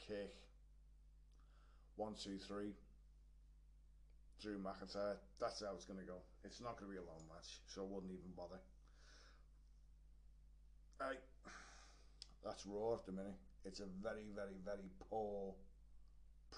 kick, 0.08 0.36
one, 1.96 2.14
two, 2.22 2.38
three. 2.38 2.74
Drew 4.42 4.58
McIntyre. 4.58 5.18
That's 5.40 5.62
how 5.62 5.74
it's 5.76 5.86
going 5.86 6.00
to 6.00 6.06
go. 6.06 6.20
It's 6.44 6.62
not 6.62 6.80
going 6.80 6.92
to 6.92 6.98
be 6.98 7.04
a 7.04 7.08
long 7.08 7.22
match, 7.28 7.60
so 7.68 7.84
I 7.84 7.86
wouldn't 7.86 8.12
even 8.12 8.32
bother. 8.36 8.60
I, 11.02 11.14
that's 12.44 12.66
Raw 12.66 12.94
at 12.94 13.06
the 13.06 13.12
minute. 13.12 13.40
It's 13.66 13.80
a 13.80 13.88
very, 14.02 14.28
very, 14.36 14.56
very 14.64 14.90
poor 15.10 15.54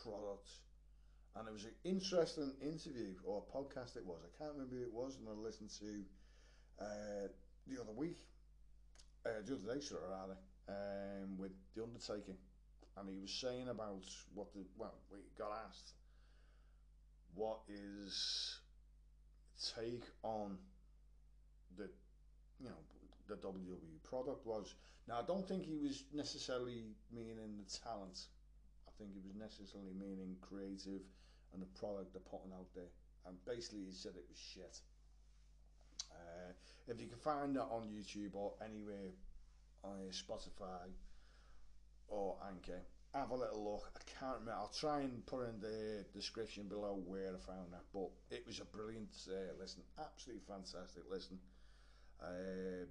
product. 0.04 0.50
And 1.36 1.48
it 1.48 1.54
was 1.54 1.66
an 1.66 1.76
interesting 1.84 2.52
interview 2.62 3.16
or 3.24 3.44
podcast 3.54 3.96
it 3.98 4.06
was. 4.06 4.20
I 4.22 4.32
can't 4.38 4.54
remember 4.54 4.76
who 4.76 4.84
it 4.84 4.94
was, 4.94 5.18
and 5.18 5.28
I 5.30 5.34
listened 5.34 5.72
to 5.80 6.04
uh, 6.84 7.28
the 7.68 7.82
other 7.82 7.94
week, 7.96 8.20
uh, 9.26 9.42
the 9.46 9.56
other 9.56 9.74
day, 9.76 9.82
sort 9.82 10.04
of 10.04 10.10
rather, 10.10 10.38
um, 10.68 11.38
with 11.38 11.52
The 11.76 11.84
Undertaker. 11.84 12.38
And 12.98 13.10
he 13.10 13.18
was 13.18 13.32
saying 13.32 13.70
about 13.70 14.04
what 14.34 14.54
the, 14.54 14.66
well, 14.78 14.94
we 15.10 15.20
got 15.38 15.52
asked 15.68 15.94
what 17.36 17.60
is 17.70 18.60
take 19.78 20.04
on 20.24 20.58
the 21.78 21.90
you 22.60 22.70
know 22.70 22.82
the 23.28 23.36
WWE 23.36 24.04
product 24.04 24.46
was. 24.46 24.76
Now 25.08 25.20
I 25.20 25.26
don't 25.26 25.48
think 25.48 25.64
he 25.64 25.78
was 25.78 26.04
necessarily 26.14 26.84
meaning 27.12 27.58
the 27.58 27.80
talent. 27.86 28.28
I 28.88 28.92
think 28.98 29.12
he 29.14 29.22
was 29.26 29.36
necessarily 29.36 29.94
meaning 29.98 30.36
creative 30.42 31.02
and 31.54 31.62
the 31.62 31.72
product 31.80 32.14
they're 32.14 32.30
putting 32.30 32.52
out 32.54 32.68
there. 32.76 32.92
And 33.28 33.38
basically 33.46 33.84
he 33.86 33.94
said 33.94 34.14
it 34.16 34.26
was 34.28 34.38
shit. 34.38 34.80
Uh, 36.12 36.52
if 36.88 37.00
you 37.00 37.08
can 37.08 37.18
find 37.18 37.56
that 37.56 37.70
on 37.72 37.88
YouTube 37.88 38.36
or 38.36 38.54
anywhere 38.64 39.12
on 39.84 40.10
Spotify 40.12 40.92
or 42.08 42.36
Anchor, 42.48 42.82
have 43.14 43.32
a 43.32 43.36
little 43.36 43.64
look. 43.64 43.92
I 43.96 44.20
can't 44.20 44.40
remember. 44.40 44.60
I'll 44.60 44.72
try 44.80 45.02
and 45.02 45.26
put 45.26 45.48
in 45.50 45.60
the 45.60 46.06
description 46.14 46.64
below 46.68 47.02
where 47.06 47.28
I 47.28 47.40
found 47.46 47.72
that. 47.72 47.84
But 47.94 48.10
it 48.30 48.46
was 48.48 48.60
a 48.60 48.66
brilliant 48.66 49.10
uh, 49.28 49.54
listen, 49.60 49.84
absolutely 50.00 50.44
fantastic 50.48 51.04
listen. 51.10 51.38
Uh, 52.22 52.86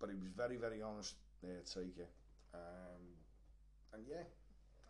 but 0.00 0.10
he 0.10 0.16
was 0.16 0.28
very, 0.36 0.56
very 0.56 0.82
honest 0.82 1.14
there, 1.42 1.60
Taker. 1.66 2.08
Um, 2.54 3.02
and 3.94 4.02
yeah, 4.08 4.24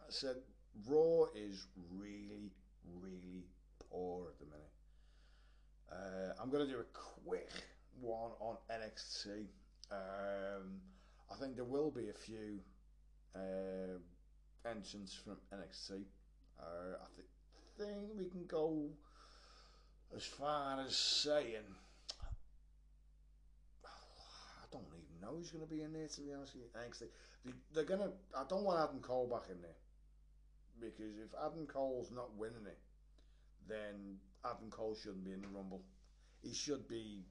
I 0.00 0.10
said 0.10 0.36
Raw 0.86 1.26
is 1.34 1.66
really, 1.90 2.50
really 3.00 3.44
poor 3.90 4.28
at 4.28 4.38
the 4.38 4.46
minute. 4.46 4.72
Uh, 5.90 6.42
I'm 6.42 6.50
going 6.50 6.66
to 6.66 6.72
do 6.72 6.78
a 6.78 7.28
quick 7.28 7.50
one 8.00 8.30
on 8.40 8.56
NXT. 8.70 9.46
Um, 9.90 10.80
I 11.30 11.34
think 11.38 11.56
there 11.56 11.64
will 11.64 11.90
be 11.90 12.08
a 12.08 12.14
few. 12.14 12.58
Uh, 13.34 13.98
entrance 14.64 15.14
from 15.14 15.36
NXT. 15.52 16.02
Uh, 16.58 16.96
I 16.96 17.06
th- 17.16 17.28
think 17.78 18.10
we 18.18 18.26
can 18.26 18.46
go 18.46 18.88
as 20.14 20.24
far 20.24 20.80
as 20.80 20.96
saying. 20.96 21.66
I 23.84 24.64
don't 24.70 24.84
even 24.86 25.20
know 25.20 25.36
who's 25.36 25.50
going 25.50 25.64
to 25.64 25.70
be 25.70 25.82
in 25.82 25.92
there, 25.92 26.08
to 26.08 26.20
be 26.20 26.32
honest 26.32 26.54
with 26.54 26.64
you. 26.64 26.80
NXT. 26.80 27.54
They, 27.74 27.84
going 27.84 28.00
to. 28.00 28.12
I 28.36 28.44
don't 28.48 28.64
want 28.64 28.80
Adam 28.80 29.00
Cole 29.00 29.28
back 29.28 29.50
in 29.50 29.60
there. 29.60 29.70
Because 30.80 31.18
if 31.18 31.30
Adam 31.44 31.66
Cole's 31.66 32.10
not 32.10 32.34
winning 32.36 32.66
it, 32.66 32.78
then 33.68 34.16
Adam 34.44 34.70
Cole 34.70 34.96
shouldn't 35.00 35.24
be 35.24 35.32
in 35.32 35.42
the 35.42 35.48
Rumble. 35.48 35.82
He 36.42 36.52
should 36.54 36.88
be 36.88 37.24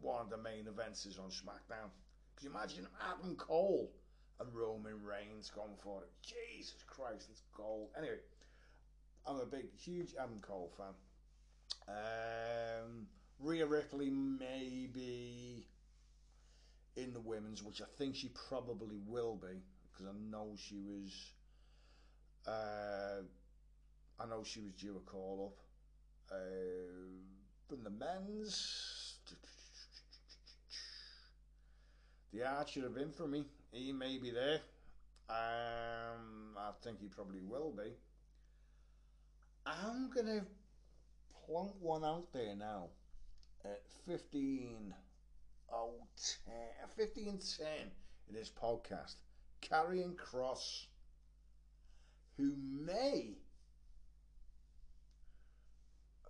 one 0.00 0.20
of 0.20 0.30
the 0.30 0.36
main 0.36 0.66
events 0.66 1.06
is 1.06 1.18
on 1.18 1.30
SmackDown. 1.30 1.88
You 2.42 2.50
imagine 2.50 2.86
Adam 3.10 3.34
Cole 3.36 3.90
and 4.40 4.54
Roman 4.54 5.02
Reigns 5.02 5.50
going 5.50 5.76
for 5.82 6.02
it. 6.02 6.10
Jesus 6.22 6.82
Christ, 6.86 7.28
it's 7.30 7.42
gold. 7.56 7.88
Anyway, 7.96 8.18
I'm 9.26 9.40
a 9.40 9.46
big, 9.46 9.66
huge 9.78 10.14
Adam 10.18 10.40
Cole 10.40 10.72
fan. 10.76 10.94
Um, 11.88 13.06
Rhea 13.40 13.66
Ripley 13.66 14.10
maybe 14.10 15.66
in 16.96 17.12
the 17.12 17.20
women's, 17.20 17.62
which 17.62 17.80
I 17.80 17.86
think 17.98 18.14
she 18.14 18.30
probably 18.48 18.98
will 19.06 19.36
be 19.36 19.60
because 19.92 20.06
I 20.06 20.30
know 20.30 20.52
she 20.56 20.80
was. 20.80 21.32
Uh, 22.46 23.22
I 24.18 24.26
know 24.26 24.42
she 24.44 24.60
was 24.60 24.72
due 24.72 24.96
a 24.96 25.10
call 25.10 25.52
up. 25.52 26.36
Uh, 26.36 26.36
from 27.68 27.82
the 27.82 27.90
men's, 27.90 29.16
the 32.32 32.46
Archer 32.46 32.86
of 32.86 32.98
Infamy 32.98 33.44
he 33.72 33.92
may 33.92 34.18
be 34.18 34.30
there. 34.30 34.60
Um, 35.28 36.56
I 36.56 36.70
think 36.82 37.00
he 37.00 37.08
probably 37.08 37.40
will 37.42 37.72
be. 37.72 37.92
I'm 39.66 40.10
gonna 40.10 40.44
plunk 41.46 41.72
one 41.80 42.04
out 42.04 42.32
there 42.32 42.54
now 42.54 42.90
at 43.64 43.82
15 44.06 44.94
oh 45.72 45.94
10, 46.46 46.54
15 46.96 47.38
10 47.58 47.66
in 48.28 48.34
this 48.34 48.50
podcast. 48.50 49.16
Karrion 49.62 50.14
Kross, 50.14 50.86
who 52.36 52.54
may, 52.56 53.38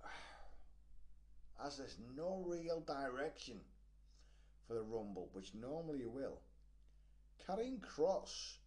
as 1.64 1.76
there's 1.76 1.99
no 2.16 2.43
real 2.47 2.80
direction 2.80 3.61
for 4.66 4.74
the 4.74 4.82
Rumble, 4.82 5.28
which 5.32 5.53
normally 5.55 5.99
you 5.99 6.09
will 6.09 6.41
Karrion 7.45 7.80
Kross 7.80 8.59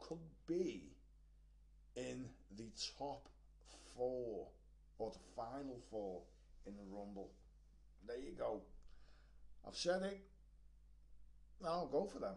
could 0.00 0.18
be 0.46 0.92
in 1.96 2.26
the 2.56 2.70
top 2.98 3.28
four 3.94 4.48
or 4.98 5.10
the 5.10 5.18
final 5.34 5.80
four 5.90 6.22
in 6.66 6.76
the 6.76 6.84
Rumble. 6.90 7.30
There 8.06 8.18
you 8.18 8.32
go. 8.36 8.62
I've 9.66 9.76
said 9.76 10.02
it. 10.02 10.20
I'll 11.64 11.86
go 11.86 12.06
for 12.06 12.18
them. 12.18 12.36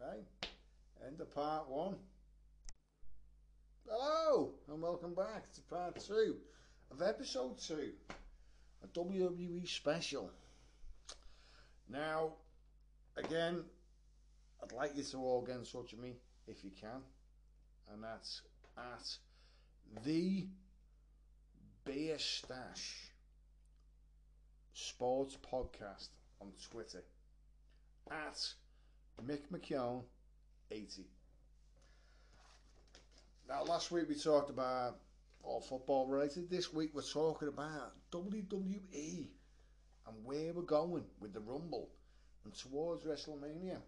Right? 0.00 0.24
end 1.06 1.20
of 1.20 1.32
part 1.34 1.68
one. 1.68 1.96
Hello, 3.86 4.54
and 4.68 4.82
welcome 4.82 5.14
back 5.14 5.52
to 5.52 5.60
part 5.62 6.00
two 6.00 6.36
of 6.90 7.02
episode 7.02 7.58
two, 7.58 7.92
a 8.82 8.86
WWE 8.88 9.68
special. 9.68 10.30
Now, 11.88 12.32
again, 13.16 13.62
I'd 14.62 14.72
like 14.72 14.96
you 14.96 15.02
to 15.02 15.18
all 15.18 15.42
get 15.42 15.56
in 15.56 15.64
touch 15.64 15.92
with 15.92 16.00
me 16.00 16.14
if 16.46 16.64
you 16.64 16.70
can, 16.80 17.02
and 17.92 18.02
that's 18.02 18.42
at 18.76 19.18
the 20.04 20.46
Beer 21.84 22.18
Stash 22.18 23.12
Sports 24.72 25.36
Podcast 25.52 26.08
on 26.40 26.48
Twitter 26.70 27.02
at 28.10 28.54
Mick 29.24 29.48
McKeown 29.52 30.02
80. 30.70 31.06
Now, 33.48 33.62
last 33.62 33.90
week 33.90 34.08
we 34.08 34.14
talked 34.16 34.50
about 34.50 34.98
all 35.42 35.60
football 35.60 36.06
related. 36.06 36.50
This 36.50 36.72
week 36.72 36.90
we're 36.92 37.02
talking 37.02 37.48
about 37.48 37.92
WWE 38.10 39.28
and 40.06 40.24
where 40.24 40.52
we're 40.52 40.62
going 40.62 41.04
with 41.20 41.32
the 41.32 41.40
Rumble 41.40 41.90
and 42.44 42.52
towards 42.54 43.04
WrestleMania. 43.04 43.78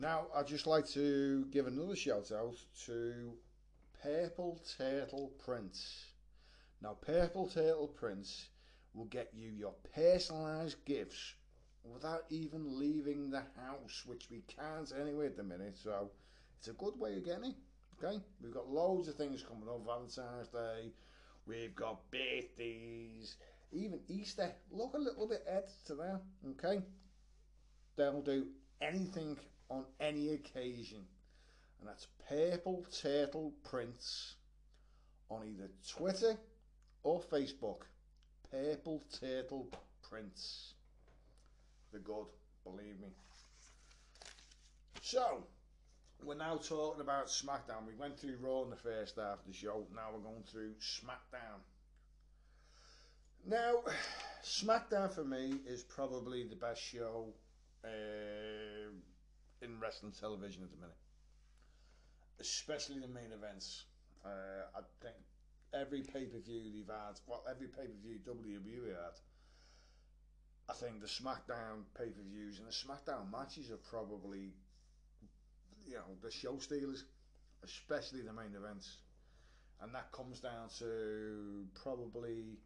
Now, 0.00 0.28
I'd 0.34 0.46
just 0.46 0.66
like 0.66 0.88
to 0.90 1.44
give 1.50 1.66
another 1.66 1.94
shout 1.94 2.32
out 2.32 2.56
to 2.86 3.34
Purple 4.02 4.58
Turtle 4.78 5.30
Prints. 5.44 6.06
Now, 6.80 6.96
Purple 7.02 7.48
Turtle 7.48 7.88
Prints 7.88 8.48
will 8.94 9.04
get 9.04 9.28
you 9.34 9.50
your 9.50 9.74
personalised 9.94 10.76
gifts 10.86 11.34
without 11.84 12.24
even 12.30 12.78
leaving 12.78 13.28
the 13.28 13.42
house, 13.62 14.04
which 14.06 14.28
we 14.30 14.42
can't 14.48 14.90
anyway 14.98 15.26
at 15.26 15.36
the 15.36 15.42
minute. 15.42 15.76
So, 15.76 16.10
it's 16.58 16.68
a 16.68 16.72
good 16.72 16.98
way 16.98 17.18
of 17.18 17.24
getting 17.26 17.50
it. 17.50 17.56
Okay, 18.02 18.22
we've 18.42 18.54
got 18.54 18.70
loads 18.70 19.06
of 19.08 19.16
things 19.16 19.42
coming 19.46 19.68
up. 19.68 19.84
Valentine's 19.84 20.48
Day, 20.48 20.92
we've 21.46 21.76
got 21.76 22.10
birthdays, 22.10 23.36
even 23.70 24.00
Easter. 24.08 24.50
Look 24.70 24.94
a 24.94 24.98
little 24.98 25.28
bit 25.28 25.44
ahead 25.46 25.64
to 25.88 25.94
that. 25.96 26.22
Okay, 26.52 26.82
they'll 27.96 28.22
do 28.22 28.46
anything 28.80 29.36
on 29.70 29.84
any 30.00 30.34
occasion, 30.34 30.98
and 31.78 31.88
that's 31.88 32.06
Purple 32.28 32.84
Turtle 33.00 33.52
Prints 33.64 34.34
on 35.30 35.46
either 35.46 35.70
Twitter 35.88 36.36
or 37.02 37.20
Facebook. 37.20 37.82
Purple 38.50 39.02
Turtle 39.20 39.68
Prints. 40.08 40.74
The 41.92 42.00
good, 42.00 42.26
believe 42.64 43.00
me. 43.00 43.08
So, 45.02 45.44
we're 46.24 46.34
now 46.34 46.56
talking 46.56 47.00
about 47.00 47.26
SmackDown. 47.26 47.86
We 47.86 47.94
went 47.94 48.18
through 48.18 48.36
Raw 48.40 48.62
in 48.64 48.70
the 48.70 48.76
first 48.76 49.16
half 49.16 49.38
of 49.38 49.46
the 49.46 49.54
show. 49.54 49.86
Now 49.94 50.08
we're 50.12 50.20
going 50.20 50.42
through 50.50 50.72
SmackDown. 50.80 51.60
Now, 53.48 53.82
SmackDown 54.44 55.12
for 55.12 55.24
me 55.24 55.54
is 55.66 55.82
probably 55.82 56.44
the 56.44 56.56
best 56.56 56.82
show 56.82 57.26
uh, 57.84 57.88
in 59.62 59.78
wrestling 59.80 60.12
television 60.12 60.62
at 60.62 60.70
the 60.70 60.76
minute, 60.76 60.96
especially 62.40 62.98
the 62.98 63.08
main 63.08 63.32
events. 63.32 63.84
Uh, 64.24 64.68
I 64.76 64.80
think 65.02 65.16
every 65.72 66.02
pay 66.02 66.24
per 66.26 66.38
view 66.38 66.60
they've 66.62 66.86
had, 66.86 67.20
well, 67.26 67.44
every 67.48 67.68
pay 67.68 67.86
per 67.86 67.98
view 68.02 68.18
WWE 68.26 68.88
had. 68.88 69.16
I 70.68 70.72
think 70.74 71.00
the 71.00 71.08
SmackDown 71.08 71.82
pay 71.98 72.10
per 72.10 72.22
views 72.30 72.58
and 72.58 72.68
the 72.68 72.72
SmackDown 72.72 73.30
matches 73.32 73.70
are 73.70 73.82
probably 73.90 74.52
you 75.86 75.94
know 75.94 76.16
the 76.22 76.30
show 76.30 76.58
stealers, 76.58 77.04
especially 77.64 78.22
the 78.22 78.32
main 78.32 78.54
events, 78.54 78.98
and 79.82 79.94
that 79.94 80.12
comes 80.12 80.40
down 80.40 80.68
to 80.78 81.66
probably 81.82 82.58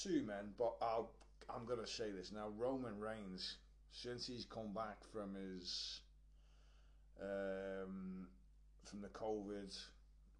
two 0.00 0.22
men. 0.22 0.54
But 0.58 0.74
I'll 0.80 1.10
I'm 1.54 1.66
gonna 1.66 1.86
say 1.86 2.10
this 2.10 2.32
now: 2.32 2.48
Roman 2.56 2.98
Reigns, 2.98 3.56
since 3.92 4.26
he's 4.26 4.44
come 4.44 4.72
back 4.74 4.98
from 5.12 5.34
his 5.34 6.00
um, 7.20 8.26
from 8.84 9.00
the 9.00 9.08
COVID, 9.08 9.76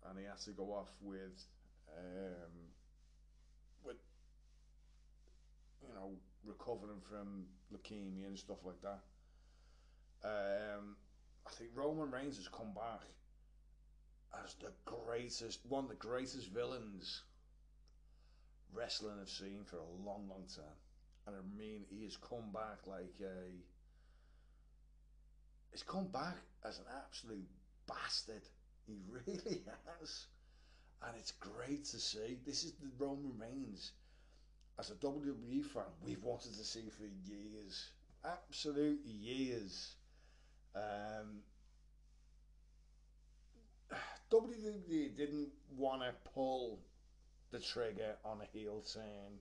and 0.08 0.18
he 0.18 0.24
had 0.24 0.38
to 0.44 0.50
go 0.50 0.72
off 0.72 0.90
with 1.00 1.44
um, 1.96 2.52
with 3.84 3.96
you 5.82 5.94
know 5.94 6.10
recovering 6.44 7.00
from 7.08 7.44
leukemia 7.72 8.26
and 8.26 8.38
stuff 8.38 8.58
like 8.64 8.80
that. 8.82 9.00
Um, 10.24 10.96
I 11.46 11.50
think 11.50 11.70
Roman 11.74 12.10
Reigns 12.10 12.36
has 12.36 12.48
come 12.48 12.72
back 12.74 13.02
as 14.44 14.54
the 14.54 14.72
greatest, 14.84 15.60
one 15.68 15.84
of 15.84 15.90
the 15.90 15.96
greatest 15.96 16.48
villains 16.48 17.22
wrestling 18.72 19.18
have 19.18 19.28
seen 19.28 19.64
for 19.64 19.76
a 19.76 20.04
long, 20.04 20.28
long 20.28 20.44
time. 20.54 20.64
And 21.26 21.36
I 21.36 21.58
mean, 21.58 21.84
he 21.90 22.04
has 22.04 22.16
come 22.16 22.52
back 22.52 22.86
like 22.86 23.14
a. 23.20 23.50
He's 25.72 25.82
come 25.82 26.06
back 26.06 26.36
as 26.64 26.78
an 26.78 26.84
absolute 27.04 27.48
bastard. 27.86 28.42
He 28.86 28.98
really 29.10 29.62
has. 30.00 30.26
And 31.02 31.16
it's 31.18 31.32
great 31.32 31.84
to 31.86 31.98
see. 31.98 32.38
This 32.46 32.64
is 32.64 32.72
the 32.72 32.90
Roman 32.98 33.32
Reigns. 33.38 33.92
As 34.78 34.90
a 34.90 34.94
WWE 34.94 35.64
fan, 35.64 35.84
we've 36.04 36.22
wanted 36.22 36.54
to 36.54 36.64
see 36.64 36.88
for 36.90 37.06
years. 37.24 37.90
Absolute 38.24 39.00
years. 39.04 39.96
Um, 40.74 41.40
WWE 44.30 45.16
didn't 45.16 45.48
want 45.76 46.02
to 46.02 46.12
pull 46.34 46.80
the 47.50 47.58
trigger 47.58 48.16
on 48.24 48.40
a 48.40 48.58
heel 48.58 48.82
turn. 48.92 49.38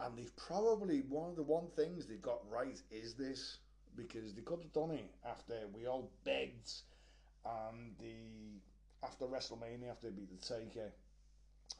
And 0.00 0.16
they've 0.16 0.36
probably, 0.36 1.00
one 1.08 1.30
of 1.30 1.36
the 1.36 1.42
one 1.42 1.66
things 1.74 2.06
they've 2.06 2.22
got 2.22 2.40
right 2.50 2.80
is 2.90 3.14
this, 3.14 3.58
because 3.96 4.34
they 4.34 4.42
could 4.42 4.60
have 4.60 4.72
done 4.72 4.92
it 4.92 5.10
after 5.28 5.54
we 5.74 5.86
all 5.86 6.10
begged 6.24 6.70
and 7.44 7.94
the 7.98 8.60
after 9.02 9.26
WrestleMania, 9.26 9.90
after 9.90 10.08
they 10.08 10.16
beat 10.16 10.30
the 10.30 10.46
Taker, 10.46 10.92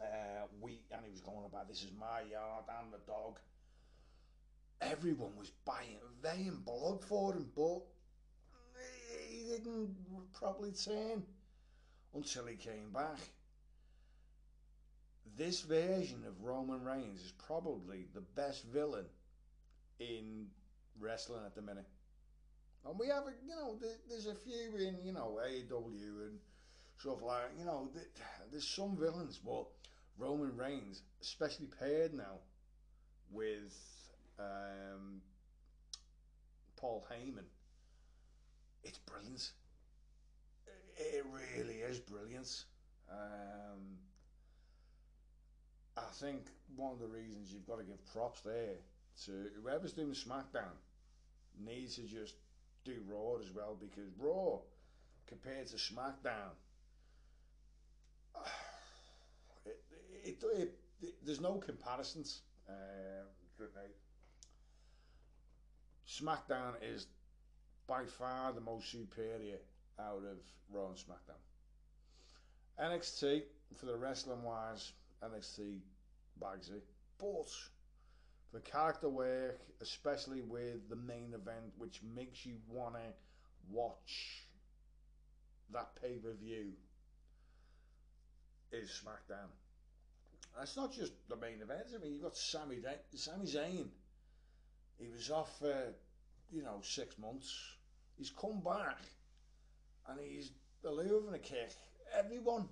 uh, 0.00 0.46
we 0.60 0.80
and 0.90 1.04
he 1.04 1.10
was 1.10 1.20
going 1.20 1.44
about 1.46 1.68
this 1.68 1.82
is 1.82 1.90
my 1.98 2.20
yard 2.30 2.64
and 2.80 2.92
the 2.92 2.98
dog 3.06 3.38
everyone 4.80 5.36
was 5.36 5.50
buying, 5.64 5.98
baying 6.22 6.62
blood 6.64 7.02
for 7.04 7.32
him, 7.32 7.46
but 7.56 7.80
he 9.28 9.44
didn't 9.50 9.94
probably 10.32 10.72
turn 10.72 11.22
until 12.14 12.46
he 12.46 12.56
came 12.56 12.90
back. 12.92 13.18
This 15.36 15.62
version 15.62 16.24
of 16.26 16.42
Roman 16.42 16.82
Reigns 16.82 17.20
is 17.20 17.32
probably 17.32 18.06
the 18.14 18.20
best 18.20 18.64
villain 18.66 19.06
in 20.00 20.46
wrestling 20.98 21.42
at 21.44 21.54
the 21.54 21.62
minute. 21.62 21.86
And 22.86 22.98
we 22.98 23.08
have, 23.08 23.24
a, 23.24 23.32
you 23.46 23.54
know, 23.54 23.78
there's 24.08 24.26
a 24.26 24.34
few 24.34 24.76
in, 24.76 24.96
you 25.04 25.12
know, 25.12 25.38
AEW 25.44 26.26
and 26.26 26.38
stuff 26.98 27.22
like, 27.22 27.50
you 27.58 27.64
know, 27.64 27.90
there's 28.50 28.66
some 28.66 28.96
villains, 28.96 29.38
but 29.38 29.66
Roman 30.18 30.56
Reigns, 30.56 31.02
especially 31.20 31.66
paired 31.78 32.14
now 32.14 32.40
with 33.30 33.74
um, 34.38 35.20
Paul 36.76 37.06
Heyman. 37.10 37.44
It's 38.84 38.98
brilliant. 38.98 39.50
It 40.96 41.24
really 41.32 41.80
is 41.80 42.00
brilliant. 42.00 42.64
Um, 43.10 43.98
I 45.98 46.12
think 46.12 46.46
one 46.76 46.92
of 46.92 47.00
the 47.00 47.06
reasons 47.06 47.52
you've 47.52 47.66
got 47.66 47.78
to 47.78 47.84
give 47.84 48.04
props 48.12 48.40
there 48.42 48.76
to 49.24 49.32
whoever's 49.60 49.92
doing 49.92 50.12
SmackDown 50.12 50.76
needs 51.64 51.96
to 51.96 52.02
just 52.02 52.34
do 52.84 53.02
Raw 53.08 53.36
as 53.40 53.50
well 53.54 53.76
because 53.78 54.08
Raw 54.18 54.58
compared 55.26 55.66
to 55.68 55.76
SmackDown, 55.76 56.54
it, 59.66 59.80
it, 60.24 60.36
it, 60.42 60.74
it 61.02 61.14
there's 61.24 61.40
no 61.40 61.54
comparisons. 61.54 62.42
Uh, 62.68 63.24
SmackDown 66.06 66.74
is 66.82 67.06
by 67.86 68.04
far 68.04 68.52
the 68.52 68.60
most 68.60 68.90
superior 68.90 69.58
out 70.00 70.22
of 70.30 70.38
Raw 70.72 70.88
and 70.88 70.96
SmackDown. 70.96 71.38
NXT, 72.82 73.42
for 73.76 73.86
the 73.86 73.96
wrestling 73.96 74.42
wise, 74.42 74.92
NXT 75.22 75.78
Bagsy. 76.40 76.80
But 77.18 77.50
the 78.52 78.60
character 78.60 79.08
work, 79.08 79.60
especially 79.80 80.42
with 80.42 80.88
the 80.88 80.96
main 80.96 81.34
event, 81.34 81.72
which 81.76 82.00
makes 82.14 82.46
you 82.46 82.56
want 82.68 82.94
to 82.94 83.00
watch 83.70 84.46
that 85.72 85.90
pay 86.00 86.16
per 86.16 86.32
view, 86.32 86.72
is 88.72 89.02
SmackDown. 89.04 89.48
That's 90.56 90.76
not 90.76 90.92
just 90.92 91.12
the 91.28 91.36
main 91.36 91.60
event. 91.62 91.88
I 91.94 92.02
mean, 92.02 92.12
you've 92.12 92.22
got 92.22 92.36
Sami, 92.36 92.78
Sami 93.14 93.46
Zayn 93.46 93.88
he 94.98 95.08
was 95.08 95.30
off 95.30 95.58
for 95.58 95.94
you 96.52 96.62
know, 96.62 96.80
six 96.82 97.18
months. 97.18 97.54
He's 98.16 98.30
come 98.30 98.60
back 98.64 98.98
and 100.08 100.18
he's 100.20 100.50
delivering 100.82 101.34
a 101.34 101.38
kick. 101.38 101.70
Everyone 102.18 102.68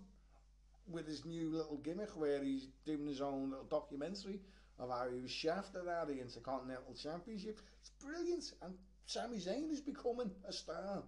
with 0.89 1.07
his 1.07 1.24
new 1.24 1.51
little 1.51 1.78
gimmick 1.78 2.11
where 2.16 2.43
he's 2.43 2.68
doing 2.84 3.07
his 3.07 3.20
own 3.20 3.51
little 3.51 3.64
documentary 3.64 4.41
of 4.78 4.91
how 4.91 5.07
he 5.12 5.20
was 5.20 5.30
shafted 5.30 5.82
of 5.89 6.09
the 6.09 6.20
Intercontinental 6.20 6.95
Championship. 6.95 7.61
It's 7.80 7.91
brilliant. 8.05 8.53
And 8.62 8.74
Sami 9.07 9.39
Zayn 9.39 9.70
is 9.70 9.80
becoming 9.80 10.30
a 10.49 10.53
star. 10.53 11.03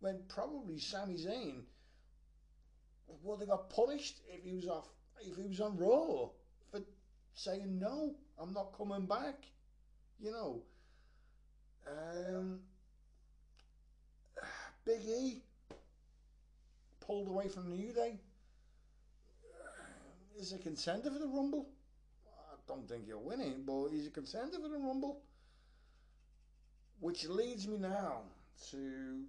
When 0.00 0.20
probably 0.28 0.78
Sami 0.78 1.14
Zayn 1.14 1.62
would 3.22 3.40
have 3.40 3.48
got 3.48 3.70
punished 3.70 4.20
if 4.28 4.44
he 4.44 4.54
was 4.54 4.66
off 4.68 4.88
if 5.20 5.36
he 5.36 5.46
was 5.46 5.60
on 5.60 5.76
Raw 5.76 6.30
for 6.70 6.80
saying 7.34 7.78
no, 7.78 8.14
I'm 8.40 8.52
not 8.52 8.76
coming 8.76 9.06
back. 9.06 9.44
You 10.20 10.32
know. 10.32 10.62
Um, 11.86 12.60
Big 14.84 15.00
E 15.04 15.42
pulled 17.00 17.28
away 17.28 17.48
from 17.48 17.70
the 17.70 17.76
New 17.76 17.92
Day. 17.92 18.18
Is 20.38 20.52
a 20.52 20.58
contender 20.58 21.10
for 21.10 21.18
the 21.18 21.26
Rumble. 21.26 21.68
I 22.26 22.56
don't 22.66 22.88
think 22.88 23.06
he'll 23.06 23.22
win 23.22 23.40
it, 23.40 23.64
but 23.64 23.88
he's 23.88 24.06
a 24.06 24.10
contender 24.10 24.58
for 24.60 24.68
the 24.68 24.78
Rumble. 24.78 25.20
Which 27.00 27.26
leads 27.28 27.68
me 27.68 27.78
now 27.78 28.22
to 28.70 29.24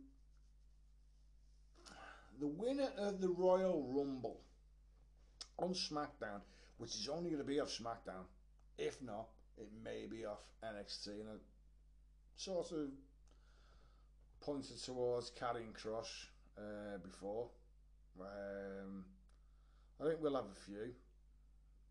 the 2.40 2.48
winner 2.48 2.90
of 2.98 3.22
the 3.22 3.30
Royal 3.30 3.84
Rumble 3.90 4.40
on 5.60 5.74
SmackDown, 5.74 6.42
which 6.78 6.96
is 6.96 7.10
only 7.10 7.30
going 7.30 7.42
to 7.42 7.48
be 7.48 7.60
off 7.60 7.70
SmackDown. 7.70 8.26
If 8.78 9.02
not, 9.02 9.28
it 9.58 9.70
may 9.84 10.06
be 10.10 10.26
off 10.26 10.42
NXT. 10.64 11.08
And 11.08 11.30
it 11.30 11.42
sort 12.38 12.72
of 12.72 12.90
pointed 14.42 14.82
towards 14.84 15.32
Karrion 15.32 15.74
Kross 15.74 16.28
uh, 16.58 16.98
before. 17.04 17.50
Um, 18.20 19.06
I 20.02 20.06
think 20.08 20.20
we'll 20.22 20.36
have 20.36 20.46
a 20.46 20.66
few 20.66 20.94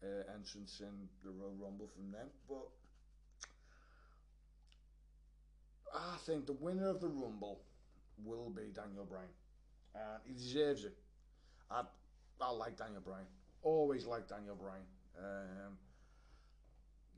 uh, 0.03 0.35
entrants 0.35 0.81
in 0.81 1.09
the 1.25 1.31
Royal 1.31 1.55
Rumble 1.59 1.89
from 1.89 2.11
them, 2.11 2.29
but 2.49 2.69
I 5.95 6.17
think 6.27 6.47
the 6.47 6.55
winner 6.55 6.89
of 6.89 7.01
the 7.01 7.09
Rumble 7.09 7.61
will 8.25 8.51
be 8.51 8.73
Daniel 8.75 9.05
Bryan, 9.05 9.29
and 9.95 10.21
he 10.27 10.35
deserves 10.35 10.85
it. 10.85 10.97
I 11.71 11.83
I 12.41 12.51
like 12.51 12.77
Daniel 12.77 13.03
Bryan, 13.03 13.27
always 13.63 14.05
like 14.07 14.29
Daniel 14.29 14.57
Bryan. 14.57 14.85
Um, 15.19 15.77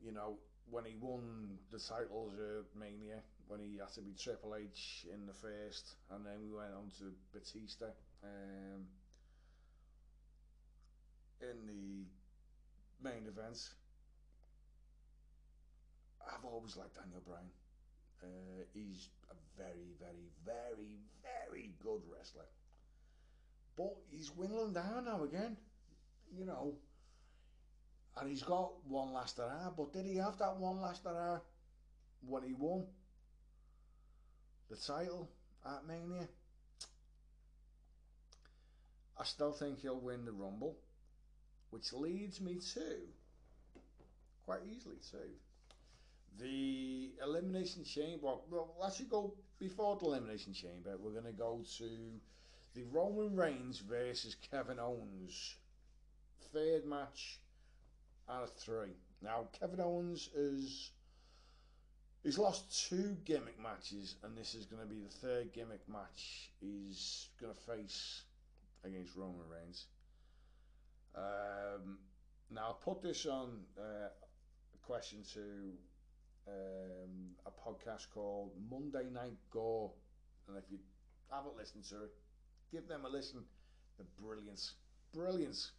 you 0.03 0.11
know 0.11 0.37
when 0.69 0.85
he 0.85 0.95
won 0.99 1.57
the 1.71 1.79
titles 1.79 2.33
at 2.39 2.79
Mania, 2.79 3.21
when 3.47 3.59
he 3.59 3.77
had 3.77 3.93
to 3.93 4.01
be 4.01 4.13
Triple 4.17 4.55
H 4.55 5.05
in 5.13 5.25
the 5.25 5.33
first, 5.33 5.95
and 6.11 6.25
then 6.25 6.41
we 6.41 6.51
went 6.55 6.73
on 6.73 6.89
to 6.99 7.13
Batista. 7.33 7.85
Um, 8.23 8.85
in 11.41 11.67
the 11.67 12.05
main 13.03 13.27
events, 13.27 13.71
I've 16.21 16.45
always 16.45 16.75
liked 16.75 16.95
Daniel 16.95 17.21
Bryan. 17.25 17.49
Uh, 18.23 18.63
he's 18.73 19.09
a 19.29 19.35
very, 19.61 19.93
very, 19.99 20.29
very, 20.45 20.99
very 21.21 21.71
good 21.83 22.01
wrestler. 22.11 22.45
But 23.77 23.95
he's 24.09 24.29
whittling 24.29 24.73
down 24.73 25.05
now 25.05 25.23
again, 25.23 25.57
you 26.35 26.45
know. 26.45 26.75
And 28.17 28.29
he's 28.29 28.43
got 28.43 28.71
one 28.87 29.11
last 29.11 29.37
hurrah, 29.37 29.71
but 29.75 29.91
did 29.91 30.05
he 30.05 30.15
have 30.15 30.37
that 30.37 30.55
one 30.57 30.81
last 30.81 31.03
hurrah 31.03 31.39
when 32.25 32.43
he 32.43 32.53
won 32.53 32.85
the 34.69 34.77
title 34.77 35.29
at 35.65 35.85
Mania? 35.85 36.27
I 39.19 39.23
still 39.25 39.51
think 39.51 39.81
he'll 39.81 39.99
win 39.99 40.25
the 40.25 40.31
Rumble, 40.31 40.77
which 41.75 41.91
leads 41.91 42.39
me 42.39 42.57
to, 42.73 42.95
quite 44.45 44.61
easily 44.73 44.95
to, 45.11 45.17
the 46.39 47.11
Elimination 47.21 47.83
Chamber. 47.83 48.35
Well, 48.49 48.73
let's 48.81 49.01
go 49.01 49.33
before 49.59 49.97
the 49.97 50.05
Elimination 50.05 50.53
Chamber. 50.53 50.95
We're 50.97 51.11
going 51.11 51.25
to 51.25 51.33
go 51.33 51.63
to 51.79 51.89
the 52.75 52.83
Roman 52.93 53.35
Reigns 53.35 53.79
versus 53.79 54.37
Kevin 54.49 54.79
Owens 54.79 55.55
third 56.53 56.85
match 56.85 57.39
out 58.29 58.43
of 58.43 58.53
three. 58.53 58.95
Now, 59.21 59.49
Kevin 59.59 59.81
Owens 59.81 60.29
is. 60.33 60.91
He's 62.23 62.39
lost 62.39 62.87
two 62.87 63.17
gimmick 63.25 63.61
matches, 63.61 64.15
and 64.23 64.35
this 64.37 64.55
is 64.55 64.65
going 64.65 64.81
to 64.81 64.87
be 64.87 65.01
the 65.01 65.27
third 65.27 65.51
gimmick 65.51 65.87
match 65.89 66.49
he's 66.61 67.27
going 67.39 67.53
to 67.53 67.59
face 67.59 68.23
against 68.85 69.15
Roman 69.17 69.47
Reigns. 69.51 69.87
Um, 71.15 71.97
now, 72.51 72.67
I'll 72.67 72.73
put 72.73 73.01
this 73.01 73.25
on 73.25 73.61
uh, 73.77 74.07
a 74.07 74.85
question 74.85 75.19
to 75.33 75.71
um, 76.47 77.31
a 77.45 77.51
podcast 77.51 78.07
called 78.13 78.51
Monday 78.69 79.09
Night 79.11 79.37
Gore. 79.51 79.91
And 80.47 80.57
if 80.57 80.63
you 80.71 80.77
haven't 81.31 81.57
listened 81.57 81.85
to 81.85 82.03
it, 82.03 82.11
give 82.71 82.87
them 82.87 83.05
a 83.05 83.09
listen. 83.09 83.43
The 83.97 84.03
brilliance, 84.21 84.73
brilliance 85.13 85.71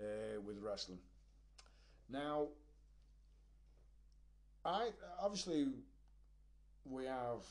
uh, 0.00 0.40
with 0.44 0.58
wrestling. 0.60 0.98
Now, 2.10 2.48
I 4.64 4.90
obviously 5.20 5.68
we 6.84 7.04
have 7.04 7.44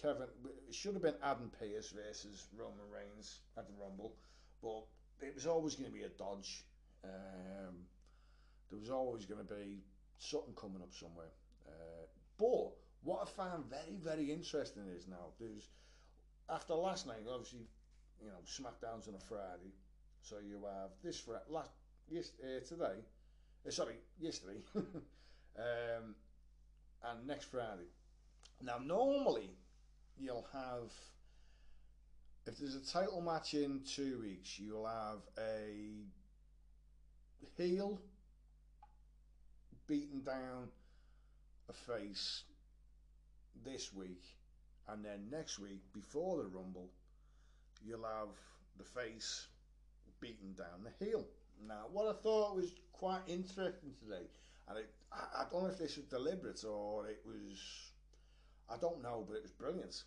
Kevin. 0.00 0.28
It 0.68 0.74
should 0.74 0.94
have 0.94 1.02
been 1.02 1.14
Adam 1.22 1.50
Pearce 1.58 1.90
versus 1.90 2.46
Roman 2.56 2.88
Reigns 2.92 3.40
at 3.56 3.66
the 3.66 3.74
Rumble, 3.80 4.14
but 4.62 4.84
it 5.26 5.34
was 5.34 5.46
always 5.46 5.74
going 5.74 5.90
to 5.90 5.96
be 5.96 6.04
a 6.04 6.08
dodge. 6.08 6.64
Um, 7.04 7.74
there 8.70 8.78
was 8.78 8.90
always 8.90 9.24
going 9.26 9.44
to 9.46 9.54
be 9.54 9.82
something 10.18 10.54
coming 10.54 10.82
up 10.82 10.92
somewhere. 10.92 11.32
Uh, 11.66 12.06
but 12.38 12.72
what 13.02 13.22
I 13.22 13.26
found 13.26 13.64
very, 13.66 13.96
very 14.02 14.30
interesting 14.30 14.84
is 14.96 15.06
now 15.08 15.32
there's 15.38 15.68
after 16.48 16.74
last 16.74 17.06
night, 17.06 17.24
obviously, 17.30 17.60
you 18.20 18.28
know, 18.28 18.34
SmackDown's 18.44 19.08
on 19.08 19.14
a 19.14 19.20
Friday, 19.20 19.72
so 20.20 20.36
you 20.38 20.64
have 20.64 20.90
this 21.02 21.18
Friday, 21.20 21.44
last 21.48 21.70
yes, 22.08 22.32
uh, 22.42 22.60
today, 22.66 23.04
uh, 23.66 23.70
sorry, 23.70 23.94
yesterday, 24.20 24.58
um, 24.74 26.14
and 27.04 27.26
next 27.26 27.44
Friday. 27.44 27.88
Now, 28.62 28.78
normally 28.78 29.50
you'll 30.18 30.46
have 30.52 30.92
if 32.46 32.58
there's 32.58 32.74
a 32.74 32.84
title 32.84 33.20
match 33.20 33.54
in 33.54 33.80
two 33.84 34.20
weeks, 34.20 34.58
you'll 34.58 34.86
have 34.86 35.20
a 35.38 36.04
heel 37.56 38.00
beating 39.86 40.20
down 40.20 40.68
a 41.68 41.72
face 41.72 42.44
this 43.64 43.92
week, 43.92 44.22
and 44.88 45.04
then 45.04 45.28
next 45.30 45.58
week, 45.58 45.82
before 45.92 46.38
the 46.38 46.48
Rumble, 46.48 46.88
you'll 47.84 48.04
have 48.04 48.28
the 48.78 48.84
face 48.84 49.46
beating 50.20 50.54
down 50.56 50.84
the 50.84 51.04
heel. 51.04 51.24
Now, 51.66 51.86
what 51.92 52.08
I 52.08 52.12
thought 52.22 52.56
was 52.56 52.72
quite 52.92 53.22
interesting 53.26 53.92
today, 53.98 54.26
and 54.68 54.78
it, 54.78 54.90
I, 55.12 55.42
I 55.42 55.44
don't 55.50 55.64
know 55.64 55.70
if 55.70 55.78
this 55.78 55.96
was 55.96 56.06
deliberate 56.06 56.64
or 56.64 57.08
it 57.08 57.20
was, 57.26 57.90
I 58.68 58.76
don't 58.80 59.02
know, 59.02 59.24
but 59.28 59.36
it 59.36 59.42
was 59.42 59.52
brilliant. 59.52 60.02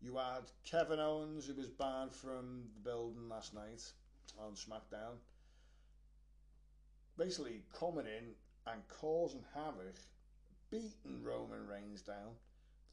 You 0.00 0.16
had 0.16 0.44
Kevin 0.64 1.00
Owens, 1.00 1.46
who 1.46 1.54
was 1.54 1.68
banned 1.68 2.12
from 2.12 2.62
the 2.74 2.88
building 2.88 3.28
last 3.28 3.54
night 3.54 3.82
on 4.38 4.52
SmackDown, 4.52 5.16
basically 7.18 7.62
coming 7.78 8.06
in 8.06 8.34
and 8.72 8.80
causing 8.88 9.44
havoc, 9.54 9.96
beating 10.70 11.22
Roman 11.22 11.66
Reigns 11.66 12.02
down, 12.02 12.36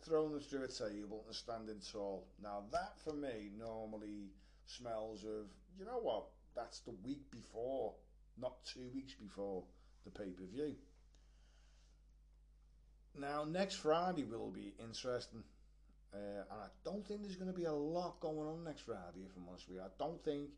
throwing 0.04 0.34
him 0.34 0.40
through 0.40 0.64
a 0.64 0.68
table 0.68 1.24
and 1.28 1.36
standing 1.36 1.80
tall. 1.92 2.28
Now, 2.42 2.64
that 2.72 3.00
for 3.04 3.14
me 3.14 3.52
normally 3.58 4.32
smells 4.66 5.24
of, 5.24 5.48
you 5.78 5.86
know 5.86 6.00
what, 6.02 6.26
that's 6.56 6.80
the 6.80 6.96
week 7.04 7.30
before, 7.32 7.94
not 8.42 8.64
two 8.66 8.90
weeks 8.94 9.14
before 9.14 9.64
the 10.04 10.12
pay 10.12 10.32
per 10.32 10.46
view. 10.46 10.76
Now, 13.18 13.46
next 13.46 13.76
Friday 13.76 14.24
will 14.24 14.52
be 14.52 14.74
interesting. 14.80 15.44
Uh, 16.14 16.44
and 16.50 16.62
I 16.62 16.68
don't 16.84 17.06
think 17.06 17.22
there's 17.22 17.36
going 17.36 17.52
to 17.52 17.58
be 17.58 17.66
a 17.66 17.74
lot 17.74 18.20
going 18.22 18.48
on 18.48 18.64
next 18.64 18.82
Friday, 18.82 19.26
if 19.26 19.36
I'm 19.36 19.48
honest 19.50 19.68
with 19.68 19.78
you. 19.78 19.84
I 19.84 19.88
don't 20.00 20.24
think 20.24 20.50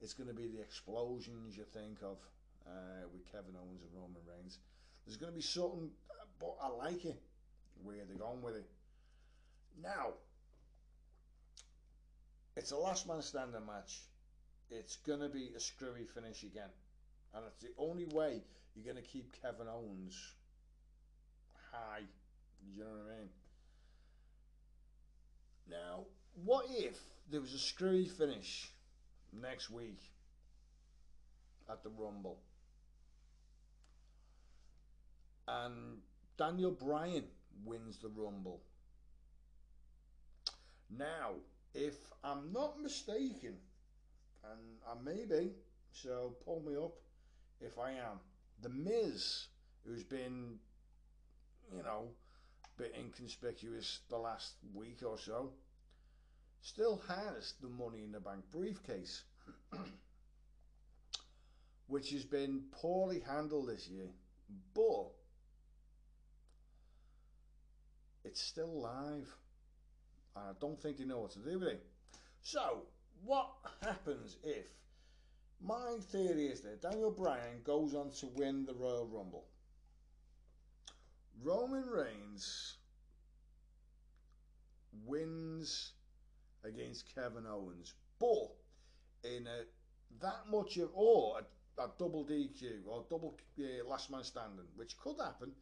it's 0.00 0.14
going 0.14 0.28
to 0.28 0.34
be 0.34 0.46
the 0.46 0.60
explosions 0.60 1.56
you 1.56 1.64
think 1.64 1.98
of 2.02 2.18
uh, 2.66 3.06
with 3.12 3.24
Kevin 3.30 3.54
Owens 3.56 3.82
and 3.82 3.92
Roman 3.94 4.22
Reigns. 4.26 4.58
There's 5.06 5.16
going 5.16 5.32
to 5.32 5.36
be 5.36 5.42
something, 5.42 5.90
but 6.38 6.56
I 6.62 6.68
like 6.68 7.04
it 7.04 7.20
where 7.82 8.04
they're 8.06 8.16
going 8.16 8.42
with 8.42 8.56
it. 8.56 8.68
Now, 9.82 10.14
it's 12.56 12.72
a 12.72 12.76
last 12.76 13.08
man 13.08 13.22
standing 13.22 13.64
match. 13.66 14.00
It's 14.70 14.96
going 14.96 15.20
to 15.20 15.28
be 15.28 15.50
a 15.56 15.60
screwy 15.60 16.04
finish 16.14 16.42
again. 16.42 16.70
And 17.34 17.44
it's 17.46 17.62
the 17.62 17.70
only 17.78 18.06
way 18.06 18.42
you're 18.74 18.84
going 18.84 19.02
to 19.02 19.08
keep 19.08 19.32
Kevin 19.40 19.66
Owens 19.68 20.34
high. 21.72 22.02
You 22.74 22.84
know 22.84 22.90
what 22.90 23.14
I 23.14 23.18
mean? 23.18 23.28
Now, 25.70 26.04
what 26.44 26.66
if 26.70 26.98
there 27.30 27.40
was 27.40 27.54
a 27.54 27.58
screwy 27.58 28.06
finish 28.06 28.70
next 29.32 29.70
week 29.70 30.00
at 31.70 31.82
the 31.82 31.90
Rumble? 31.90 32.38
And 35.50 35.98
Daniel 36.38 36.70
Bryan 36.70 37.24
wins 37.64 37.98
the 37.98 38.08
Rumble. 38.08 38.60
Now, 40.96 41.34
if 41.74 41.94
I'm 42.24 42.52
not 42.52 42.80
mistaken, 42.80 43.56
and 44.44 44.60
I 44.88 45.02
may 45.02 45.24
be, 45.24 45.52
so 45.92 46.34
pull 46.44 46.60
me 46.60 46.76
up 46.76 46.92
if 47.60 47.78
I 47.78 47.92
am, 47.92 48.20
The 48.62 48.68
Miz, 48.68 49.46
who's 49.84 50.02
been, 50.02 50.58
you 51.74 51.82
know, 51.82 52.08
a 52.64 52.82
bit 52.82 52.94
inconspicuous 52.98 54.00
the 54.08 54.16
last 54.16 54.54
week 54.74 55.02
or 55.06 55.18
so, 55.18 55.50
still 56.62 57.02
has 57.08 57.54
the 57.60 57.68
Money 57.68 58.02
in 58.02 58.12
the 58.12 58.20
Bank 58.20 58.44
briefcase, 58.52 59.24
which 61.86 62.10
has 62.10 62.24
been 62.24 62.62
poorly 62.72 63.20
handled 63.20 63.68
this 63.68 63.88
year, 63.88 64.08
but 64.74 65.10
it's 68.24 68.40
still 68.42 68.80
live. 68.80 69.28
And 70.36 70.48
I 70.48 70.52
don't 70.60 70.80
think 70.80 70.98
they 70.98 71.04
know 71.04 71.20
what 71.20 71.32
to 71.32 71.38
do 71.38 71.58
with 71.58 71.68
it. 71.68 71.86
So, 72.42 72.82
what 73.24 73.50
happens 73.82 74.36
if 74.42 74.66
my 75.62 75.96
theory 76.10 76.46
is 76.46 76.60
that 76.62 76.82
Daniel 76.82 77.10
Bryan 77.10 77.62
goes 77.64 77.94
on 77.94 78.10
to 78.20 78.26
win 78.26 78.64
the 78.64 78.74
Royal 78.74 79.06
Rumble? 79.06 79.44
Roman 81.42 81.86
Reigns 81.86 82.76
wins 85.06 85.92
against 86.64 87.14
Kevin 87.14 87.46
Owens, 87.46 87.94
but 88.18 88.50
in 89.24 89.46
a 89.46 89.64
that 90.20 90.50
much 90.50 90.76
of 90.76 90.90
or 90.94 91.38
a, 91.38 91.82
a 91.82 91.90
double 91.98 92.24
DQ 92.24 92.86
or 92.86 93.04
double 93.08 93.38
uh, 93.58 93.88
last 93.88 94.10
man 94.10 94.24
standing, 94.24 94.66
which 94.76 94.98
could 94.98 95.16
happen, 95.22 95.52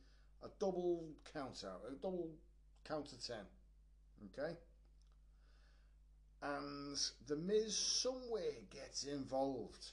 a 0.42 0.48
double 0.58 1.04
count 1.32 1.64
out, 1.66 1.82
a 1.88 1.94
double 1.94 2.30
count 2.88 3.06
to 3.06 3.26
ten, 3.26 3.44
okay. 4.26 4.56
And 6.42 6.96
the 7.26 7.36
Miz 7.36 7.76
somewhere 7.76 8.54
gets 8.70 9.04
involved. 9.04 9.86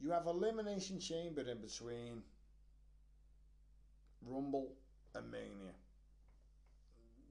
You 0.00 0.10
have 0.10 0.26
elimination 0.26 1.00
chamber 1.00 1.40
in 1.40 1.60
between 1.60 2.22
Rumble 4.22 4.72
and 5.14 5.30
Mania 5.30 5.74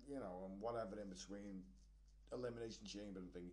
you 0.08 0.16
know, 0.16 0.50
and 0.50 0.62
whatever 0.62 1.00
in 1.02 1.10
between 1.10 1.62
Elimination 2.34 2.86
Chamber 2.86 3.20
and 3.20 3.32
thing. 3.34 3.52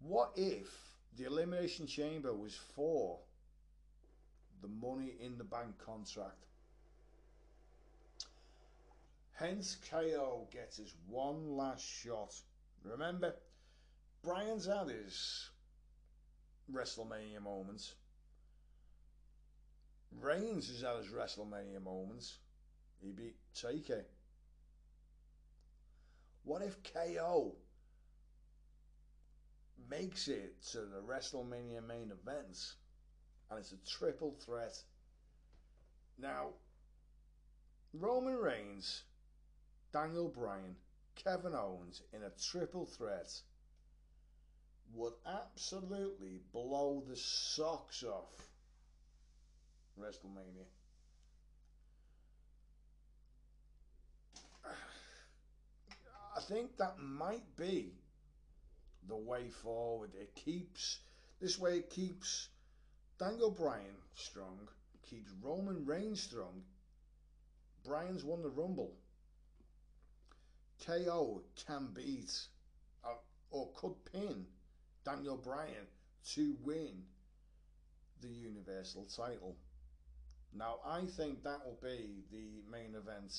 What 0.00 0.32
if 0.36 0.68
the 1.16 1.24
Elimination 1.24 1.86
Chamber 1.86 2.32
was 2.32 2.58
for 2.74 3.18
the 4.62 4.68
money 4.68 5.12
in 5.20 5.38
the 5.38 5.44
bank 5.44 5.78
contract? 5.84 6.44
Hence, 9.42 9.76
KO 9.90 10.46
gets 10.52 10.76
his 10.76 10.94
one 11.08 11.56
last 11.56 11.84
shot. 11.84 12.32
Remember, 12.84 13.34
Bryan's 14.22 14.66
had 14.66 14.86
his 14.86 15.50
WrestleMania 16.72 17.42
moments. 17.42 17.94
Reigns 20.20 20.68
has 20.68 20.82
had 20.82 20.98
his 20.98 21.08
WrestleMania 21.08 21.82
moments. 21.82 22.38
He 23.00 23.10
beat 23.10 23.34
Taker. 23.52 24.04
What 26.44 26.62
if 26.62 26.76
KO 26.84 27.56
makes 29.90 30.28
it 30.28 30.62
to 30.70 30.82
the 30.82 31.02
WrestleMania 31.04 31.84
main 31.84 32.12
events 32.12 32.76
and 33.50 33.58
it's 33.58 33.72
a 33.72 33.90
triple 33.90 34.36
threat? 34.46 34.80
Now, 36.16 36.50
Roman 37.92 38.36
Reigns, 38.36 39.02
Daniel 39.92 40.28
Bryan, 40.28 40.74
Kevin 41.14 41.54
Owens 41.54 42.02
in 42.14 42.22
a 42.22 42.30
triple 42.50 42.86
threat 42.86 43.30
would 44.94 45.12
absolutely 45.26 46.40
blow 46.52 47.02
the 47.06 47.16
socks 47.16 48.02
off 48.02 48.32
WrestleMania. 50.00 50.64
I 56.36 56.40
think 56.40 56.76
that 56.78 56.98
might 56.98 57.56
be 57.56 57.92
the 59.08 59.16
way 59.16 59.48
forward. 59.62 60.12
It 60.18 60.34
keeps 60.34 61.00
this 61.40 61.58
way. 61.58 61.78
It 61.78 61.90
keeps 61.90 62.48
Daniel 63.18 63.50
Bryan 63.50 63.96
strong. 64.14 64.68
Keeps 65.10 65.30
Roman 65.42 65.84
Reigns 65.84 66.22
strong. 66.22 66.62
Bryan's 67.84 68.24
won 68.24 68.42
the 68.42 68.48
Rumble. 68.48 68.94
KO 70.84 71.42
can 71.66 71.88
beat 71.94 72.32
uh, 73.04 73.14
or 73.50 73.70
could 73.74 73.94
pin 74.12 74.46
Daniel 75.04 75.36
Bryan 75.36 75.86
to 76.34 76.56
win 76.62 77.02
the 78.20 78.28
Universal 78.28 79.06
title. 79.16 79.56
Now, 80.54 80.76
I 80.86 81.02
think 81.02 81.42
that 81.44 81.64
will 81.64 81.78
be 81.82 82.24
the 82.30 82.62
main 82.70 82.94
event 82.94 83.32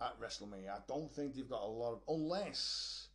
at 0.00 0.20
WrestleMania. 0.20 0.70
I 0.70 0.78
don't 0.86 1.12
think 1.12 1.34
they've 1.34 1.48
got 1.48 1.62
a 1.62 1.66
lot 1.66 1.92
of 1.92 2.00
unless, 2.08 3.08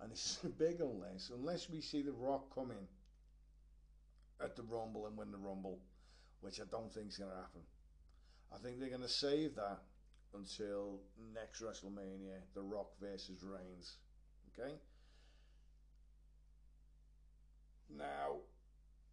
and 0.00 0.12
this 0.12 0.38
is 0.38 0.44
a 0.44 0.48
big 0.48 0.80
unless, 0.80 1.30
unless 1.34 1.70
we 1.70 1.80
see 1.80 2.02
The 2.02 2.12
Rock 2.12 2.54
come 2.54 2.70
in 2.70 4.44
at 4.44 4.56
the 4.56 4.62
Rumble 4.62 5.06
and 5.06 5.16
win 5.16 5.30
the 5.30 5.38
Rumble, 5.38 5.78
which 6.40 6.60
I 6.60 6.64
don't 6.70 6.92
think 6.92 7.08
is 7.08 7.16
going 7.16 7.30
to 7.30 7.36
happen. 7.36 7.62
I 8.52 8.58
think 8.58 8.78
they're 8.78 8.88
going 8.88 9.00
to 9.00 9.08
save 9.08 9.54
that 9.56 9.80
until 10.34 11.00
next 11.34 11.62
WrestleMania, 11.62 12.38
The 12.54 12.62
Rock 12.62 12.90
versus 13.00 13.42
Reigns. 13.42 13.96
Okay. 14.58 14.74
Now, 17.96 18.38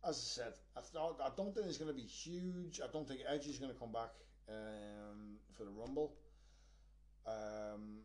as 0.07 0.15
I 0.17 0.43
said, 0.43 0.53
I 0.76 0.82
thought 0.82 1.19
I 1.24 1.30
don't 1.36 1.53
think 1.53 1.67
it's 1.67 1.78
going 1.78 1.91
to 1.91 1.95
be 1.95 2.07
huge. 2.07 2.82
I 2.84 2.88
don't 2.91 3.07
think 3.07 3.22
Edge 3.28 3.47
is 3.47 3.59
going 3.59 3.72
to 3.72 3.80
come 3.80 3.91
back 3.91 4.11
um, 4.49 5.38
for 5.57 5.65
the 5.65 5.72
Rumble. 5.72 6.13
Um, 7.28 7.99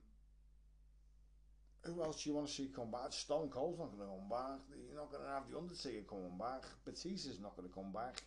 who 1.82 2.02
else 2.02 2.22
do 2.22 2.30
you 2.30 2.36
want 2.36 2.48
to 2.48 2.52
see 2.52 2.68
come 2.74 2.90
back? 2.90 3.12
Stone 3.12 3.48
Cold's 3.48 3.78
not 3.78 3.96
going 3.96 4.08
to 4.08 4.14
come 4.14 4.28
back. 4.28 4.60
You're 4.88 5.00
not 5.00 5.10
going 5.10 5.22
to 5.22 5.30
have 5.30 5.44
The 5.50 5.56
Undertaker 5.56 6.02
coming 6.08 6.36
back. 6.38 6.64
Batista's 6.84 7.40
not 7.40 7.56
going 7.56 7.68
to 7.68 7.74
come 7.74 7.92
back. 7.92 8.22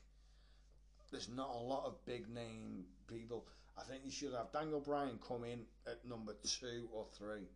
There's 1.12 1.30
not 1.30 1.50
a 1.50 1.58
lot 1.58 1.86
of 1.86 2.04
big 2.06 2.30
name 2.30 2.86
people. 3.08 3.46
I 3.80 3.84
think 3.84 4.02
you 4.04 4.12
should 4.12 4.34
have 4.34 4.52
Daniel 4.52 4.82
Bryan 4.82 5.20
come 5.26 5.44
in 5.44 5.62
at 5.88 6.06
number 6.06 6.34
two 6.44 6.90
or 6.92 7.06
three 7.18 7.48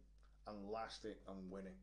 and 0.47 0.69
last 0.71 1.05
it 1.05 1.19
and 1.27 1.51
win 1.51 1.65
it. 1.65 1.75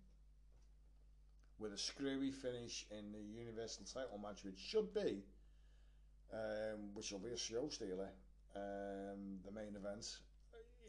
With 1.59 1.73
a 1.75 1.79
screwy 1.79 2.31
finish 2.31 2.87
in 2.91 3.13
the 3.13 3.21
Universal 3.21 3.85
title 3.93 4.19
match, 4.19 4.45
which 4.45 4.59
should 4.59 4.95
be, 4.95 5.23
um, 6.33 6.95
which 6.95 7.13
will 7.13 7.19
be 7.19 7.31
a 7.31 7.37
show 7.37 7.69
stealer, 7.69 8.09
um, 8.57 9.39
the 9.45 9.53
main 9.53 9.77
event 9.77 10.07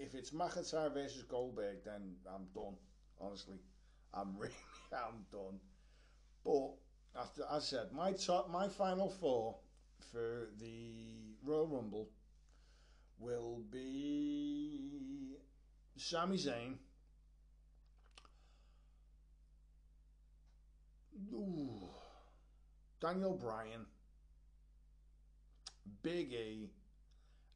if 0.02 0.16
it's 0.16 0.32
McIntyre 0.32 0.94
versus 0.94 1.24
Goldberg, 1.24 1.84
then 1.86 2.16
I'm 2.28 2.46
done. 2.54 2.76
Honestly, 3.20 3.58
I'm 4.14 4.36
really 4.38 4.54
I'm 4.92 5.26
done. 5.32 5.60
But 6.44 7.22
after 7.22 7.44
I 7.50 7.60
said 7.60 7.92
my 7.94 8.14
top, 8.14 8.50
my 8.50 8.68
final 8.68 9.10
four 9.10 9.58
for 10.12 10.50
the 10.60 11.36
Royal 11.44 11.68
Rumble 11.68 12.10
will 13.22 13.62
be 13.72 15.38
Sami 15.96 16.38
Zayn. 16.38 16.76
Ooh, 21.32 21.88
Daniel 23.00 23.34
Bryan, 23.34 23.86
Big 26.02 26.34
E, 26.34 26.70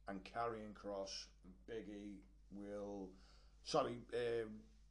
and 0.08 0.20
Karrion 0.24 0.72
Kross. 0.72 1.26
Big 1.66 1.88
E 1.88 2.20
will, 2.52 3.10
sorry, 3.64 3.98
uh, 4.14 4.46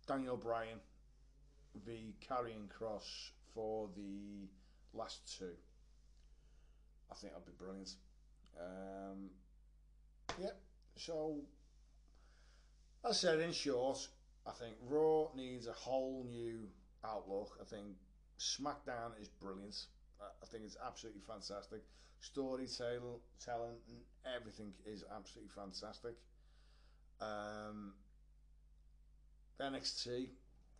Daniel 0.05 0.37
Bryan 0.37 0.79
v 1.85 2.15
Karrion 2.29 2.67
Kross 2.67 3.31
for 3.53 3.89
the 3.95 4.47
last 4.93 5.37
two. 5.37 5.53
I 7.11 7.15
think 7.15 7.33
that'd 7.33 7.45
be 7.45 7.53
brilliant. 7.57 7.93
Um, 8.59 9.29
yeah, 10.39 10.49
so 10.95 11.41
as 13.03 13.11
I 13.11 13.13
said, 13.13 13.39
in 13.39 13.51
short, 13.51 14.07
I 14.47 14.51
think 14.51 14.75
Raw 14.89 15.27
needs 15.35 15.67
a 15.67 15.73
whole 15.73 16.25
new 16.29 16.67
outlook. 17.03 17.57
I 17.61 17.65
think 17.65 17.85
SmackDown 18.39 19.19
is 19.19 19.27
brilliant. 19.27 19.75
I 20.21 20.45
think 20.47 20.63
it's 20.63 20.77
absolutely 20.85 21.21
fantastic. 21.21 21.81
Storytelling, 22.19 23.19
telling, 23.43 23.75
and 23.87 23.97
everything 24.35 24.73
is 24.85 25.03
absolutely 25.15 25.51
fantastic. 25.53 26.15
Um, 27.21 27.93
NXT 29.59 30.29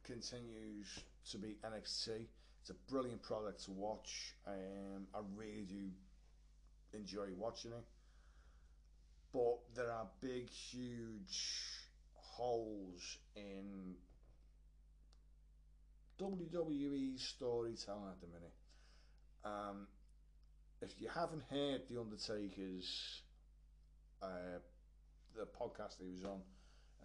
continues 0.03 0.99
to 1.31 1.37
be 1.37 1.57
NXT. 1.63 2.25
It's 2.61 2.69
a 2.71 2.91
brilliant 2.91 3.21
product 3.21 3.65
to 3.65 3.71
watch. 3.71 4.33
Um, 4.47 5.05
I 5.13 5.19
really 5.35 5.65
do 5.69 5.89
enjoy 6.93 7.27
watching 7.37 7.71
it. 7.71 7.83
But 9.35 9.59
there 9.75 9.91
are 9.91 10.07
big, 10.21 10.49
huge 10.49 11.43
holes 12.13 13.17
in 13.35 13.95
WWE 16.17 17.19
storytelling 17.19 18.11
at 18.11 18.21
the 18.21 18.27
minute. 18.27 18.53
Um, 19.43 19.87
if 20.81 20.91
you 21.01 21.09
haven't 21.13 21.43
heard 21.51 21.81
The 21.89 21.99
Undertaker's 21.99 23.23
uh, 24.21 24.59
the 25.35 25.45
podcast 25.47 25.95
he 25.99 26.09
was 26.09 26.23
on 26.23 26.39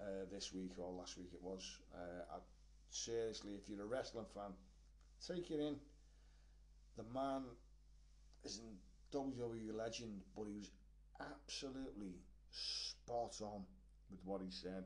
uh, 0.01 0.27
this 0.33 0.53
week 0.55 0.71
or 0.79 0.93
last 0.93 1.19
week 1.19 1.31
it 1.35 1.43
was, 1.43 1.79
uh, 1.93 2.37
I, 2.37 2.39
seriously, 2.91 3.55
if 3.61 3.69
you're 3.69 3.83
a 3.83 3.87
wrestling 3.87 4.27
fan, 4.33 4.53
take 5.27 5.51
it 5.51 5.59
in. 5.59 5.75
The 6.97 7.03
man 7.13 7.43
is 8.45 8.61
a 8.61 9.17
WWE 9.17 9.77
legend, 9.77 10.21
but 10.37 10.45
he 10.45 10.59
was 10.59 10.71
absolutely 11.21 12.17
spot 12.51 13.37
on 13.43 13.63
with 14.11 14.21
what 14.25 14.41
he 14.43 14.51
said 14.51 14.85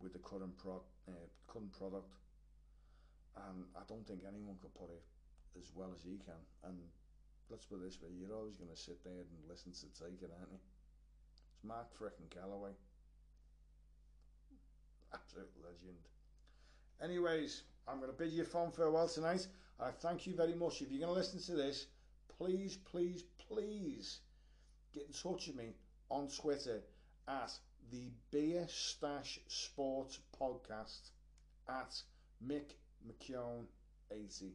with 0.00 0.12
the 0.12 0.18
current 0.18 0.56
pro, 0.58 0.82
uh, 1.08 1.26
current 1.48 1.72
product, 1.72 2.12
and 3.48 3.64
I 3.76 3.80
don't 3.88 4.06
think 4.06 4.20
anyone 4.28 4.56
could 4.60 4.74
put 4.74 4.90
it 4.90 5.02
as 5.58 5.72
well 5.74 5.90
as 5.94 6.02
he 6.02 6.18
can. 6.18 6.38
And 6.64 6.76
let's 7.50 7.64
put 7.64 7.76
it 7.76 7.84
this 7.84 8.00
way: 8.02 8.10
you're 8.12 8.36
always 8.36 8.56
going 8.56 8.70
to 8.70 8.76
sit 8.76 9.02
there 9.04 9.12
and 9.12 9.48
listen 9.48 9.72
to 9.72 9.86
Taker, 9.96 10.30
aren't 10.38 10.52
you? 10.52 10.60
It's 11.54 11.64
Mark 11.64 11.88
frickin' 11.98 12.28
Calaway, 12.28 12.74
absolute 15.12 15.50
legend. 15.62 15.98
Anyways, 17.02 17.62
I'm 17.88 17.98
going 17.98 18.10
to 18.10 18.16
bid 18.16 18.32
you 18.32 18.44
fond 18.44 18.74
farewell 18.74 19.08
tonight. 19.08 19.46
I 19.80 19.90
thank 19.90 20.26
you 20.26 20.34
very 20.34 20.54
much. 20.54 20.80
If 20.80 20.90
you're 20.90 21.00
going 21.00 21.12
to 21.14 21.18
listen 21.18 21.40
to 21.42 21.60
this, 21.60 21.86
please, 22.38 22.76
please, 22.76 23.24
please 23.48 24.20
get 24.94 25.06
in 25.06 25.12
touch 25.12 25.48
with 25.48 25.56
me 25.56 25.74
on 26.10 26.28
Twitter 26.28 26.80
at 27.28 27.52
the 27.90 28.10
Beer 28.30 28.66
Stash 28.68 29.40
Sports 29.48 30.18
Podcast 30.40 31.10
at 31.68 32.00
Mick 32.46 32.74
McKeown 33.06 33.64
80. 34.10 34.52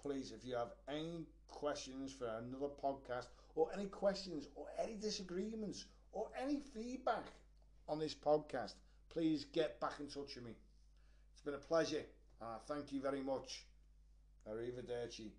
Please, 0.00 0.32
if 0.32 0.44
you 0.44 0.54
have 0.54 0.72
any 0.88 1.26
questions 1.48 2.12
for 2.12 2.26
another 2.26 2.72
podcast 2.82 3.26
or 3.54 3.68
any 3.74 3.86
questions 3.86 4.48
or 4.54 4.66
any 4.82 4.94
disagreements 4.94 5.86
or 6.12 6.28
any 6.40 6.60
feedback 6.74 7.24
on 7.88 7.98
this 7.98 8.14
podcast, 8.14 8.74
please 9.08 9.44
get 9.52 9.80
back 9.80 9.98
in 10.00 10.06
touch 10.06 10.36
with 10.36 10.44
me. 10.44 10.54
It's 11.32 11.42
been 11.42 11.54
a 11.54 11.58
pleasure 11.58 12.04
thank 12.66 12.92
you 12.92 13.00
very 13.00 13.22
much. 13.22 13.64
Arrivederci. 14.48 15.30